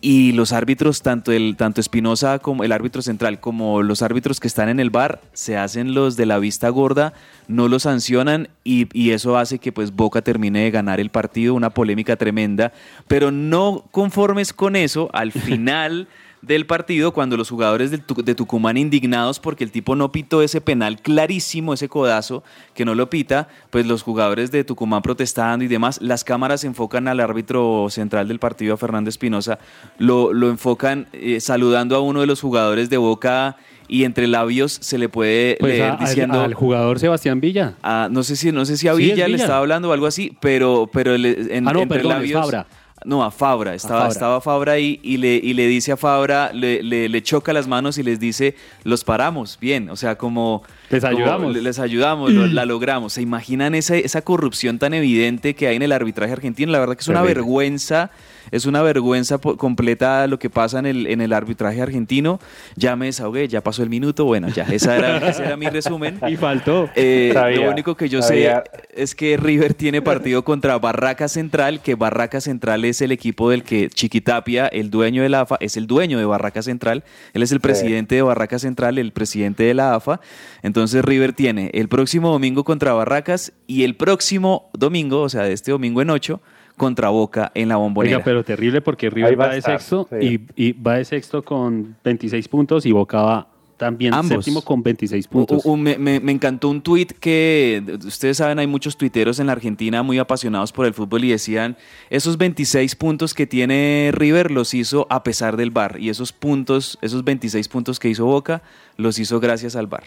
Y 0.00 0.32
los 0.32 0.52
árbitros, 0.52 1.02
tanto 1.02 1.32
el 1.32 1.56
tanto 1.56 1.80
Espinosa 1.80 2.38
como 2.38 2.64
el 2.64 2.72
árbitro 2.72 3.02
central, 3.02 3.40
como 3.40 3.82
los 3.82 4.02
árbitros 4.02 4.40
que 4.40 4.46
están 4.46 4.68
en 4.68 4.78
el 4.78 4.90
bar, 4.90 5.20
se 5.32 5.56
hacen 5.56 5.94
los 5.94 6.16
de 6.16 6.26
la 6.26 6.38
vista 6.38 6.68
gorda, 6.68 7.14
no 7.48 7.66
lo 7.66 7.80
sancionan 7.80 8.48
y, 8.62 8.86
y 8.92 9.10
eso 9.10 9.38
hace 9.38 9.58
que 9.58 9.72
pues 9.72 9.96
Boca 9.96 10.22
termine 10.22 10.60
de 10.64 10.70
ganar 10.70 11.00
el 11.00 11.10
partido, 11.10 11.54
una 11.54 11.70
polémica 11.70 12.16
tremenda, 12.16 12.72
pero 13.08 13.30
no 13.30 13.84
conformes 13.90 14.52
con 14.52 14.76
eso, 14.76 15.08
al 15.12 15.32
final 15.32 16.08
del 16.46 16.66
partido, 16.66 17.12
cuando 17.12 17.36
los 17.36 17.50
jugadores 17.50 17.90
de 17.90 18.34
Tucumán 18.34 18.76
indignados 18.76 19.40
porque 19.40 19.64
el 19.64 19.70
tipo 19.72 19.96
no 19.96 20.12
pitó 20.12 20.42
ese 20.42 20.60
penal 20.60 21.00
clarísimo, 21.00 21.74
ese 21.74 21.88
codazo 21.88 22.44
que 22.74 22.84
no 22.84 22.94
lo 22.94 23.10
pita, 23.10 23.48
pues 23.70 23.86
los 23.86 24.02
jugadores 24.02 24.50
de 24.50 24.62
Tucumán 24.62 25.02
protestando 25.02 25.64
y 25.64 25.68
demás, 25.68 25.98
las 26.00 26.22
cámaras 26.24 26.62
enfocan 26.64 27.08
al 27.08 27.20
árbitro 27.20 27.88
central 27.90 28.28
del 28.28 28.38
partido, 28.38 28.74
a 28.74 28.76
Fernando 28.76 29.10
Espinosa, 29.10 29.58
lo, 29.98 30.32
lo 30.32 30.48
enfocan 30.48 31.08
eh, 31.12 31.40
saludando 31.40 31.96
a 31.96 32.00
uno 32.00 32.20
de 32.20 32.26
los 32.26 32.40
jugadores 32.40 32.90
de 32.90 32.96
Boca 32.96 33.56
y 33.88 34.02
entre 34.04 34.26
labios 34.26 34.78
se 34.80 34.98
le 34.98 35.08
puede 35.08 35.56
Pues 35.60 35.72
leer 35.74 35.90
a- 35.90 35.94
al- 35.94 35.98
diciendo... 35.98 36.40
al 36.40 36.54
jugador 36.54 36.98
Sebastián 36.98 37.40
Villa. 37.40 37.74
Ah, 37.82 38.08
no 38.10 38.22
sé 38.24 38.34
si 38.36 38.50
no 38.52 38.64
sé 38.64 38.76
si 38.76 38.88
a 38.88 38.94
Sí, 38.94 39.02
Villa 39.02 39.28
le 39.28 39.36
estaba 39.36 39.58
hablando 39.58 39.90
o 39.90 39.92
algo 39.92 40.06
así, 40.06 40.36
pero 40.40 40.88
pero 40.92 41.14
en, 41.14 41.68
Ah, 41.68 41.72
no, 41.72 41.82
entre 41.82 41.98
perdón, 42.00 42.12
labios. 42.14 42.66
No, 43.06 43.22
a 43.24 43.30
Fabra, 43.30 43.72
estaba, 43.74 44.00
Fabra. 44.00 44.12
estaba 44.12 44.40
Fabra 44.40 44.72
ahí 44.72 44.98
y 45.02 45.16
le, 45.16 45.36
y 45.36 45.54
le 45.54 45.66
dice 45.68 45.92
a 45.92 45.96
Fabra, 45.96 46.50
le, 46.52 46.82
le- 46.82 47.08
le 47.08 47.22
choca 47.22 47.52
las 47.52 47.68
manos 47.68 47.98
y 47.98 48.02
les 48.02 48.18
dice, 48.18 48.56
los 48.82 49.04
paramos, 49.04 49.58
bien, 49.60 49.88
o 49.90 49.96
sea, 49.96 50.16
como... 50.18 50.64
Les 50.90 51.04
ayudamos. 51.04 51.52
le- 51.54 51.62
les 51.62 51.78
ayudamos, 51.78 52.32
lo- 52.32 52.46
la 52.46 52.64
logramos. 52.66 53.12
¿Se 53.14 53.22
imaginan 53.22 53.74
esa, 53.74 53.96
esa 53.96 54.22
corrupción 54.22 54.78
tan 54.78 54.94
evidente 54.94 55.54
que 55.54 55.66
hay 55.68 55.76
en 55.76 55.82
el 55.82 55.92
arbitraje 55.92 56.32
argentino? 56.32 56.70
La 56.72 56.78
verdad 56.78 56.94
que 56.96 57.00
es 57.02 57.08
una 57.08 57.20
Terrible. 57.22 57.40
vergüenza, 57.42 58.10
es 58.52 58.64
una 58.66 58.80
vergüenza 58.82 59.38
completa 59.38 60.26
lo 60.28 60.38
que 60.38 60.48
pasa 60.50 60.78
en 60.78 60.86
el, 60.86 61.06
en 61.08 61.20
el 61.20 61.32
arbitraje 61.32 61.82
argentino. 61.82 62.38
Ya 62.76 62.94
me 62.94 63.06
desahogué, 63.06 63.48
ya 63.48 63.60
pasó 63.62 63.82
el 63.82 63.90
minuto, 63.90 64.24
bueno, 64.24 64.48
ya, 64.48 64.62
esa 64.64 64.96
era, 64.96 65.18
ese 65.28 65.44
era 65.44 65.56
mi 65.56 65.68
resumen. 65.68 66.20
Y 66.28 66.36
faltó. 66.36 66.88
Eh, 66.94 67.30
Sabía, 67.34 67.64
lo 67.66 67.72
único 67.72 67.96
que 67.96 68.08
yo 68.08 68.22
sabía. 68.22 68.62
sé 68.94 69.02
es 69.02 69.14
que 69.16 69.36
River 69.36 69.74
tiene 69.74 70.00
partido 70.02 70.44
contra 70.44 70.78
Barraca 70.78 71.26
Central, 71.28 71.80
que 71.80 71.96
Barraca 71.96 72.40
Central 72.40 72.84
es 72.84 73.00
el 73.02 73.10
equipo 73.12 73.50
del 73.50 73.64
que 73.64 73.88
Chiquitapia, 73.90 74.66
el 74.68 74.90
dueño 74.90 75.22
de 75.22 75.28
la 75.28 75.40
AFA, 75.40 75.56
es 75.60 75.76
el 75.76 75.86
dueño 75.88 76.18
de 76.18 76.24
Barraca 76.24 76.62
Central. 76.62 77.02
Él 77.34 77.42
es 77.42 77.50
el 77.50 77.60
presidente 77.60 78.14
de 78.14 78.22
Barraca 78.22 78.58
Central, 78.60 78.98
el 78.98 79.12
presidente 79.12 79.64
de 79.64 79.74
la 79.74 79.94
AFA. 79.96 80.20
Entonces 80.62 80.75
River 80.84 81.32
tiene 81.32 81.70
el 81.74 81.88
próximo 81.88 82.30
domingo 82.30 82.64
contra 82.64 82.92
Barracas 82.92 83.52
y 83.66 83.84
el 83.84 83.96
próximo 83.96 84.68
domingo, 84.72 85.22
o 85.22 85.28
sea, 85.28 85.42
de 85.44 85.52
este 85.52 85.70
domingo 85.70 86.02
en 86.02 86.10
ocho, 86.10 86.40
contra 86.76 87.08
Boca 87.08 87.50
en 87.54 87.68
la 87.68 87.76
bombonera. 87.76 88.16
Oiga, 88.16 88.24
pero 88.24 88.44
terrible 88.44 88.80
porque 88.82 89.08
River 89.08 89.40
va 89.40 89.48
de 89.48 89.58
estar, 89.58 89.78
sexto 89.80 90.08
sí. 90.20 90.40
y, 90.56 90.68
y 90.68 90.72
va 90.72 90.94
de 90.96 91.04
sexto 91.06 91.42
con 91.42 91.96
26 92.04 92.48
puntos 92.48 92.84
y 92.84 92.92
Boca 92.92 93.22
va 93.22 93.48
también 93.78 94.14
Ambos. 94.14 94.28
séptimo 94.44 94.62
con 94.62 94.82
26 94.82 95.28
puntos. 95.28 95.64
U- 95.66 95.72
u- 95.72 95.76
me, 95.76 95.98
me- 95.98 96.18
me 96.20 96.32
encantó 96.32 96.70
un 96.70 96.80
tuit 96.80 97.12
que, 97.12 97.82
ustedes 98.06 98.38
saben, 98.38 98.58
hay 98.58 98.66
muchos 98.66 98.96
tuiteros 98.96 99.38
en 99.38 99.46
la 99.48 99.52
Argentina 99.52 100.02
muy 100.02 100.18
apasionados 100.18 100.72
por 100.72 100.86
el 100.86 100.94
fútbol 100.94 101.24
y 101.24 101.30
decían, 101.30 101.76
esos 102.08 102.38
26 102.38 102.94
puntos 102.96 103.34
que 103.34 103.46
tiene 103.46 104.10
River 104.14 104.50
los 104.50 104.72
hizo 104.72 105.06
a 105.10 105.22
pesar 105.22 105.58
del 105.58 105.70
VAR 105.70 105.98
y 106.00 106.08
esos 106.08 106.32
puntos, 106.32 106.98
esos 107.02 107.22
26 107.24 107.68
puntos 107.68 107.98
que 107.98 108.08
hizo 108.08 108.24
Boca, 108.24 108.62
los 108.96 109.18
hizo 109.18 109.40
gracias 109.40 109.76
al 109.76 109.86
VAR. 109.88 110.04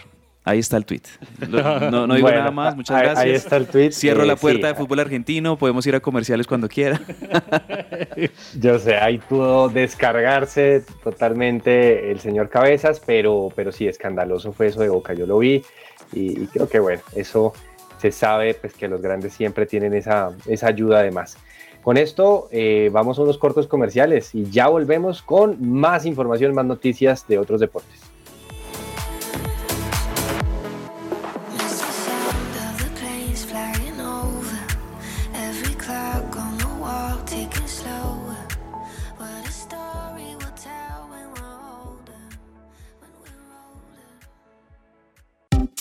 Ahí 0.49 0.59
está 0.59 0.77
el. 0.77 0.85
Lo- 1.49 1.91
No, 1.91 2.07
no 2.07 2.15
digo 2.15 2.25
Bueno, 2.27 2.39
nada 2.39 2.51
más, 2.51 2.75
muchas 2.75 2.95
ahí- 2.97 3.03
gracias. 3.03 3.25
ahí 3.25 3.31
está 3.31 3.57
el 3.57 3.67
tuit. 3.67 3.91
Cierro 3.93 4.23
Eh, 4.23 4.27
la 4.27 4.35
puerta 4.35 4.67
sí. 4.67 4.73
de 4.73 4.79
fútbol 4.79 4.99
argentino, 4.99 5.57
podemos 5.57 5.85
ir 5.87 5.95
a 5.95 5.99
comerciales 5.99 6.47
cuando 6.47 6.67
quiera. 6.67 6.99
Yo 8.59 8.79
sé, 8.79 8.95
ahí 8.95 9.17
pudo 9.17 9.69
descargarse 9.69 10.83
totalmente 11.03 12.11
el 12.11 12.19
señor 12.19 12.49
Cabezas, 12.49 13.01
pero, 13.05 13.49
pero 13.55 13.71
sí, 13.71 13.87
escandaloso 13.87 14.51
fue 14.51 14.67
eso 14.67 14.81
de 14.81 14.89
Boca, 14.89 15.13
yo 15.13 15.25
lo 15.25 15.37
vi 15.39 15.63
y, 16.13 16.41
y 16.43 16.47
creo 16.47 16.67
que 16.67 16.79
bueno, 16.79 17.01
eso 17.15 17.53
se 17.99 18.11
sabe 18.11 18.53
pues 18.55 18.73
que 18.73 18.87
los 18.87 19.01
grandes 19.01 19.33
siempre 19.33 19.65
tienen 19.65 19.93
esa, 19.93 20.31
esa 20.47 20.67
ayuda 20.67 20.99
además. 20.99 21.37
Con 21.81 21.97
esto 21.97 22.49
eh, 22.51 22.89
vamos 22.91 23.19
a 23.19 23.21
unos 23.21 23.37
cortos 23.37 23.67
comerciales 23.67 24.33
y 24.35 24.45
ya 24.49 24.67
volvemos 24.67 25.21
con 25.21 25.57
más 25.61 26.05
información, 26.05 26.53
más 26.53 26.65
noticias 26.65 27.25
de 27.27 27.37
otros 27.37 27.59
deportes. 27.61 27.99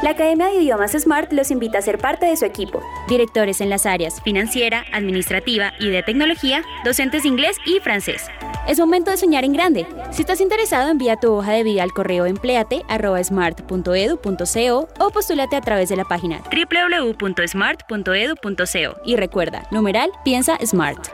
La 0.04 0.12
Academia 0.12 0.46
de 0.46 0.62
Idiomas 0.62 0.92
Smart 0.92 1.34
los 1.34 1.50
invita 1.50 1.80
a 1.80 1.82
ser 1.82 1.98
parte 1.98 2.28
de 2.28 2.38
su 2.38 2.46
equipo. 2.46 2.80
Directores 3.08 3.60
en 3.60 3.72
las 3.72 3.88
áreas 3.88 4.22
financiera, 4.22 4.86
administrativa 4.94 5.74
y 5.80 5.90
de 5.90 6.04
tecnología, 6.04 6.64
docentes 6.86 7.24
de 7.24 7.30
inglés 7.30 7.58
y 7.66 7.80
francés. 7.80 8.28
Es 8.70 8.80
momento 8.80 9.10
de 9.10 9.18
soñar 9.18 9.44
en 9.46 9.54
grande. 9.54 9.88
Si 10.12 10.22
estás 10.22 10.42
interesado, 10.42 10.92
envía 10.92 11.16
tu 11.16 11.34
hoja 11.34 11.54
de 11.54 11.64
vida 11.64 11.82
al 11.82 11.92
correo 11.92 12.28
empleate.smart.edu.co 12.28 14.88
o 15.00 15.10
postúlate 15.10 15.56
a 15.56 15.62
través 15.62 15.90
de 15.90 15.96
la 15.96 16.06
página 16.06 16.44
www.smart.edu.co. 16.52 19.02
Y 19.06 19.16
recuerda, 19.16 19.64
numeral, 19.72 20.12
piensa 20.24 20.60
Smart. 20.64 21.08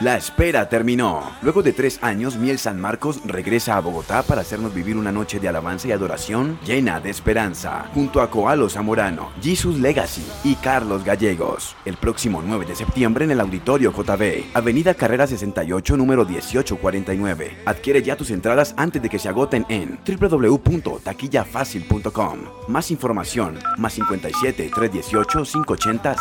La 0.00 0.16
espera 0.16 0.68
terminó. 0.70 1.30
Luego 1.42 1.62
de 1.62 1.74
tres 1.74 1.98
años, 2.00 2.36
Miel 2.36 2.58
San 2.58 2.80
Marcos 2.80 3.20
regresa 3.26 3.76
a 3.76 3.80
Bogotá 3.80 4.22
para 4.22 4.40
hacernos 4.40 4.72
vivir 4.72 4.96
una 4.96 5.12
noche 5.12 5.38
de 5.38 5.46
alabanza 5.46 5.88
y 5.88 5.92
adoración 5.92 6.58
llena 6.64 7.00
de 7.00 7.10
esperanza, 7.10 7.90
junto 7.92 8.22
a 8.22 8.30
Coalo 8.30 8.70
Zamorano, 8.70 9.30
Jesus 9.42 9.78
Legacy 9.78 10.26
y 10.42 10.54
Carlos 10.54 11.04
Gallegos. 11.04 11.76
El 11.84 11.98
próximo 11.98 12.42
9 12.42 12.64
de 12.64 12.76
septiembre 12.76 13.26
en 13.26 13.32
el 13.32 13.40
Auditorio 13.40 13.92
JB, 13.92 14.54
Avenida 14.54 14.94
Carrera 14.94 15.26
68, 15.26 15.98
número 15.98 16.24
1849. 16.24 17.58
Adquiere 17.66 18.02
ya 18.02 18.16
tus 18.16 18.30
entradas 18.30 18.72
antes 18.78 19.02
de 19.02 19.10
que 19.10 19.18
se 19.18 19.28
agoten 19.28 19.66
en 19.68 19.98
www.taquillafacil.com. 20.06 22.38
Más 22.68 22.90
información, 22.90 23.58
más 23.76 23.92
57 23.92 24.70
318 24.74 25.42
580 25.42 26.16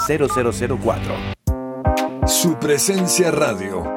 0004. 0.75 1.38
Su 2.29 2.59
presencia 2.59 3.31
radio. 3.31 3.91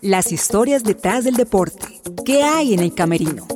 Las 0.00 0.32
historias 0.32 0.82
detrás 0.82 1.22
del 1.22 1.36
deporte. 1.36 2.00
¿Qué 2.24 2.42
hay 2.42 2.74
en 2.74 2.80
el 2.80 2.92
camerino? 2.92 3.46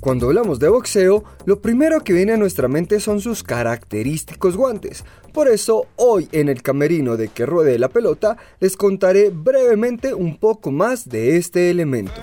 Cuando 0.00 0.28
hablamos 0.28 0.58
de 0.58 0.70
boxeo, 0.70 1.22
lo 1.44 1.60
primero 1.60 2.00
que 2.00 2.14
viene 2.14 2.32
a 2.32 2.38
nuestra 2.38 2.66
mente 2.66 2.98
son 2.98 3.20
sus 3.20 3.42
característicos 3.42 4.56
guantes. 4.56 5.04
Por 5.34 5.48
eso, 5.48 5.86
hoy 5.96 6.30
en 6.32 6.48
el 6.48 6.62
camerino 6.62 7.18
de 7.18 7.28
que 7.28 7.44
ruede 7.44 7.78
la 7.78 7.90
pelota, 7.90 8.38
les 8.58 8.74
contaré 8.74 9.28
brevemente 9.28 10.14
un 10.14 10.38
poco 10.38 10.70
más 10.70 11.10
de 11.10 11.36
este 11.36 11.70
elemento. 11.70 12.22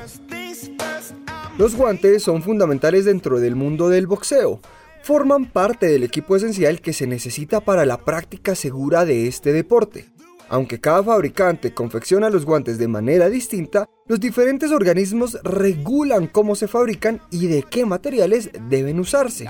Los 1.58 1.74
guantes 1.74 2.22
son 2.22 2.44
fundamentales 2.44 3.06
dentro 3.06 3.40
del 3.40 3.56
mundo 3.56 3.88
del 3.88 4.08
boxeo. 4.08 4.60
Forman 5.04 5.46
parte 5.46 5.88
del 5.88 6.04
equipo 6.04 6.36
esencial 6.36 6.82
que 6.82 6.92
se 6.92 7.08
necesita 7.08 7.62
para 7.62 7.86
la 7.86 8.04
práctica 8.04 8.56
segura 8.56 9.06
de 9.06 9.28
este 9.28 9.54
deporte. 9.54 10.10
Aunque 10.50 10.82
cada 10.82 11.02
fabricante 11.02 11.74
confecciona 11.74 12.30
los 12.30 12.44
guantes 12.44 12.78
de 12.78 12.90
manera 12.90 13.30
distinta, 13.30 13.88
los 14.06 14.20
diferentes 14.20 14.74
organismos 14.74 15.38
regulan 15.44 16.28
cómo 16.28 16.56
se 16.56 16.68
fabrican 16.68 17.22
y 17.32 17.48
de 17.48 17.64
qué 17.64 17.86
materiales 17.86 18.50
deben 18.70 19.00
usarse. 19.00 19.48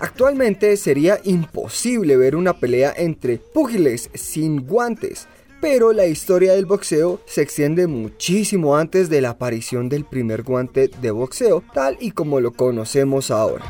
Actualmente 0.00 0.74
sería 0.78 1.20
imposible 1.24 2.16
ver 2.16 2.36
una 2.36 2.58
pelea 2.58 2.94
entre 2.96 3.36
púgiles 3.36 4.08
sin 4.14 4.66
guantes, 4.66 5.28
pero 5.60 5.92
la 5.92 6.06
historia 6.06 6.52
del 6.52 6.66
boxeo 6.66 7.20
se 7.26 7.42
extiende 7.42 7.86
muchísimo 7.86 8.76
antes 8.76 9.08
de 9.08 9.20
la 9.20 9.30
aparición 9.30 9.88
del 9.88 10.04
primer 10.04 10.42
guante 10.42 10.88
de 10.88 11.10
boxeo, 11.10 11.62
tal 11.72 11.96
y 12.00 12.10
como 12.10 12.40
lo 12.40 12.52
conocemos 12.52 13.30
ahora. 13.30 13.64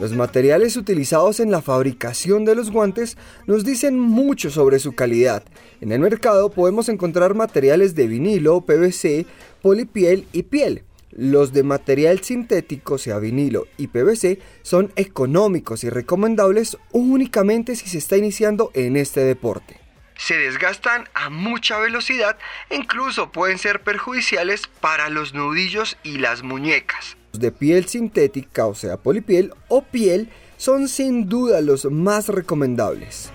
Los 0.00 0.12
materiales 0.12 0.76
utilizados 0.76 1.40
en 1.40 1.50
la 1.50 1.60
fabricación 1.62 2.44
de 2.44 2.54
los 2.54 2.70
guantes 2.70 3.16
nos 3.46 3.64
dicen 3.64 3.98
mucho 3.98 4.50
sobre 4.50 4.78
su 4.78 4.92
calidad. 4.92 5.44
En 5.80 5.92
el 5.92 6.00
mercado 6.00 6.50
podemos 6.50 6.88
encontrar 6.88 7.34
materiales 7.34 7.94
de 7.94 8.06
vinilo, 8.06 8.62
PVC, 8.62 9.26
polipiel 9.62 10.26
y 10.32 10.44
piel. 10.44 10.84
Los 11.10 11.52
de 11.52 11.64
material 11.64 12.20
sintético, 12.20 12.96
sea 12.96 13.18
vinilo 13.18 13.66
y 13.76 13.88
PVC, 13.88 14.38
son 14.62 14.92
económicos 14.96 15.84
y 15.84 15.90
recomendables 15.90 16.78
únicamente 16.92 17.76
si 17.76 17.88
se 17.88 17.98
está 17.98 18.16
iniciando 18.16 18.70
en 18.74 18.96
este 18.96 19.20
deporte 19.20 19.79
se 20.20 20.36
desgastan 20.36 21.08
a 21.14 21.30
mucha 21.30 21.78
velocidad 21.78 22.36
e 22.68 22.76
incluso 22.76 23.32
pueden 23.32 23.56
ser 23.56 23.82
perjudiciales 23.82 24.62
para 24.80 25.08
los 25.08 25.32
nudillos 25.32 25.96
y 26.02 26.18
las 26.18 26.42
muñecas. 26.42 27.16
De 27.32 27.50
piel 27.50 27.86
sintética, 27.86 28.66
o 28.66 28.74
sea, 28.74 28.98
polipiel 28.98 29.54
o 29.68 29.82
piel, 29.82 30.28
son 30.58 30.88
sin 30.88 31.28
duda 31.28 31.62
los 31.62 31.86
más 31.86 32.28
recomendables. 32.28 33.30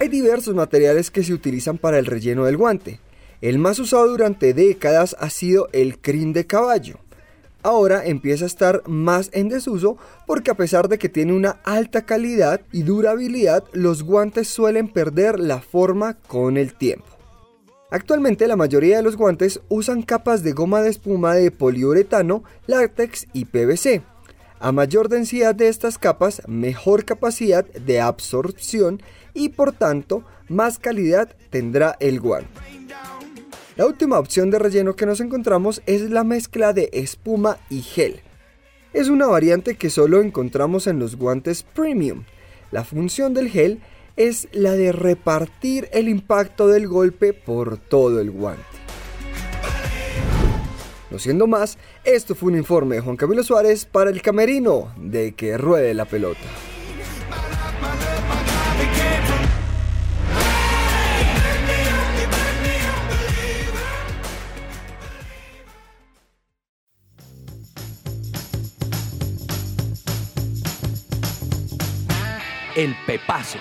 Hay 0.00 0.08
diversos 0.08 0.54
materiales 0.54 1.10
que 1.10 1.24
se 1.24 1.34
utilizan 1.34 1.76
para 1.76 1.98
el 1.98 2.06
relleno 2.06 2.46
del 2.46 2.56
guante. 2.56 3.00
El 3.42 3.58
más 3.58 3.78
usado 3.78 4.08
durante 4.08 4.54
décadas 4.54 5.14
ha 5.20 5.28
sido 5.28 5.68
el 5.72 5.98
crin 5.98 6.32
de 6.32 6.46
caballo 6.46 7.00
ahora 7.62 8.04
empieza 8.04 8.44
a 8.44 8.46
estar 8.46 8.82
más 8.86 9.30
en 9.32 9.48
desuso 9.48 9.96
porque 10.26 10.50
a 10.50 10.56
pesar 10.56 10.88
de 10.88 10.98
que 10.98 11.08
tiene 11.08 11.32
una 11.32 11.60
alta 11.64 12.06
calidad 12.06 12.60
y 12.72 12.82
durabilidad, 12.82 13.64
los 13.72 14.02
guantes 14.02 14.48
suelen 14.48 14.88
perder 14.88 15.38
la 15.38 15.60
forma 15.60 16.14
con 16.14 16.56
el 16.56 16.74
tiempo. 16.74 17.06
Actualmente 17.90 18.46
la 18.46 18.56
mayoría 18.56 18.98
de 18.98 19.02
los 19.02 19.16
guantes 19.16 19.60
usan 19.68 20.02
capas 20.02 20.42
de 20.42 20.52
goma 20.52 20.80
de 20.80 20.90
espuma 20.90 21.34
de 21.34 21.50
poliuretano, 21.50 22.44
látex 22.66 23.26
y 23.32 23.46
PVC. 23.46 24.02
A 24.60 24.72
mayor 24.72 25.08
densidad 25.08 25.54
de 25.54 25.68
estas 25.68 25.98
capas, 25.98 26.42
mejor 26.46 27.04
capacidad 27.04 27.64
de 27.64 28.00
absorción 28.00 29.02
y 29.34 29.48
por 29.48 29.72
tanto 29.72 30.22
más 30.48 30.78
calidad 30.78 31.34
tendrá 31.50 31.96
el 31.98 32.20
guante. 32.20 32.50
La 33.80 33.86
última 33.86 34.18
opción 34.18 34.50
de 34.50 34.58
relleno 34.58 34.94
que 34.94 35.06
nos 35.06 35.22
encontramos 35.22 35.80
es 35.86 36.10
la 36.10 36.22
mezcla 36.22 36.74
de 36.74 36.90
espuma 36.92 37.56
y 37.70 37.80
gel. 37.80 38.20
Es 38.92 39.08
una 39.08 39.26
variante 39.26 39.74
que 39.76 39.88
solo 39.88 40.20
encontramos 40.20 40.86
en 40.86 40.98
los 40.98 41.16
guantes 41.16 41.62
premium. 41.62 42.24
La 42.72 42.84
función 42.84 43.32
del 43.32 43.48
gel 43.48 43.80
es 44.16 44.48
la 44.52 44.72
de 44.72 44.92
repartir 44.92 45.88
el 45.94 46.10
impacto 46.10 46.68
del 46.68 46.88
golpe 46.88 47.32
por 47.32 47.78
todo 47.78 48.20
el 48.20 48.30
guante. 48.30 48.62
No 51.10 51.18
siendo 51.18 51.46
más, 51.46 51.78
esto 52.04 52.34
fue 52.34 52.52
un 52.52 52.58
informe 52.58 52.96
de 52.96 53.00
Juan 53.00 53.16
Camilo 53.16 53.42
Suárez 53.42 53.86
para 53.86 54.10
el 54.10 54.20
camerino 54.20 54.92
de 54.98 55.32
que 55.32 55.56
ruede 55.56 55.94
la 55.94 56.04
pelota. 56.04 56.38
El 72.80 72.94
Pepazo. 73.06 73.58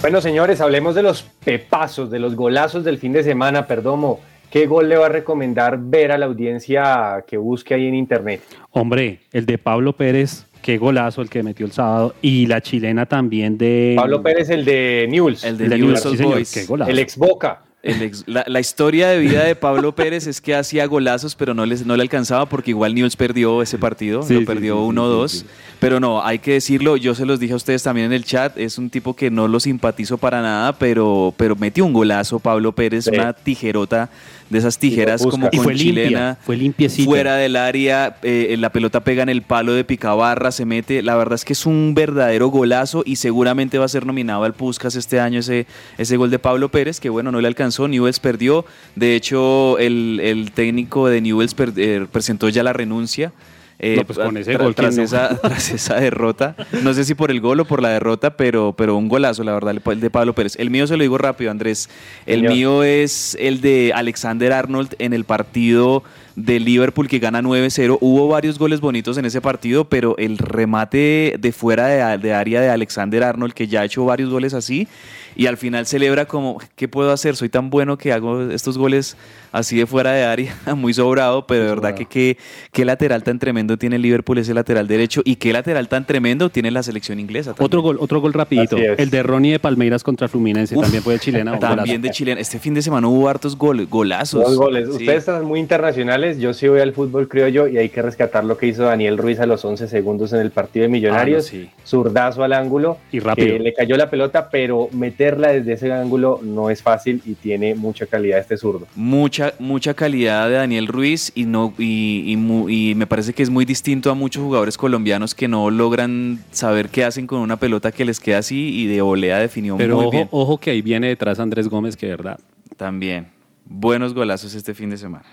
Bueno, 0.00 0.20
señores, 0.20 0.60
hablemos 0.60 0.94
de 0.94 1.02
los 1.02 1.24
pepazos, 1.44 2.08
de 2.08 2.20
los 2.20 2.36
golazos 2.36 2.84
del 2.84 2.98
fin 2.98 3.12
de 3.12 3.24
semana. 3.24 3.66
Perdomo, 3.66 4.20
¿qué 4.48 4.66
gol 4.66 4.88
le 4.88 4.96
va 4.96 5.06
a 5.06 5.08
recomendar 5.08 5.76
ver 5.76 6.12
a 6.12 6.18
la 6.18 6.26
audiencia 6.26 7.24
que 7.26 7.36
busque 7.36 7.74
ahí 7.74 7.88
en 7.88 7.96
internet? 7.96 8.42
Hombre, 8.70 9.18
el 9.32 9.44
de 9.44 9.58
Pablo 9.58 9.92
Pérez, 9.92 10.46
qué 10.62 10.78
golazo 10.78 11.20
el 11.20 11.30
que 11.30 11.42
metió 11.42 11.66
el 11.66 11.72
sábado. 11.72 12.14
Y 12.22 12.46
la 12.46 12.60
chilena 12.60 13.06
también 13.06 13.58
de. 13.58 13.94
Pablo 13.96 14.22
Pérez, 14.22 14.50
el 14.50 14.64
de 14.64 15.08
Newell's. 15.10 15.42
El 15.42 15.58
de, 15.58 15.68
Newell's 15.68 16.06
Old 16.06 16.22
Boys. 16.22 16.54
qué 16.54 16.64
golazo. 16.64 16.92
El 16.92 17.00
ex 17.00 17.16
Boca. 17.16 17.62
El 17.82 18.02
ex- 18.02 18.24
la, 18.26 18.44
la 18.46 18.60
historia 18.60 19.08
de 19.08 19.18
vida 19.18 19.42
de 19.42 19.56
Pablo 19.56 19.94
Pérez 19.94 20.26
es 20.26 20.42
que 20.42 20.54
hacía 20.54 20.84
golazos, 20.86 21.34
pero 21.34 21.54
no, 21.54 21.64
les, 21.64 21.86
no 21.86 21.96
le 21.96 22.02
alcanzaba 22.02 22.44
porque 22.46 22.72
igual 22.72 22.94
Newell's 22.94 23.16
perdió 23.16 23.62
ese 23.62 23.78
partido, 23.78 24.22
Sí, 24.22 24.34
lo 24.34 24.40
sí, 24.40 24.46
perdió 24.46 24.74
sí, 24.76 24.90
sí, 24.90 24.96
1-2. 24.96 25.28
sí. 25.28 25.46
Pero 25.78 25.98
no, 25.98 26.22
hay 26.22 26.40
que 26.40 26.52
decirlo, 26.52 26.98
yo 26.98 27.14
se 27.14 27.24
los 27.24 27.40
dije 27.40 27.54
a 27.54 27.56
ustedes 27.56 27.82
también 27.82 28.06
en 28.08 28.12
el 28.12 28.24
chat, 28.24 28.58
es 28.58 28.76
un 28.76 28.90
tipo 28.90 29.16
que 29.16 29.30
no 29.30 29.48
lo 29.48 29.60
simpatizo 29.60 30.18
para 30.18 30.42
nada, 30.42 30.74
pero, 30.74 31.32
pero 31.38 31.56
metió 31.56 31.86
un 31.86 31.94
golazo 31.94 32.38
Pablo 32.38 32.72
Pérez, 32.72 33.06
una 33.06 33.32
tijerota 33.32 34.10
de 34.50 34.58
esas 34.58 34.78
tijeras 34.78 35.22
como 35.22 35.48
con 35.48 35.62
fue 35.62 35.74
limpia, 35.74 36.04
chilena. 36.04 36.38
fue 36.42 36.56
limpiecita. 36.56 37.08
Fuera 37.08 37.36
del 37.36 37.56
área, 37.56 38.16
eh, 38.22 38.54
la 38.58 38.70
pelota 38.70 39.00
pega 39.02 39.22
en 39.22 39.28
el 39.28 39.42
palo 39.42 39.72
de 39.72 39.84
Picabarra, 39.84 40.50
se 40.52 40.64
mete. 40.66 41.02
La 41.02 41.16
verdad 41.16 41.36
es 41.36 41.44
que 41.44 41.52
es 41.54 41.64
un 41.66 41.94
verdadero 41.94 42.48
golazo 42.48 43.02
y 43.06 43.16
seguramente 43.16 43.78
va 43.78 43.84
a 43.84 43.88
ser 43.88 44.04
nominado 44.06 44.44
al 44.44 44.54
Puskas 44.54 44.96
este 44.96 45.20
año 45.20 45.38
ese, 45.40 45.66
ese 45.98 46.16
gol 46.16 46.30
de 46.30 46.38
Pablo 46.38 46.68
Pérez, 46.68 47.00
que 47.00 47.08
bueno, 47.10 47.30
no 47.32 47.40
le 47.40 47.46
alcanzó. 47.48 47.86
Newells 47.88 48.18
perdió. 48.20 48.64
De 48.96 49.14
hecho, 49.16 49.78
el, 49.78 50.20
el 50.22 50.50
técnico 50.52 51.08
de 51.08 51.20
Newells 51.20 51.54
per- 51.54 51.72
eh, 51.76 52.06
presentó 52.10 52.48
ya 52.48 52.62
la 52.62 52.72
renuncia. 52.72 53.32
Eh, 53.80 53.96
No, 53.96 54.04
pues 54.04 54.18
con 54.18 54.36
ese 54.36 54.54
tra- 54.54 54.62
gol, 54.62 54.74
¿quién 54.74 54.86
tras, 54.90 54.96
no? 54.98 55.02
esa, 55.02 55.28
tras 55.42 55.70
esa 55.70 55.96
derrota. 55.96 56.54
No 56.82 56.94
sé 56.94 57.04
si 57.04 57.14
por 57.14 57.30
el 57.30 57.40
gol 57.40 57.60
o 57.60 57.64
por 57.64 57.82
la 57.82 57.88
derrota, 57.88 58.36
pero, 58.36 58.74
pero 58.76 58.96
un 58.96 59.08
golazo, 59.08 59.42
la 59.42 59.52
verdad, 59.54 59.74
el 59.84 60.00
de 60.00 60.10
Pablo 60.10 60.34
Pérez. 60.34 60.54
El 60.58 60.70
mío 60.70 60.86
se 60.86 60.96
lo 60.96 61.02
digo 61.02 61.18
rápido, 61.18 61.50
Andrés. 61.50 61.88
El 62.26 62.40
Señor. 62.40 62.52
mío 62.52 62.84
es 62.84 63.36
el 63.40 63.60
de 63.60 63.92
Alexander 63.94 64.52
Arnold 64.52 64.94
en 64.98 65.12
el 65.14 65.24
partido 65.24 66.02
de 66.44 66.60
Liverpool 66.60 67.08
que 67.08 67.18
gana 67.18 67.42
9-0. 67.42 67.98
Hubo 68.00 68.28
varios 68.28 68.58
goles 68.58 68.80
bonitos 68.80 69.18
en 69.18 69.24
ese 69.24 69.40
partido, 69.40 69.84
pero 69.84 70.16
el 70.18 70.38
remate 70.38 71.36
de 71.38 71.52
fuera 71.52 71.86
de, 71.86 72.18
de 72.18 72.34
área 72.34 72.60
de 72.60 72.68
Alexander 72.68 73.24
Arnold, 73.24 73.52
que 73.52 73.66
ya 73.66 73.82
ha 73.82 73.84
hecho 73.84 74.04
varios 74.04 74.30
goles 74.30 74.54
así, 74.54 74.88
y 75.36 75.46
al 75.46 75.56
final 75.56 75.86
celebra 75.86 76.26
como, 76.26 76.58
¿qué 76.76 76.88
puedo 76.88 77.12
hacer? 77.12 77.36
Soy 77.36 77.48
tan 77.48 77.70
bueno 77.70 77.96
que 77.96 78.12
hago 78.12 78.50
estos 78.50 78.76
goles 78.76 79.16
así 79.52 79.76
de 79.76 79.86
fuera 79.86 80.12
de 80.12 80.24
área, 80.24 80.54
muy 80.76 80.94
sobrado, 80.94 81.46
pero 81.46 81.64
de 81.64 81.68
verdad 81.70 81.94
que 81.94 82.36
qué, 82.72 82.84
lateral 82.84 83.22
tan 83.22 83.38
tremendo 83.38 83.76
tiene 83.76 83.96
el 83.96 84.02
Liverpool 84.02 84.38
ese 84.38 84.54
lateral 84.54 84.88
derecho 84.88 85.22
y 85.24 85.36
qué 85.36 85.52
lateral 85.52 85.88
tan 85.88 86.06
tremendo 86.06 86.50
tiene 86.50 86.70
la 86.70 86.82
selección 86.82 87.20
inglesa. 87.20 87.50
también. 87.52 87.66
Otro 87.66 87.82
gol, 87.82 87.98
otro 88.00 88.20
gol 88.20 88.32
rapidito. 88.32 88.76
El 88.76 89.10
de 89.10 89.22
Ronnie 89.22 89.52
de 89.52 89.58
Palmeiras 89.58 90.02
contra 90.02 90.28
Fluminense, 90.28 90.76
Uf, 90.76 90.82
también 90.82 91.02
fue 91.02 91.14
de 91.14 91.20
chilena. 91.20 91.52
un 91.52 91.58
golazo. 91.58 91.76
También 91.76 92.02
de 92.02 92.10
chilena. 92.10 92.40
Este 92.40 92.58
fin 92.58 92.74
de 92.74 92.82
semana 92.82 93.06
hubo 93.08 93.28
hartos 93.28 93.56
goles, 93.56 93.88
golazos. 93.88 94.44
Dos 94.44 94.56
goles. 94.56 94.86
Sí. 94.88 94.92
Ustedes 94.92 95.18
están 95.18 95.44
muy 95.44 95.60
internacionales. 95.60 96.29
Yo 96.38 96.54
sí 96.54 96.68
voy 96.68 96.80
al 96.80 96.92
fútbol 96.92 97.28
criollo 97.28 97.66
y 97.66 97.78
hay 97.78 97.88
que 97.88 98.02
rescatar 98.02 98.44
lo 98.44 98.56
que 98.56 98.66
hizo 98.66 98.84
Daniel 98.84 99.18
Ruiz 99.18 99.40
a 99.40 99.46
los 99.46 99.64
11 99.64 99.88
segundos 99.88 100.32
en 100.32 100.40
el 100.40 100.50
partido 100.50 100.82
de 100.84 100.88
Millonarios. 100.88 101.50
Ah, 101.52 101.56
no, 101.56 101.62
sí. 101.64 101.70
Zurdazo 101.86 102.42
al 102.44 102.52
ángulo. 102.52 102.98
Y 103.12 103.18
rápido. 103.20 103.48
que 103.48 103.58
le 103.58 103.72
cayó 103.74 103.96
la 103.96 104.08
pelota, 104.10 104.48
pero 104.50 104.88
meterla 104.92 105.48
desde 105.52 105.72
ese 105.72 105.92
ángulo 105.92 106.40
no 106.42 106.70
es 106.70 106.82
fácil 106.82 107.22
y 107.26 107.34
tiene 107.34 107.74
mucha 107.74 108.06
calidad 108.06 108.38
este 108.38 108.56
zurdo. 108.56 108.86
mucha 108.94 109.54
mucha 109.58 109.94
calidad 109.94 110.48
de 110.48 110.54
Daniel 110.56 110.86
Ruiz 110.86 111.32
y 111.34 111.44
no 111.44 111.72
y, 111.78 112.24
y 112.26 112.36
mu- 112.36 112.68
y 112.68 112.94
me 112.94 113.06
parece 113.06 113.32
que 113.32 113.42
es 113.42 113.50
muy 113.50 113.64
distinto 113.64 114.10
a 114.10 114.14
muchos 114.14 114.42
jugadores 114.42 114.76
colombianos 114.76 115.34
que 115.34 115.48
no 115.48 115.70
logran 115.70 116.38
saber 116.50 116.88
qué 116.88 117.04
hacen 117.04 117.26
con 117.26 117.40
una 117.40 117.56
pelota 117.56 117.92
que 117.92 118.04
les 118.04 118.20
queda 118.20 118.38
así 118.38 118.74
y 118.80 118.86
de 118.86 119.00
volea 119.02 119.38
definió 119.38 119.76
Pero 119.76 119.96
muy 119.96 120.04
ojo, 120.06 120.10
bien. 120.10 120.28
ojo 120.30 120.58
que 120.58 120.70
ahí 120.70 120.82
viene 120.82 121.08
detrás 121.08 121.38
Andrés 121.40 121.68
Gómez, 121.68 121.96
que 121.96 122.06
de 122.06 122.12
verdad. 122.12 122.38
También 122.76 123.28
buenos 123.66 124.14
golazos 124.14 124.54
este 124.54 124.74
fin 124.74 124.90
de 124.90 124.96
semana. 124.96 125.24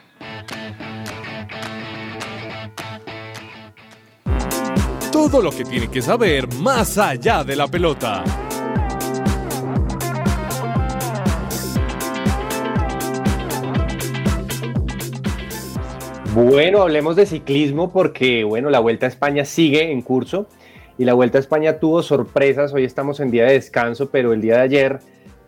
Todo 5.18 5.42
lo 5.42 5.50
que 5.50 5.64
tiene 5.66 5.90
que 5.90 6.00
saber 6.00 6.48
más 6.58 7.00
allá 7.00 7.44
de 7.44 7.56
la 7.56 7.68
pelota. 7.68 8.24
Bueno, 16.36 16.84
hablemos 16.84 17.16
de 17.16 17.26
ciclismo 17.26 17.92
porque, 17.92 18.44
bueno, 18.44 18.70
la 18.70 18.80
Vuelta 18.80 19.08
a 19.08 19.10
España 19.10 19.44
sigue 19.44 19.92
en 19.92 20.04
curso 20.04 20.46
y 21.00 21.06
la 21.06 21.16
Vuelta 21.16 21.40
a 21.40 21.42
España 21.42 21.80
tuvo 21.80 22.04
sorpresas. 22.04 22.72
Hoy 22.72 22.84
estamos 22.84 23.20
en 23.20 23.32
día 23.32 23.46
de 23.46 23.54
descanso, 23.54 24.12
pero 24.12 24.34
el 24.34 24.42
día 24.42 24.58
de 24.58 24.62
ayer 24.62 25.00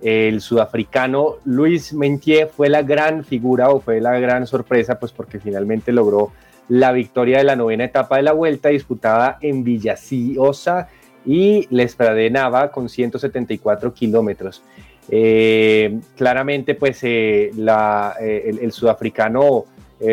el 0.02 0.42
sudafricano 0.42 1.36
Luis 1.46 1.94
Mentier 1.94 2.48
fue 2.48 2.70
la 2.70 2.82
gran 2.82 3.24
figura 3.24 3.70
o 3.70 3.82
fue 3.82 4.02
la 4.02 4.18
gran 4.18 4.48
sorpresa, 4.48 5.00
pues 5.00 5.12
porque 5.12 5.40
finalmente 5.40 5.92
logró 5.92 6.32
la 6.70 6.92
victoria 6.92 7.40
de 7.40 7.44
la 7.44 7.56
novena 7.56 7.84
etapa 7.84 8.18
de 8.18 8.24
la 8.24 8.34
Vuelta 8.34 8.70
disputada 8.70 9.38
en 9.42 9.64
Villasiosa 9.64 10.88
y 11.26 11.68
Les 11.70 11.98
Nava 12.32 12.72
con 12.72 12.88
174 12.88 13.94
kilómetros. 13.94 14.64
Eh, 15.12 16.00
claramente, 16.16 16.76
pues 16.76 17.04
eh, 17.04 17.52
eh, 17.52 18.44
el, 18.46 18.60
el 18.60 18.72
sudafricano 18.72 19.66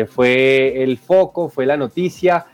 fue 0.09 0.83
el 0.83 0.97
foco, 0.97 1.47
fue 1.47 1.65
la 1.65 1.77
noticia. 1.77 2.45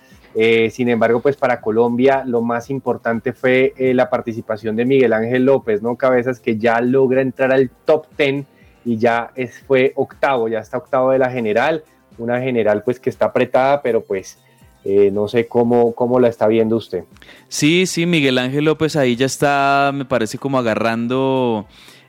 Sin 0.69 0.89
embargo, 0.89 1.19
pues 1.19 1.35
para 1.35 1.61
Colombia 1.61 2.23
lo 2.25 2.41
más 2.41 2.69
importante 2.69 3.33
fue 3.33 3.73
la 3.77 4.09
participación 4.09 4.75
de 4.75 4.85
Miguel 4.85 5.13
Ángel 5.13 5.45
López, 5.45 5.81
¿no? 5.81 5.95
Cabezas 5.95 6.39
que 6.39 6.57
ya 6.57 6.79
logra 6.81 7.21
entrar 7.21 7.51
al 7.51 7.71
top 7.85 8.05
10 8.17 8.45
y 8.85 8.97
ya 8.97 9.31
fue 9.67 9.93
octavo, 9.95 10.47
ya 10.47 10.59
está 10.59 10.77
octavo 10.77 11.11
de 11.11 11.19
la 11.19 11.31
general. 11.31 11.83
Una 12.17 12.41
general 12.41 12.83
pues 12.83 12.99
que 12.99 13.09
está 13.09 13.25
apretada, 13.25 13.81
pero 13.81 14.03
pues 14.03 14.37
eh, 14.85 15.11
no 15.11 15.27
sé 15.27 15.47
cómo, 15.47 15.93
cómo 15.95 16.19
la 16.19 16.27
está 16.27 16.47
viendo 16.47 16.75
usted. 16.75 17.03
Sí, 17.47 17.85
sí, 17.85 18.05
Miguel 18.05 18.37
Ángel 18.37 18.65
López 18.65 18.95
ahí 18.95 19.15
ya 19.15 19.25
está, 19.25 19.91
me 19.93 20.05
parece 20.05 20.37
como 20.37 20.57
agarrando 20.57 21.65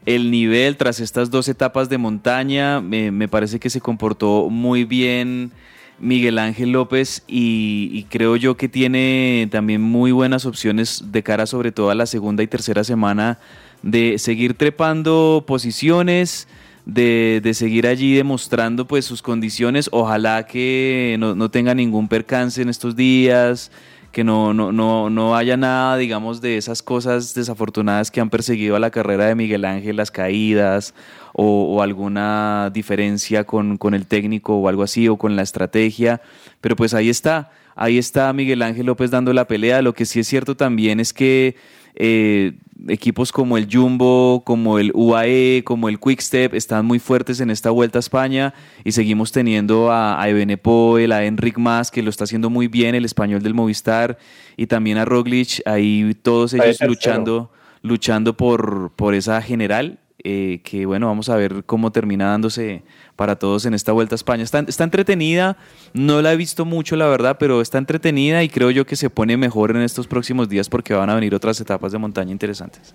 el 0.06 0.30
nivel 0.30 0.76
tras 0.76 1.00
estas 1.00 1.30
dos 1.30 1.48
etapas 1.48 1.88
de 1.88 1.98
montaña. 1.98 2.80
Me, 2.80 3.10
me 3.10 3.28
parece 3.28 3.60
que 3.60 3.70
se 3.70 3.80
comportó 3.80 4.50
muy 4.50 4.84
bien 4.84 5.52
Miguel 6.00 6.38
Ángel 6.38 6.72
López 6.72 7.22
y, 7.28 7.90
y 7.92 8.04
creo 8.04 8.34
yo 8.36 8.56
que 8.56 8.68
tiene 8.68 9.48
también 9.52 9.80
muy 9.80 10.10
buenas 10.10 10.44
opciones 10.44 11.04
de 11.12 11.22
cara 11.22 11.46
sobre 11.46 11.70
todo 11.70 11.90
a 11.90 11.94
la 11.94 12.06
segunda 12.06 12.42
y 12.42 12.48
tercera 12.48 12.82
semana 12.82 13.38
de 13.82 14.18
seguir 14.18 14.54
trepando 14.54 15.44
posiciones. 15.46 16.48
De, 16.86 17.40
de 17.42 17.54
seguir 17.54 17.86
allí 17.86 18.14
demostrando 18.14 18.86
pues 18.86 19.06
sus 19.06 19.22
condiciones, 19.22 19.88
ojalá 19.90 20.46
que 20.46 21.16
no, 21.18 21.34
no 21.34 21.50
tenga 21.50 21.74
ningún 21.74 22.08
percance 22.08 22.60
en 22.60 22.68
estos 22.68 22.94
días, 22.94 23.70
que 24.14 24.24
no, 24.24 24.54
no, 24.54 24.72
no, 24.72 25.10
no 25.10 25.36
haya 25.36 25.58
nada, 25.58 25.96
digamos, 25.98 26.40
de 26.40 26.56
esas 26.56 26.82
cosas 26.82 27.34
desafortunadas 27.34 28.10
que 28.10 28.20
han 28.20 28.30
perseguido 28.30 28.76
a 28.76 28.78
la 28.78 28.90
carrera 28.90 29.26
de 29.26 29.34
Miguel 29.34 29.64
Ángel, 29.66 29.96
las 29.96 30.10
caídas 30.10 30.94
o, 31.34 31.82
alguna 31.82 32.70
diferencia 32.72 33.44
con, 33.44 33.76
con 33.76 33.92
el 33.92 34.06
técnico 34.06 34.56
o 34.56 34.68
algo 34.68 34.84
así, 34.84 35.08
o 35.08 35.16
con 35.16 35.36
la 35.36 35.42
estrategia. 35.42 36.22
Pero 36.60 36.76
pues 36.76 36.94
ahí 36.94 37.10
está, 37.10 37.50
ahí 37.74 37.98
está 37.98 38.32
Miguel 38.32 38.62
Ángel 38.62 38.86
López 38.86 39.10
dando 39.10 39.32
la 39.32 39.46
pelea. 39.46 39.82
Lo 39.82 39.92
que 39.92 40.06
sí 40.06 40.20
es 40.20 40.28
cierto 40.28 40.56
también 40.56 41.00
es 41.00 41.12
que 41.12 41.56
eh, 41.96 42.52
equipos 42.88 43.32
como 43.32 43.56
el 43.56 43.68
Jumbo, 43.70 44.42
como 44.44 44.78
el 44.78 44.90
UAE, 44.94 45.62
como 45.64 45.88
el 45.88 45.98
Quickstep 45.98 46.54
están 46.54 46.86
muy 46.86 46.98
fuertes 46.98 47.40
en 47.40 47.50
esta 47.50 47.70
vuelta 47.70 47.98
a 47.98 48.00
España 48.00 48.54
y 48.84 48.92
seguimos 48.92 49.32
teniendo 49.32 49.90
a, 49.90 50.20
a 50.20 50.28
Ebenepoel, 50.28 51.12
a 51.12 51.24
Enric 51.24 51.58
Mas, 51.58 51.90
que 51.90 52.02
lo 52.02 52.10
está 52.10 52.24
haciendo 52.24 52.50
muy 52.50 52.68
bien, 52.68 52.94
el 52.94 53.04
español 53.04 53.42
del 53.42 53.54
Movistar, 53.54 54.18
y 54.56 54.66
también 54.66 54.98
a 54.98 55.04
Roglic, 55.04 55.62
ahí 55.66 56.14
todos 56.22 56.54
ellos 56.54 56.66
tercero. 56.66 56.90
luchando, 56.90 57.52
luchando 57.82 58.36
por, 58.36 58.92
por 58.96 59.14
esa 59.14 59.40
general. 59.42 59.98
Eh, 60.22 60.60
que 60.64 60.86
bueno, 60.86 61.08
vamos 61.08 61.28
a 61.28 61.36
ver 61.36 61.64
cómo 61.64 61.90
termina 61.90 62.30
dándose 62.30 62.82
para 63.16 63.36
todos 63.36 63.66
en 63.66 63.74
esta 63.74 63.92
vuelta 63.92 64.14
a 64.14 64.16
España. 64.16 64.42
Está, 64.42 64.60
está 64.60 64.84
entretenida, 64.84 65.56
no 65.92 66.22
la 66.22 66.32
he 66.32 66.36
visto 66.36 66.64
mucho 66.64 66.96
la 66.96 67.06
verdad, 67.06 67.36
pero 67.38 67.60
está 67.60 67.78
entretenida 67.78 68.42
y 68.42 68.48
creo 68.48 68.70
yo 68.70 68.86
que 68.86 68.96
se 68.96 69.10
pone 69.10 69.36
mejor 69.36 69.72
en 69.72 69.82
estos 69.82 70.06
próximos 70.06 70.48
días 70.48 70.68
porque 70.68 70.94
van 70.94 71.10
a 71.10 71.14
venir 71.14 71.34
otras 71.34 71.60
etapas 71.60 71.92
de 71.92 71.98
montaña 71.98 72.30
interesantes. 72.30 72.94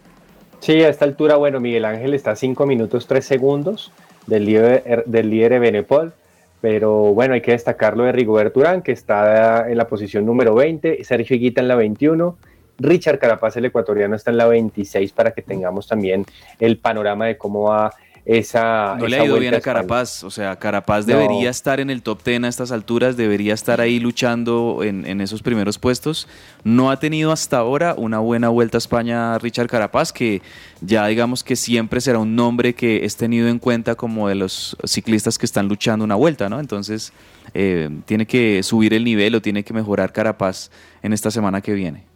Sí, 0.59 0.74
a 0.82 0.89
esta 0.89 1.05
altura, 1.05 1.36
bueno, 1.36 1.59
Miguel 1.59 1.86
Ángel 1.86 2.13
está 2.13 2.32
a 2.32 2.36
5 2.36 2.65
minutos 2.65 3.07
3 3.07 3.24
segundos 3.24 3.91
del 4.28 4.45
líder, 4.45 5.03
del 5.05 5.30
líder 5.30 5.59
Benepol, 5.59 6.13
pero 6.61 7.13
bueno, 7.13 7.34
hay 7.34 7.41
que 7.41 7.51
destacar 7.51 7.95
lo 7.95 8.03
de 8.03 8.11
Rigoberto 8.11 8.59
Urán, 8.59 8.82
que 8.82 8.91
está 8.91 9.70
en 9.70 9.78
la 9.78 9.88
posición 9.88 10.26
número 10.26 10.53
20, 10.55 11.03
Sergio 11.03 11.36
Higuita 11.36 11.61
en 11.61 11.70
la 11.70 11.76
21, 11.76 12.38
Richard 12.80 13.20
Carapaz, 13.20 13.56
el 13.58 13.66
ecuatoriano, 13.66 14.16
está 14.16 14.32
en 14.32 14.38
la 14.38 14.48
26 14.48 15.12
para 15.12 15.32
que 15.32 15.42
tengamos 15.42 15.88
también 15.88 16.26
el 16.60 16.78
panorama 16.78 17.26
de 17.26 17.38
cómo 17.38 17.64
va 17.64 17.94
esa. 18.26 18.96
No 19.00 19.08
le 19.08 19.20
ha 19.20 19.26
ido 19.26 19.40
bien 19.40 19.56
a. 19.56 19.60
Carapaz, 19.60 20.24
o 20.24 20.30
sea, 20.30 20.56
Carapaz 20.58 21.08
No. 21.08 21.18
debería 21.18 21.50
estar 21.50 21.80
en 21.80 21.90
el 21.90 22.04
top 22.04 22.24
10 22.24 22.44
a 22.44 22.48
estas 22.48 22.72
alturas, 22.72 23.18
debería 23.18 23.54
estar 23.54 23.82
ahí 23.82 24.00
luchando 24.00 24.82
en, 24.84 25.06
en 25.08 25.20
esos 25.22 25.42
primeros 25.42 25.80
puestos. 25.80 26.28
No 26.64 26.92
ha 26.92 27.00
tenido 27.00 27.32
hasta 27.32 27.58
ahora 27.58 27.96
una 27.98 28.20
buena 28.20 28.50
vuelta 28.50 28.78
a 28.78 28.80
España 28.80 29.38
Richard 29.40 29.68
Carapaz, 29.68 30.14
que 30.14 30.42
ya 30.82 31.08
digamos 31.08 31.44
que 31.44 31.56
siempre 31.56 32.02
será 32.02 32.20
un 32.20 32.36
nombre 32.36 32.76
que 32.76 33.04
es 33.04 33.16
tenido 33.18 33.48
en 33.48 33.58
cuenta 33.58 33.96
como 33.96 34.28
de 34.28 34.36
los 34.36 34.78
ciclistas 34.86 35.38
que 35.38 35.46
están 35.46 35.68
luchando 35.68 36.06
una 36.06 36.16
vuelta, 36.16 36.50
¿no? 36.50 36.60
Entonces, 36.60 37.12
eh, 37.54 37.90
tiene 38.06 38.28
que 38.28 38.62
subir 38.64 38.94
el 38.94 39.04
nivel 39.06 39.34
o 39.34 39.42
tiene 39.42 39.64
que 39.64 39.74
mejorar 39.74 40.14
Carapaz 40.14 40.70
en 41.02 41.14
esta 41.14 41.32
semana 41.32 41.62
que 41.62 41.74
viene. 41.74 42.09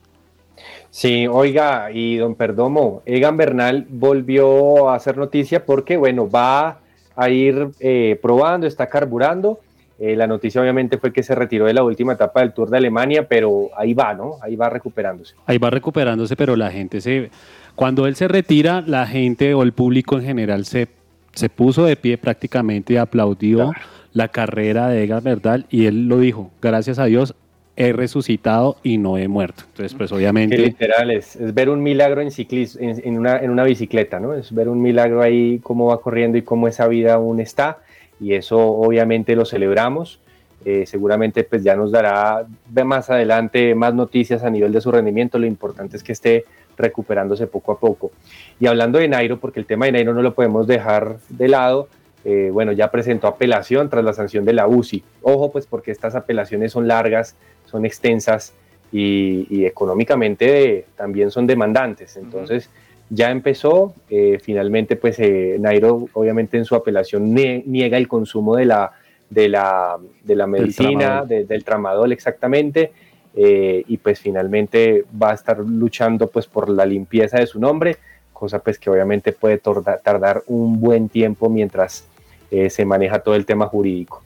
Sí, 0.90 1.28
oiga, 1.28 1.90
y 1.92 2.18
don 2.18 2.36
Perdomo, 2.36 3.02
Egan 3.06 3.38
Bernal 3.38 3.86
volvió 3.90 4.90
a 4.90 4.96
hacer 4.96 5.18
noticia 5.18 5.66
porque, 5.66 5.98
bueno, 5.98 6.30
va 6.30 6.80
a 7.16 7.30
ir 7.30 7.70
eh, 7.80 8.20
probando, 8.22 8.68
está 8.68 8.88
carburando. 8.88 9.60
Eh, 10.00 10.16
la 10.16 10.28
noticia 10.28 10.60
obviamente 10.62 10.98
fue 10.98 11.14
que 11.14 11.24
se 11.24 11.36
retiró 11.36 11.66
de 11.66 11.74
la 11.74 11.84
última 11.84 12.14
etapa 12.14 12.42
del 12.42 12.54
Tour 12.54 12.70
de 12.70 12.78
Alemania, 12.78 13.28
pero 13.28 13.70
ahí 13.78 13.94
va, 13.94 14.14
¿no? 14.14 14.38
Ahí 14.42 14.56
va 14.56 14.70
recuperándose. 14.70 15.36
Ahí 15.46 15.58
va 15.58 15.70
recuperándose, 15.70 16.36
pero 16.36 16.56
la 16.56 16.72
gente 16.72 17.02
se... 17.02 17.30
Cuando 17.76 18.06
él 18.06 18.16
se 18.16 18.28
retira, 18.28 18.84
la 18.86 19.08
gente 19.08 19.54
o 19.54 19.64
el 19.64 19.74
público 19.74 20.18
en 20.18 20.24
general 20.24 20.66
se, 20.66 20.88
se 21.34 21.50
puso 21.50 21.86
de 21.86 21.96
pie 21.96 22.18
prácticamente 22.18 22.94
y 22.94 22.98
aplaudió 22.98 23.72
la 24.12 24.28
carrera 24.28 24.90
de 24.90 25.04
Egan 25.04 25.24
Bernal 25.24 25.66
y 25.70 25.88
él 25.88 26.08
lo 26.08 26.20
dijo, 26.20 26.52
gracias 26.62 27.00
a 27.00 27.06
Dios 27.06 27.36
he 27.76 27.92
resucitado 27.94 28.78
y 28.84 28.98
no 28.98 29.18
he 29.18 29.28
muerto. 29.28 29.64
Entonces, 29.70 29.96
pues 29.96 30.12
obviamente... 30.12 30.58
literal 30.58 31.12
es, 31.12 31.38
ver 31.54 31.70
un 31.70 31.82
milagro 31.82 32.22
en 32.22 32.32
ciclismo, 32.32 32.82
en, 32.82 33.18
una, 33.18 33.64
bicicleta, 33.64 34.20
¿no? 34.20 34.34
Es 34.34 34.54
ver 34.54 34.70
un 34.70 34.82
milagro 34.82 35.22
ahí, 35.22 35.60
cómo 35.64 35.88
va 35.88 36.02
corriendo 36.02 36.38
y 36.38 36.44
cómo 36.44 36.68
esa 36.68 36.88
vida 36.88 37.16
aún 37.16 37.40
está. 37.40 37.80
Y 38.20 38.34
eso 38.34 38.60
obviamente 38.60 39.36
lo 39.36 39.46
celebramos. 39.46 40.20
Eh, 40.66 40.86
seguramente 40.86 41.44
pues 41.44 41.62
ya 41.62 41.76
nos 41.76 41.92
dará 41.92 42.46
más 42.86 43.10
adelante 43.10 43.76
más 43.76 43.94
noticias 43.94 44.44
a 44.44 44.50
nivel 44.50 44.72
de 44.72 44.82
su 44.82 44.92
rendimiento. 44.92 45.40
Lo 45.40 45.48
importante 45.48 45.98
es 45.98 46.04
que 46.04 46.12
esté 46.12 46.46
recuperándose 46.78 47.48
poco 47.48 47.72
a 47.72 47.80
poco. 47.80 48.12
Y 48.60 48.68
hablando 48.68 49.00
de 49.00 49.08
Nairo, 49.08 49.40
porque 49.40 49.60
el 49.60 49.66
tema 49.66 49.86
de 49.86 49.94
Nairo 49.94 50.14
no 50.14 50.22
lo 50.22 50.34
podemos 50.34 50.68
dejar 50.68 51.18
de 51.30 51.48
lado, 51.48 51.88
eh, 52.26 52.50
bueno, 52.54 52.72
ya 52.72 52.90
presentó 52.90 53.28
apelación 53.28 53.90
tras 53.90 54.04
la 54.04 54.14
sanción 54.14 54.46
de 54.46 54.54
la 54.54 54.68
UCI. 54.68 55.04
Ojo, 55.22 55.52
pues 55.52 55.68
porque 55.68 55.92
estas 55.92 56.16
apelaciones 56.16 56.72
son 56.72 56.88
largas, 56.88 57.36
son 57.74 57.86
extensas 57.88 58.54
y, 58.92 59.48
y 59.50 59.66
económicamente 59.66 60.86
también 60.96 61.32
son 61.32 61.48
demandantes. 61.48 62.16
Entonces, 62.18 62.70
ya 63.10 63.32
empezó, 63.32 63.96
eh, 64.10 64.38
finalmente, 64.42 64.96
pues 64.96 65.18
eh, 65.20 65.58
Nairo, 65.60 66.08
obviamente 66.14 66.58
en 66.58 66.66
su 66.66 66.76
apelación 66.76 67.34
nie- 67.36 67.64
niega 67.66 67.98
el 67.98 68.08
consumo 68.08 68.56
de 68.56 68.66
la, 68.66 68.92
de 69.32 69.50
la, 69.50 69.98
de 70.24 70.36
la 70.36 70.46
medicina, 70.46 71.00
tramadol. 71.00 71.28
de- 71.28 71.46
del 71.46 71.64
tramadol 71.64 72.12
exactamente, 72.12 72.92
eh, 73.36 73.84
y 73.88 73.98
pues 73.98 74.20
finalmente 74.20 75.04
va 75.22 75.32
a 75.32 75.34
estar 75.34 75.58
luchando 75.60 76.28
pues 76.28 76.46
por 76.46 76.70
la 76.70 76.86
limpieza 76.86 77.40
de 77.40 77.48
su 77.48 77.60
nombre, 77.60 77.98
cosa 78.32 78.60
pues 78.60 78.78
que 78.78 78.92
obviamente 78.92 79.32
puede 79.32 79.58
tardar 79.58 80.44
un 80.46 80.80
buen 80.80 81.10
tiempo 81.10 81.50
mientras 81.50 82.06
eh, 82.52 82.70
se 82.70 82.86
maneja 82.86 83.18
todo 83.20 83.34
el 83.34 83.48
tema 83.48 83.66
jurídico. 83.66 84.22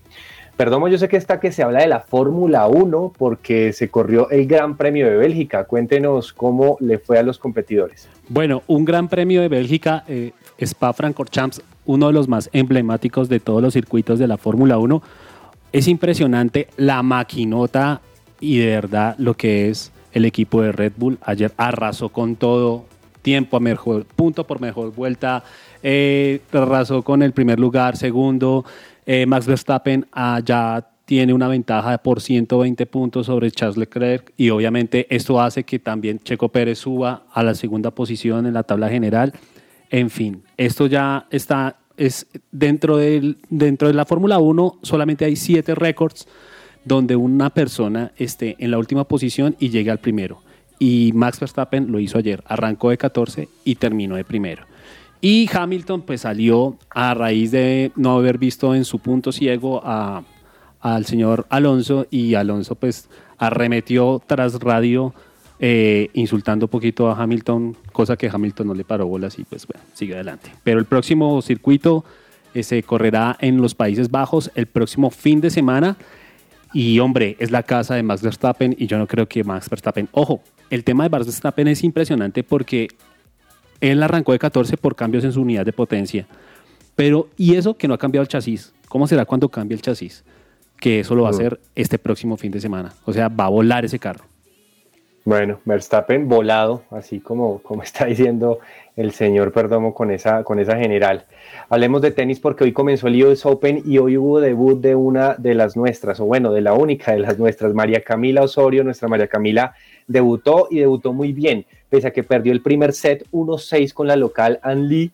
Perdón, 0.58 0.90
yo 0.90 0.98
sé 0.98 1.08
que 1.08 1.18
está 1.18 1.40
que 1.40 1.52
se 1.52 1.62
habla 1.62 1.82
de 1.82 1.88
la 1.88 2.00
Fórmula 2.00 2.68
1 2.68 3.14
porque 3.16 3.74
se 3.74 3.90
corrió 3.90 4.28
el 4.32 4.48
Gran 4.48 4.76
Premio 4.76 5.06
de 5.06 5.16
Bélgica. 5.16 5.66
Cuéntenos 5.66 6.34
cómo 6.34 6.78
le 6.80 6.98
fue 6.98 7.20
a 7.20 7.24
los 7.24 7.38
competidores. 7.38 8.10
Bueno, 8.28 8.64
un 8.66 8.84
gran 8.84 9.08
premio 9.08 9.42
de 9.42 9.50
Bélgica, 9.50 10.04
eh, 10.08 10.32
Spa-Francorchamps, 10.58 11.62
uno 11.86 12.08
de 12.08 12.14
los 12.14 12.28
más 12.28 12.50
emblemáticos 12.54 13.30
de 13.30 13.40
todos 13.40 13.62
los 13.62 13.76
circuitos 13.76 14.18
de 14.18 14.26
la 14.26 14.38
Fórmula 14.38 14.80
1. 14.80 15.04
Es 15.74 15.88
impresionante 15.88 16.70
la 16.76 17.04
maquinota 17.04 18.02
y 18.40 18.58
de 18.58 18.66
verdad 18.66 19.14
lo 19.20 19.36
que 19.36 19.70
es 19.70 19.92
el 20.12 20.26
equipo 20.26 20.64
de 20.64 20.72
Red 20.72 20.94
Bull. 20.98 21.20
Ayer 21.22 21.52
arrasó 21.58 22.10
con 22.10 22.36
todo, 22.36 22.86
tiempo 23.22 23.58
a 23.58 23.60
mejor, 23.60 24.06
punto 24.06 24.48
por 24.48 24.60
mejor 24.60 24.92
vuelta, 24.96 25.44
eh, 25.84 26.42
arrasó 26.52 27.04
con 27.04 27.22
el 27.22 27.32
primer 27.32 27.60
lugar, 27.60 27.96
segundo. 27.96 28.66
Eh, 29.10 29.26
Max 29.26 29.48
Verstappen 29.48 30.06
ah, 30.12 30.42
ya 30.44 30.86
tiene 31.06 31.34
una 31.34 31.48
ventaja 31.48 31.98
por 32.00 32.20
120 32.20 32.86
puntos 32.88 33.28
sobre 33.28 33.50
Charles 33.50 33.78
Leclerc 33.78 34.34
y 34.36 34.50
obviamente 34.50 35.08
esto 35.10 35.40
hace 35.40 35.64
que 35.64 35.80
también 35.80 36.20
Checo 36.20 36.50
Pérez 36.50 36.80
suba 36.80 37.24
a 37.32 37.42
la 37.42 37.56
segunda 37.56 37.92
posición 37.92 38.46
en 38.46 38.54
la 38.54 38.64
tabla 38.64 38.90
general. 38.90 39.32
En 39.90 40.10
fin, 40.10 40.44
esto 40.58 40.88
ya 40.88 41.26
está 41.32 41.78
es 41.96 42.28
dentro 42.52 42.98
del 42.98 43.38
dentro 43.50 43.88
de 43.88 43.94
la 43.94 44.06
Fórmula 44.06 44.38
1 44.38 44.80
solamente 44.84 45.24
hay 45.24 45.38
siete 45.38 45.74
récords 45.74 46.28
donde 46.84 47.16
una 47.16 47.50
persona 47.50 48.12
esté 48.18 48.58
en 48.60 48.72
la 48.72 48.78
última 48.78 49.06
posición 49.06 49.56
y 49.58 49.70
llegue 49.70 49.90
al 49.90 50.00
primero. 50.00 50.42
Y 50.80 51.12
Max 51.16 51.40
Verstappen 51.40 51.92
lo 51.92 52.00
hizo 52.02 52.18
ayer, 52.18 52.44
arrancó 52.46 52.90
de 52.90 52.98
14 52.98 53.48
y 53.64 53.76
terminó 53.76 54.18
de 54.18 54.26
primero. 54.26 54.66
Y 55.22 55.50
Hamilton 55.52 56.04
pues 56.04 56.22
salió 56.22 56.78
a 56.90 57.14
raíz 57.14 57.52
de 57.52 57.92
no 57.96 58.18
haber 58.18 58.38
visto 58.38 58.76
en 58.76 58.86
su 58.86 59.00
punto 59.00 59.32
ciego 59.32 59.82
a, 59.84 60.24
al 60.80 61.06
señor 61.06 61.46
Alonso 61.50 62.08
y 62.12 62.36
Alonso 62.36 62.76
pues 62.76 63.10
arremetió 63.38 64.22
tras 64.26 64.60
radio 64.60 65.14
eh, 65.60 66.10
insultando 66.14 66.68
un 66.68 66.70
poquito 66.70 67.10
a 67.10 67.22
Hamilton, 67.22 67.76
cosa 67.92 68.16
que 68.16 68.30
Hamilton 68.32 68.68
no 68.68 68.74
le 68.76 68.84
paró 68.84 69.08
bolas 69.08 69.40
y 69.40 69.44
pues 69.44 69.66
bueno, 69.66 69.84
sigue 69.94 70.14
adelante. 70.14 70.52
Pero 70.64 70.80
el 70.80 70.86
próximo 70.86 71.42
circuito 71.42 72.06
eh, 72.54 72.62
se 72.62 72.84
correrá 72.84 73.38
en 73.40 73.58
los 73.58 73.74
Países 73.74 74.12
Bajos 74.12 74.52
el 74.54 74.68
próximo 74.68 75.10
fin 75.10 75.42
de 75.42 75.50
semana 75.50 75.98
y 76.74 77.00
hombre, 77.00 77.36
es 77.40 77.50
la 77.50 77.64
casa 77.64 77.96
de 77.96 78.04
Max 78.04 78.22
Verstappen 78.22 78.76
y 78.78 78.86
yo 78.86 79.00
no 79.00 79.08
creo 79.08 79.28
que 79.28 79.44
Max 79.44 79.68
Verstappen, 79.68 80.10
ojo, 80.12 80.42
el 80.70 80.84
tema 80.84 81.06
de 81.06 81.10
Max 81.10 81.26
Verstappen 81.26 81.68
es 81.68 81.84
impresionante 81.84 82.44
porque 82.44 82.90
él 83.82 84.02
arrancó 84.04 84.32
de 84.32 84.40
14 84.40 84.78
por 84.78 84.96
cambios 84.96 85.24
en 85.24 85.32
su 85.32 85.42
unidad 85.42 85.66
de 85.66 85.74
potencia. 85.74 86.28
Pero, 86.96 87.28
¿y 87.38 87.56
eso 87.56 87.76
que 87.76 87.88
no 87.88 87.94
ha 87.94 87.98
cambiado 87.98 88.24
el 88.24 88.28
chasis? 88.28 88.74
¿Cómo 88.90 89.08
será 89.08 89.26
cuando 89.26 89.50
cambie 89.50 89.76
el 89.76 89.82
chasis? 89.82 90.24
Que 90.80 91.02
eso 91.02 91.16
lo 91.16 91.24
va 91.24 91.30
a 91.30 91.32
hacer 91.32 91.60
este 91.76 92.00
próximo 92.00 92.38
fin 92.38 92.52
de 92.52 92.60
semana. 92.60 92.94
O 93.06 93.14
sea, 93.14 93.28
va 93.30 93.46
a 93.46 93.50
volar 93.50 93.86
ese 93.86 94.00
carro. 94.00 94.24
Bueno, 95.28 95.60
Verstappen 95.66 96.30
volado, 96.30 96.84
así 96.90 97.20
como, 97.20 97.60
como 97.62 97.84
está 97.84 98.06
diciendo 98.06 98.60
el 98.96 99.12
señor 99.12 99.52
Perdomo 99.52 99.94
con 99.94 100.10
esa, 100.10 100.46
con 100.46 100.58
esa 100.58 100.78
general. 100.78 101.26
Hablemos 101.68 102.02
de 102.02 102.12
tenis 102.12 102.40
porque 102.40 102.64
hoy 102.64 102.72
comenzó 102.72 103.08
el 103.08 103.22
US 103.26 103.46
Open 103.46 103.84
y 103.86 103.98
hoy 103.98 104.18
hubo 104.18 104.40
debut 104.40 104.80
de 104.80 104.96
una 104.96 105.36
de 105.36 105.54
las 105.54 105.76
nuestras, 105.76 106.22
o 106.22 106.26
bueno, 106.26 106.54
de 106.54 106.62
la 106.62 106.74
única 106.74 107.12
de 107.12 107.20
las 107.20 107.38
nuestras, 107.38 107.74
María 107.74 108.02
Camila 108.06 108.42
Osorio. 108.42 108.86
Nuestra 108.86 109.10
María 109.10 109.28
Camila 109.28 109.76
debutó 110.08 110.70
y 110.72 110.80
debutó 110.80 111.12
muy 111.12 111.34
bien, 111.34 111.66
pese 111.90 112.08
a 112.08 112.12
que 112.12 112.24
perdió 112.24 112.52
el 112.52 112.62
primer 112.62 112.94
set 112.94 113.26
1-6 113.32 113.94
con 113.94 114.08
la 114.08 114.16
local 114.16 114.60
Ann 114.62 114.88
Lee. 114.88 115.12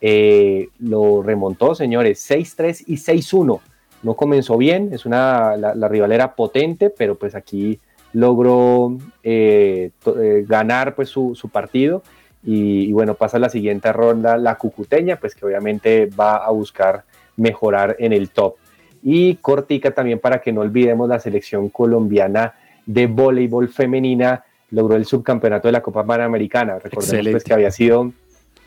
eh, 0.00 0.68
lo 0.78 1.22
remontó, 1.22 1.74
señores, 1.74 2.28
6-3 2.30 2.84
y 2.86 2.96
6-1. 2.96 3.60
No 4.02 4.14
comenzó 4.14 4.56
bien, 4.56 4.90
es 4.92 5.06
una, 5.06 5.56
la, 5.56 5.88
rival 5.88 6.12
era 6.12 6.34
potente, 6.34 6.88
pero 6.88 7.16
pues 7.16 7.34
aquí 7.34 7.80
logró 8.12 8.96
eh, 9.24 9.90
eh, 10.06 10.44
ganar 10.46 10.94
pues 10.94 11.08
su, 11.08 11.34
su 11.34 11.48
partido 11.48 12.02
y, 12.44 12.92
bueno, 12.92 13.14
pasa 13.14 13.38
la 13.38 13.48
siguiente 13.48 13.92
ronda 13.92 14.36
la 14.36 14.56
cucuteña, 14.56 15.16
pues 15.16 15.34
que 15.34 15.44
obviamente 15.44 16.06
va 16.06 16.36
a 16.36 16.50
buscar 16.50 17.04
mejorar 17.36 17.96
en 17.98 18.12
el 18.12 18.30
top. 18.30 18.54
Y 19.02 19.36
cortica 19.36 19.90
también 19.90 20.18
para 20.18 20.40
que 20.40 20.52
no 20.52 20.60
olvidemos 20.60 21.08
la 21.08 21.20
selección 21.20 21.68
colombiana 21.68 22.54
de 22.86 23.06
voleibol 23.06 23.68
femenina 23.68 24.44
logró 24.70 24.96
el 24.96 25.04
subcampeonato 25.04 25.68
de 25.68 25.72
la 25.72 25.82
Copa 25.82 26.04
Panamericana. 26.04 26.78
Recordemos 26.78 27.30
pues, 27.30 27.44
que 27.44 27.54
había 27.54 27.70
sido 27.70 28.12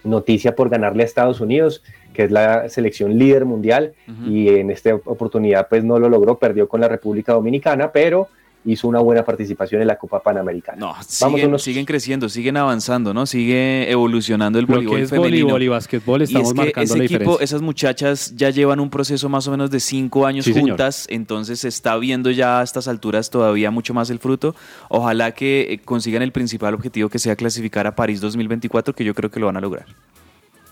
noticia 0.04 0.56
por 0.56 0.70
ganarle 0.70 1.04
a 1.04 1.06
Estados 1.06 1.41
Unidos, 1.41 1.84
que 2.14 2.24
es 2.24 2.32
la 2.32 2.70
selección 2.70 3.18
líder 3.18 3.45
mundial, 3.45 3.93
y 4.26 4.49
en 4.49 4.72
esta 4.72 4.95
oportunidad 4.95 5.68
pues 5.70 5.84
no 5.84 5.99
lo 5.99 6.10
logró, 6.10 6.38
perdió 6.38 6.68
con 6.68 6.82
la 6.82 6.88
República 6.88 7.34
Dominicana, 7.34 7.91
pero 7.91 8.28
hizo 8.66 8.88
una 8.88 8.99
buena 8.99 9.24
participación 9.26 9.82
en 9.82 9.88
la 9.88 9.97
Copa 9.97 10.22
Panamericana. 10.22 10.78
No, 10.80 10.88
Vamos 10.93 11.07
siguen, 11.07 11.47
unos- 11.47 11.64
siguen 11.64 11.86
creciendo, 11.86 12.30
siguen 12.30 12.57
avanzando, 12.57 13.14
¿no? 13.14 13.26
Sigue 13.26 13.89
evolucionando 13.91 14.59
el 14.59 14.66
Lo 14.66 14.74
voleibol 14.76 14.97
que 14.97 15.03
es 15.03 15.09
femenino. 15.09 15.30
voleibol 15.45 15.64
y 15.64 15.68
básquetbol 15.70 16.22
Y 16.22 16.24
estamos 16.26 16.47
es 16.49 16.53
que 16.53 16.57
marcando 16.57 16.84
ese 16.93 16.97
la 16.97 17.03
equipo, 17.05 17.20
diferencia. 17.20 17.43
esas 17.45 17.62
muchachas 17.62 18.34
ya 18.36 18.49
llevan 18.51 18.80
un 18.80 18.89
proceso 18.89 19.30
más 19.30 19.47
o 19.47 19.51
menos 19.51 19.72
de 19.72 19.80
cinco 19.80 20.26
años 20.28 20.45
Sí, 20.45 20.53
señor. 20.53 20.70
juntas, 20.72 21.07
entonces 21.09 21.59
se 21.62 21.68
está 21.70 21.97
viendo 21.97 22.30
ya 22.32 22.59
a 22.59 22.64
estas 22.64 22.88
alturas 22.88 23.30
todavía 23.30 23.72
mucho 23.72 23.93
más 23.93 24.09
el 24.09 24.20
fruto. 24.20 24.55
Ojalá 24.89 25.32
que 25.32 25.74
eh, 25.74 25.80
consigan 25.80 26.22
el 26.22 26.32
principal 26.32 26.74
objetivo 26.74 27.09
que 27.09 27.18
sea 27.20 27.36
clasificar 27.36 27.88
a 27.88 27.95
París 27.95 28.22
2024, 28.22 28.93
que 28.93 29.03
yo 29.03 29.16
creo 29.16 29.32
que 29.32 29.39
lo 29.39 29.47
van 29.47 29.57
a 29.57 29.62
lograr. 29.62 29.86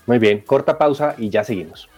Muy 0.06 0.18
bien, 0.18 0.42
corta 0.46 0.78
pausa 0.78 1.14
y 1.18 1.28
ya 1.28 1.44
seguimos. 1.44 1.88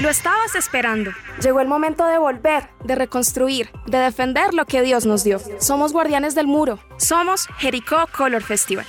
Lo 0.00 0.08
estabas 0.08 0.54
esperando. 0.54 1.12
Llegó 1.42 1.60
el 1.60 1.68
momento 1.68 2.06
de 2.06 2.16
volver, 2.16 2.70
de 2.84 2.94
reconstruir, 2.94 3.70
de 3.86 3.98
defender 3.98 4.54
lo 4.54 4.64
que 4.64 4.80
Dios 4.80 5.04
nos 5.04 5.24
dio. 5.24 5.38
Somos 5.58 5.92
guardianes 5.92 6.34
del 6.34 6.46
muro. 6.46 6.78
Somos 6.96 7.46
Jericó 7.58 8.06
Color 8.16 8.42
Festival. 8.42 8.86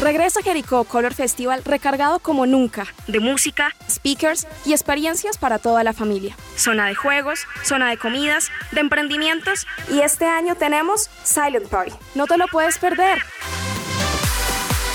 Regresa 0.00 0.42
Jericó 0.42 0.82
Color 0.82 1.14
Festival 1.14 1.62
recargado 1.64 2.18
como 2.18 2.44
nunca 2.44 2.86
de 3.06 3.20
música, 3.20 3.72
speakers 3.88 4.48
y 4.64 4.72
experiencias 4.72 5.38
para 5.38 5.60
toda 5.60 5.84
la 5.84 5.92
familia. 5.92 6.34
Zona 6.56 6.86
de 6.86 6.96
juegos, 6.96 7.46
zona 7.62 7.88
de 7.88 7.96
comidas, 7.96 8.50
de 8.72 8.80
emprendimientos 8.80 9.68
y 9.92 10.00
este 10.00 10.24
año 10.24 10.56
tenemos 10.56 11.08
Silent 11.22 11.68
Party. 11.68 11.92
No 12.16 12.26
te 12.26 12.36
lo 12.36 12.48
puedes 12.48 12.78
perder. 12.78 13.22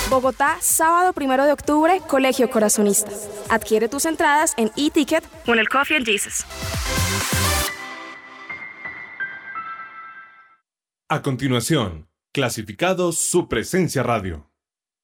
Bogotá, 0.08 0.58
sábado 0.60 1.12
1 1.16 1.46
de 1.46 1.52
octubre, 1.52 2.00
Colegio 2.06 2.48
Corazonista. 2.48 3.10
Adquiere 3.50 3.88
tus 3.88 4.04
entradas 4.04 4.54
en 4.56 4.70
e-ticket 4.76 5.24
o 5.48 5.52
en 5.52 5.58
el 5.58 5.68
Coffee 5.68 5.96
and 5.96 6.06
Jesus. 6.06 6.44
A 11.08 11.22
continuación, 11.22 12.08
clasificados 12.32 13.18
su 13.18 13.48
presencia 13.48 14.04
radio. 14.04 14.48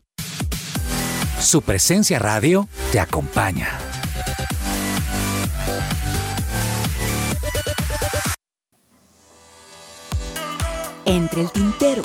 Su 1.40 1.64
presencia 1.64 2.20
radio 2.20 2.70
te 2.92 3.00
acompaña. 3.00 3.80
Entre 11.06 11.42
el 11.42 11.52
tintero. 11.52 12.04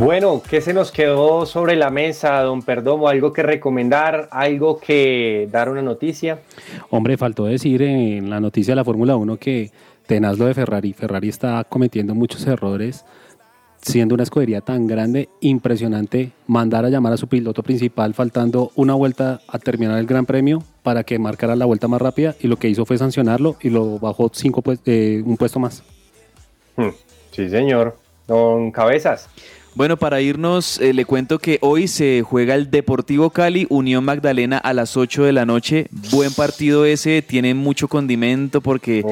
Bueno, 0.00 0.40
¿qué 0.48 0.62
se 0.62 0.72
nos 0.72 0.90
quedó 0.90 1.44
sobre 1.44 1.76
la 1.76 1.90
mesa, 1.90 2.40
don 2.40 2.62
Perdomo? 2.62 3.06
¿Algo 3.06 3.34
que 3.34 3.42
recomendar? 3.42 4.28
¿Algo 4.32 4.78
que 4.80 5.46
dar 5.52 5.68
una 5.68 5.82
noticia? 5.82 6.38
Hombre, 6.88 7.18
faltó 7.18 7.44
decir 7.44 7.82
en 7.82 8.30
la 8.30 8.40
noticia 8.40 8.72
de 8.72 8.76
la 8.76 8.84
Fórmula 8.84 9.16
1 9.16 9.36
que 9.36 9.70
tenaz 10.06 10.38
lo 10.38 10.46
de 10.46 10.54
Ferrari. 10.54 10.94
Ferrari 10.94 11.28
está 11.28 11.64
cometiendo 11.64 12.14
muchos 12.14 12.46
errores, 12.46 13.04
siendo 13.82 14.14
una 14.14 14.22
escudería 14.22 14.62
tan 14.62 14.86
grande, 14.86 15.28
impresionante, 15.42 16.32
mandar 16.46 16.86
a 16.86 16.88
llamar 16.88 17.12
a 17.12 17.18
su 17.18 17.28
piloto 17.28 17.62
principal 17.62 18.14
faltando 18.14 18.72
una 18.76 18.94
vuelta 18.94 19.42
a 19.48 19.58
terminar 19.58 19.98
el 19.98 20.06
Gran 20.06 20.24
Premio 20.24 20.62
para 20.82 21.04
que 21.04 21.18
marcara 21.18 21.56
la 21.56 21.66
vuelta 21.66 21.88
más 21.88 22.00
rápida 22.00 22.34
y 22.40 22.48
lo 22.48 22.56
que 22.56 22.70
hizo 22.70 22.86
fue 22.86 22.96
sancionarlo 22.96 23.56
y 23.60 23.68
lo 23.68 23.98
bajó 23.98 24.30
cinco 24.32 24.62
pues- 24.62 24.80
eh, 24.86 25.22
un 25.26 25.36
puesto 25.36 25.58
más. 25.60 25.82
Hmm, 26.76 26.88
Sí, 27.32 27.50
señor. 27.50 27.96
Don 28.26 28.70
Cabezas. 28.70 29.28
Bueno, 29.80 29.96
para 29.96 30.20
irnos, 30.20 30.78
eh, 30.78 30.92
le 30.92 31.06
cuento 31.06 31.38
que 31.38 31.56
hoy 31.62 31.88
se 31.88 32.20
juega 32.20 32.54
el 32.54 32.70
Deportivo 32.70 33.30
Cali, 33.30 33.66
Unión 33.70 34.04
Magdalena 34.04 34.58
a 34.58 34.74
las 34.74 34.94
8 34.94 35.24
de 35.24 35.32
la 35.32 35.46
noche. 35.46 35.86
Buen 36.10 36.34
partido 36.34 36.84
ese, 36.84 37.22
tiene 37.22 37.54
mucho 37.54 37.88
condimento 37.88 38.60
porque 38.60 39.02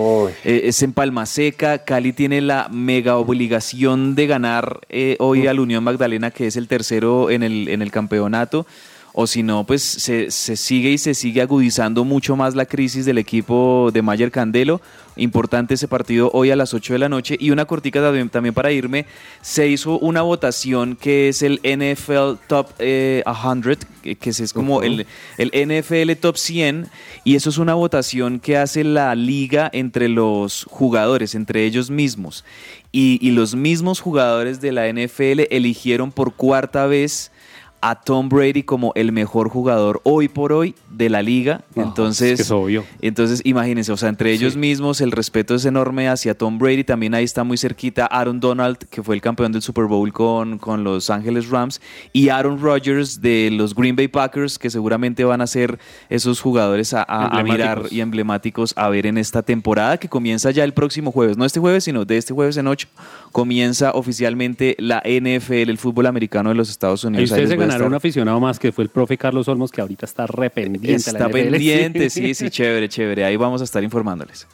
eh, 0.45 0.61
es 0.65 0.83
en 0.83 0.93
Palma 0.93 1.25
Seca. 1.25 1.79
Cali 1.87 2.13
tiene 2.13 2.43
la 2.43 2.69
mega 2.71 3.17
obligación 3.17 4.15
de 4.15 4.27
ganar 4.27 4.81
eh, 4.91 5.17
hoy 5.21 5.47
al 5.47 5.59
Unión 5.59 5.83
Magdalena, 5.85 6.33
que 6.33 6.49
es 6.49 6.57
el 6.57 6.69
tercero 6.69 7.31
en 7.31 7.43
el, 7.45 7.69
en 7.69 7.81
el 7.81 7.91
campeonato. 7.91 8.67
O 9.13 9.27
si 9.27 9.43
no, 9.43 9.65
pues 9.65 9.83
se, 9.83 10.31
se 10.31 10.57
sigue 10.57 10.91
y 10.91 10.99
se 10.99 11.15
sigue 11.15 11.43
agudizando 11.43 12.05
mucho 12.05 12.37
más 12.37 12.55
la 12.55 12.67
crisis 12.67 13.05
del 13.05 13.19
equipo 13.19 13.91
de 13.93 14.03
Mayer 14.03 14.31
Candelo. 14.31 14.81
Importante 15.17 15.75
ese 15.75 15.89
partido 15.89 16.31
hoy 16.33 16.51
a 16.51 16.57
las 16.57 16.73
8 16.73 16.93
de 16.93 16.99
la 17.01 17.09
noche. 17.09 17.37
Y 17.41 17.51
una 17.51 17.65
cortica 17.65 18.01
también, 18.01 18.29
también 18.29 18.55
para 18.55 18.71
irme. 18.71 19.07
Se 19.41 19.67
hizo 19.67 19.99
una 19.99 20.23
votación 20.23 20.95
que 20.95 21.29
es 21.29 21.43
el 21.43 21.61
NFL 21.65 22.39
Top 22.47 22.69
eh, 22.79 23.25
100, 23.27 23.79
que, 24.03 24.17
que 24.17 24.31
es 24.31 24.53
como 24.53 24.83
el, 24.83 25.07
el 25.39 25.51
NFL 25.51 26.13
Top 26.21 26.37
100. 26.37 26.89
Y 27.25 27.35
eso 27.35 27.51
es 27.51 27.59
una 27.59 27.75
votación 27.75 28.39
que 28.39 28.57
hace 28.57 28.85
la 28.85 29.15
liga 29.15 29.69
entre 29.73 30.09
los 30.09 30.65
jugadores, 30.71 31.35
entre 31.35 31.65
ellos 31.65 31.91
mismos. 31.91 32.45
Y, 32.93 33.19
y 33.21 33.33
los 33.33 33.55
mismos 33.55 34.01
jugadores 34.01 34.61
de 34.61 34.73
la 34.73 34.91
NFL 34.93 35.47
eligieron 35.51 36.13
por 36.13 36.35
cuarta 36.35 36.87
vez 36.87 37.33
a 37.81 38.01
Tom 38.01 38.29
Brady 38.29 38.63
como 38.65 38.93
el 38.97 39.13
mejor 39.13 39.49
jugador 39.49 40.01
hoy 40.05 40.29
por 40.29 40.53
hoy 40.53 40.75
de 40.91 41.09
la 41.11 41.23
liga. 41.23 41.63
entonces, 41.77 42.33
es 42.33 42.37
que 42.39 42.43
es 42.43 42.51
obvio. 42.51 42.85
entonces 43.01 43.41
imagínense, 43.45 43.93
o 43.93 43.97
sea, 43.97 44.09
entre 44.09 44.33
ellos 44.33 44.57
mismos 44.57 45.01
el 45.01 45.13
respeto 45.13 45.55
es 45.55 45.65
enorme 45.65 46.09
hacia 46.09 46.37
Tom 46.37 46.59
Brady. 46.59 46.85
También 46.85 47.15
ahí 47.15 47.25
está 47.25 47.45
muy 47.45 47.57
cerquita 47.57 48.07
Aaron 48.07 48.41
Donald, 48.41 48.79
que 48.91 49.03
fue 49.03 49.15
el 49.15 49.21
campeón 49.21 49.53
del 49.53 49.63
Super 49.63 49.85
Bowl 49.85 50.13
con, 50.13 50.59
con 50.59 50.83
Los 50.85 51.11
Ángeles 51.11 51.49
Rams, 51.51 51.81
y 52.13 52.31
Aaron 52.31 52.61
Rodgers 52.61 53.21
de 53.21 53.51
los 53.53 53.75
Green 53.75 53.95
Bay 53.97 54.09
Packers, 54.09 54.59
que 54.59 54.71
seguramente 54.71 55.25
van 55.25 55.41
a 55.41 55.47
ser 55.47 55.79
esos 56.09 56.41
jugadores 56.41 56.95
a, 56.95 57.03
a- 57.03 57.27
a 57.27 57.43
mirar 57.45 57.83
y 57.91 58.01
emblemáticos 58.01 58.73
a 58.77 58.89
ver 58.89 59.07
en 59.07 59.19
esta 59.19 59.43
temporada 59.43 59.97
que 59.99 60.09
comienza 60.09 60.51
ya 60.51 60.65
el 60.65 60.73
próximo 60.75 61.13
jueves. 61.13 61.37
No 61.37 61.45
este 61.45 61.61
jueves, 61.61 61.85
sino 61.85 62.05
de 62.05 62.17
este 62.17 62.35
jueves 62.35 62.57
en 62.57 62.67
ocho 62.67 62.89
comienza 63.33 63.91
oficialmente 63.93 64.75
la 64.79 65.03
NFL, 65.05 65.69
el 65.71 65.79
fútbol 65.79 66.07
americano 66.07 66.49
de 66.49 66.55
los 66.55 66.71
Estados 66.71 67.05
Unidos. 67.05 67.31
Ahí 67.35 67.41
a 67.69 67.73
ganaron 67.73 67.93
un 67.93 67.95
aficionado 67.95 68.41
más 68.41 68.59
que 68.59 68.73
fue 68.73 68.85
el 68.85 68.91
profe 68.91 69.17
Carlos 69.17 69.49
Olmos, 69.49 69.71
que 69.71 69.81
ahorita 69.81 70.07
está 70.07 70.27
rependiente. 70.27 71.11
Está 71.11 71.29
pendiente, 71.29 72.11
sí, 72.11 72.35
sí, 72.35 72.51
chévere, 72.51 72.89
chévere. 72.89 73.25
Ahí 73.25 73.37
vamos 73.37 73.61
a 73.61 73.65
estar 73.65 73.83
informándoles. 73.83 74.47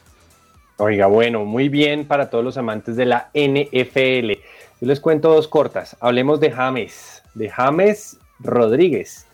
Oiga, 0.76 1.06
bueno, 1.06 1.44
muy 1.44 1.68
bien 1.68 2.04
para 2.04 2.30
todos 2.30 2.44
los 2.44 2.56
amantes 2.56 2.96
de 2.96 3.06
la 3.06 3.30
NFL. 3.32 4.40
Yo 4.80 4.88
les 4.88 5.00
cuento 5.00 5.32
dos 5.32 5.46
cortas. 5.46 5.96
Hablemos 6.00 6.40
de 6.40 6.50
James, 6.50 7.22
de 7.34 7.48
James 7.48 8.18
Rodríguez, 8.40 9.26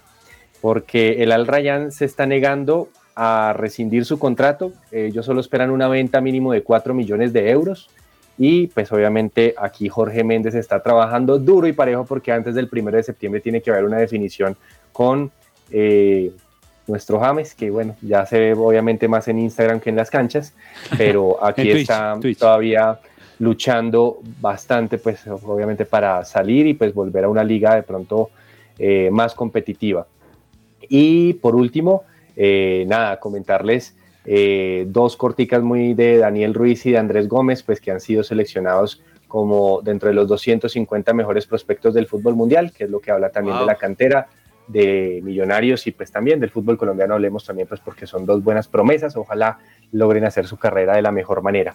porque 0.61 1.23
el 1.23 1.33
Al 1.33 1.47
Rayyan 1.47 1.93
se 1.93 2.05
está 2.05 2.27
negando 2.27 2.91
a 3.17 3.55
rescindir 3.57 4.05
su 4.05 4.19
contrato. 4.19 4.73
Ellos 4.93 5.25
solo 5.25 5.41
esperan 5.41 5.71
una 5.71 5.89
venta 5.89 6.21
mínimo 6.21 6.53
de 6.53 6.63
4 6.63 6.93
millones 6.95 7.33
de 7.33 7.51
euros. 7.51 7.89
Y 8.43 8.69
pues 8.69 8.91
obviamente 8.91 9.55
aquí 9.59 9.91
Jorge 9.91 10.25
Méndez 10.25 10.55
está 10.55 10.83
trabajando 10.83 11.39
duro 11.39 11.67
y 11.67 11.75
parejo 11.75 12.07
porque 12.07 12.33
antes 12.33 12.55
del 12.55 12.69
primero 12.69 12.97
de 12.97 13.03
septiembre 13.03 13.43
tiene 13.43 13.61
que 13.61 13.71
haber 13.71 13.85
una 13.85 13.99
definición 13.99 14.57
con 14.95 15.31
eh, 15.71 16.33
nuestro 16.87 17.21
James, 17.21 17.55
que 17.55 17.69
bueno, 17.69 17.97
ya 18.01 18.25
se 18.25 18.39
ve 18.39 18.55
obviamente 18.55 19.09
más 19.09 19.29
en 19.29 19.41
Instagram 19.41 19.79
que 19.79 19.91
en 19.91 19.97
las 19.97 20.09
canchas, 20.09 20.55
pero 20.97 21.37
aquí 21.45 21.65
Twitch, 21.65 21.81
está 21.83 22.17
Twitch. 22.19 22.39
todavía 22.39 22.99
luchando 23.41 24.21
bastante, 24.41 24.97
pues 24.97 25.21
obviamente 25.27 25.85
para 25.85 26.25
salir 26.25 26.67
y 26.67 26.73
pues 26.73 26.95
volver 26.95 27.25
a 27.25 27.29
una 27.29 27.45
liga 27.45 27.75
de 27.75 27.83
pronto 27.83 28.31
eh, 28.79 29.11
más 29.13 29.35
competitiva. 29.35 30.07
Y 30.89 31.35
por 31.35 31.55
último, 31.55 32.05
eh, 32.37 32.87
nada, 32.89 33.21
comentarles 33.21 33.95
eh, 34.25 34.87
dos 34.89 35.17
corticas 35.17 35.63
muy 35.63 35.95
de 35.95 36.19
Daniel 36.19 36.55
Ruiz 36.55 36.85
y 36.87 36.93
de 36.93 36.99
Andrés 36.99 37.29
Gómez, 37.29 37.63
pues 37.63 37.81
que 37.81 37.91
han 37.91 38.01
sido 38.01 38.23
seleccionados 38.23 39.03
como 39.29 39.81
dentro 39.83 40.09
de 40.09 40.15
los 40.15 40.29
250 40.29 41.13
mejores 41.15 41.47
prospectos 41.47 41.95
del 41.95 42.07
fútbol 42.07 42.35
mundial, 42.35 42.73
que 42.73 42.85
es 42.85 42.91
lo 42.91 43.01
que 43.01 43.13
habla 43.13 43.31
también 43.31 43.59
de 43.59 43.65
la 43.65 43.77
cantera 43.77 44.29
de 44.67 45.21
Millonarios 45.23 45.87
y 45.87 45.91
pues 45.91 46.13
también 46.13 46.39
del 46.41 46.51
fútbol 46.51 46.79
colombiano 46.79 47.15
hablemos 47.15 47.45
también 47.45 47.67
pues 47.67 47.81
porque 47.81 48.07
son 48.07 48.25
dos 48.25 48.43
buenas 48.43 48.69
promesas, 48.69 49.17
ojalá 49.17 49.59
logren 49.93 50.25
hacer 50.25 50.47
su 50.47 50.59
carrera 50.59 50.95
de 50.95 51.03
la 51.03 51.11
mejor 51.11 51.43
manera. 51.43 51.75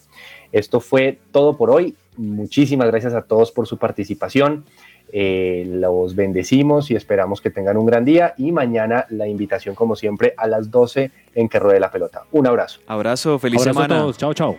Esto 0.51 0.79
fue 0.79 1.19
todo 1.31 1.57
por 1.57 1.71
hoy, 1.71 1.95
muchísimas 2.17 2.87
gracias 2.87 3.13
a 3.13 3.23
todos 3.23 3.51
por 3.51 3.67
su 3.67 3.77
participación, 3.77 4.65
Eh, 5.11 5.63
los 5.67 6.15
bendecimos 6.15 6.91
y 6.91 6.95
esperamos 6.95 7.41
que 7.41 7.49
tengan 7.49 7.77
un 7.77 7.85
gran 7.85 8.05
día 8.05 8.33
y 8.37 8.51
mañana 8.51 9.05
la 9.09 9.27
invitación 9.27 9.75
como 9.75 9.95
siempre 9.95 10.33
a 10.37 10.47
las 10.47 10.71
12 10.71 11.11
en 11.35 11.49
que 11.49 11.59
ruede 11.59 11.79
la 11.79 11.91
pelota. 11.91 12.23
Un 12.31 12.47
abrazo. 12.47 12.81
Abrazo, 12.87 13.39
feliz 13.39 13.61
Abrazo 13.61 13.79
a 13.79 13.83
semana. 13.83 14.01
todos, 14.01 14.17
chao, 14.17 14.33
chao. 14.33 14.57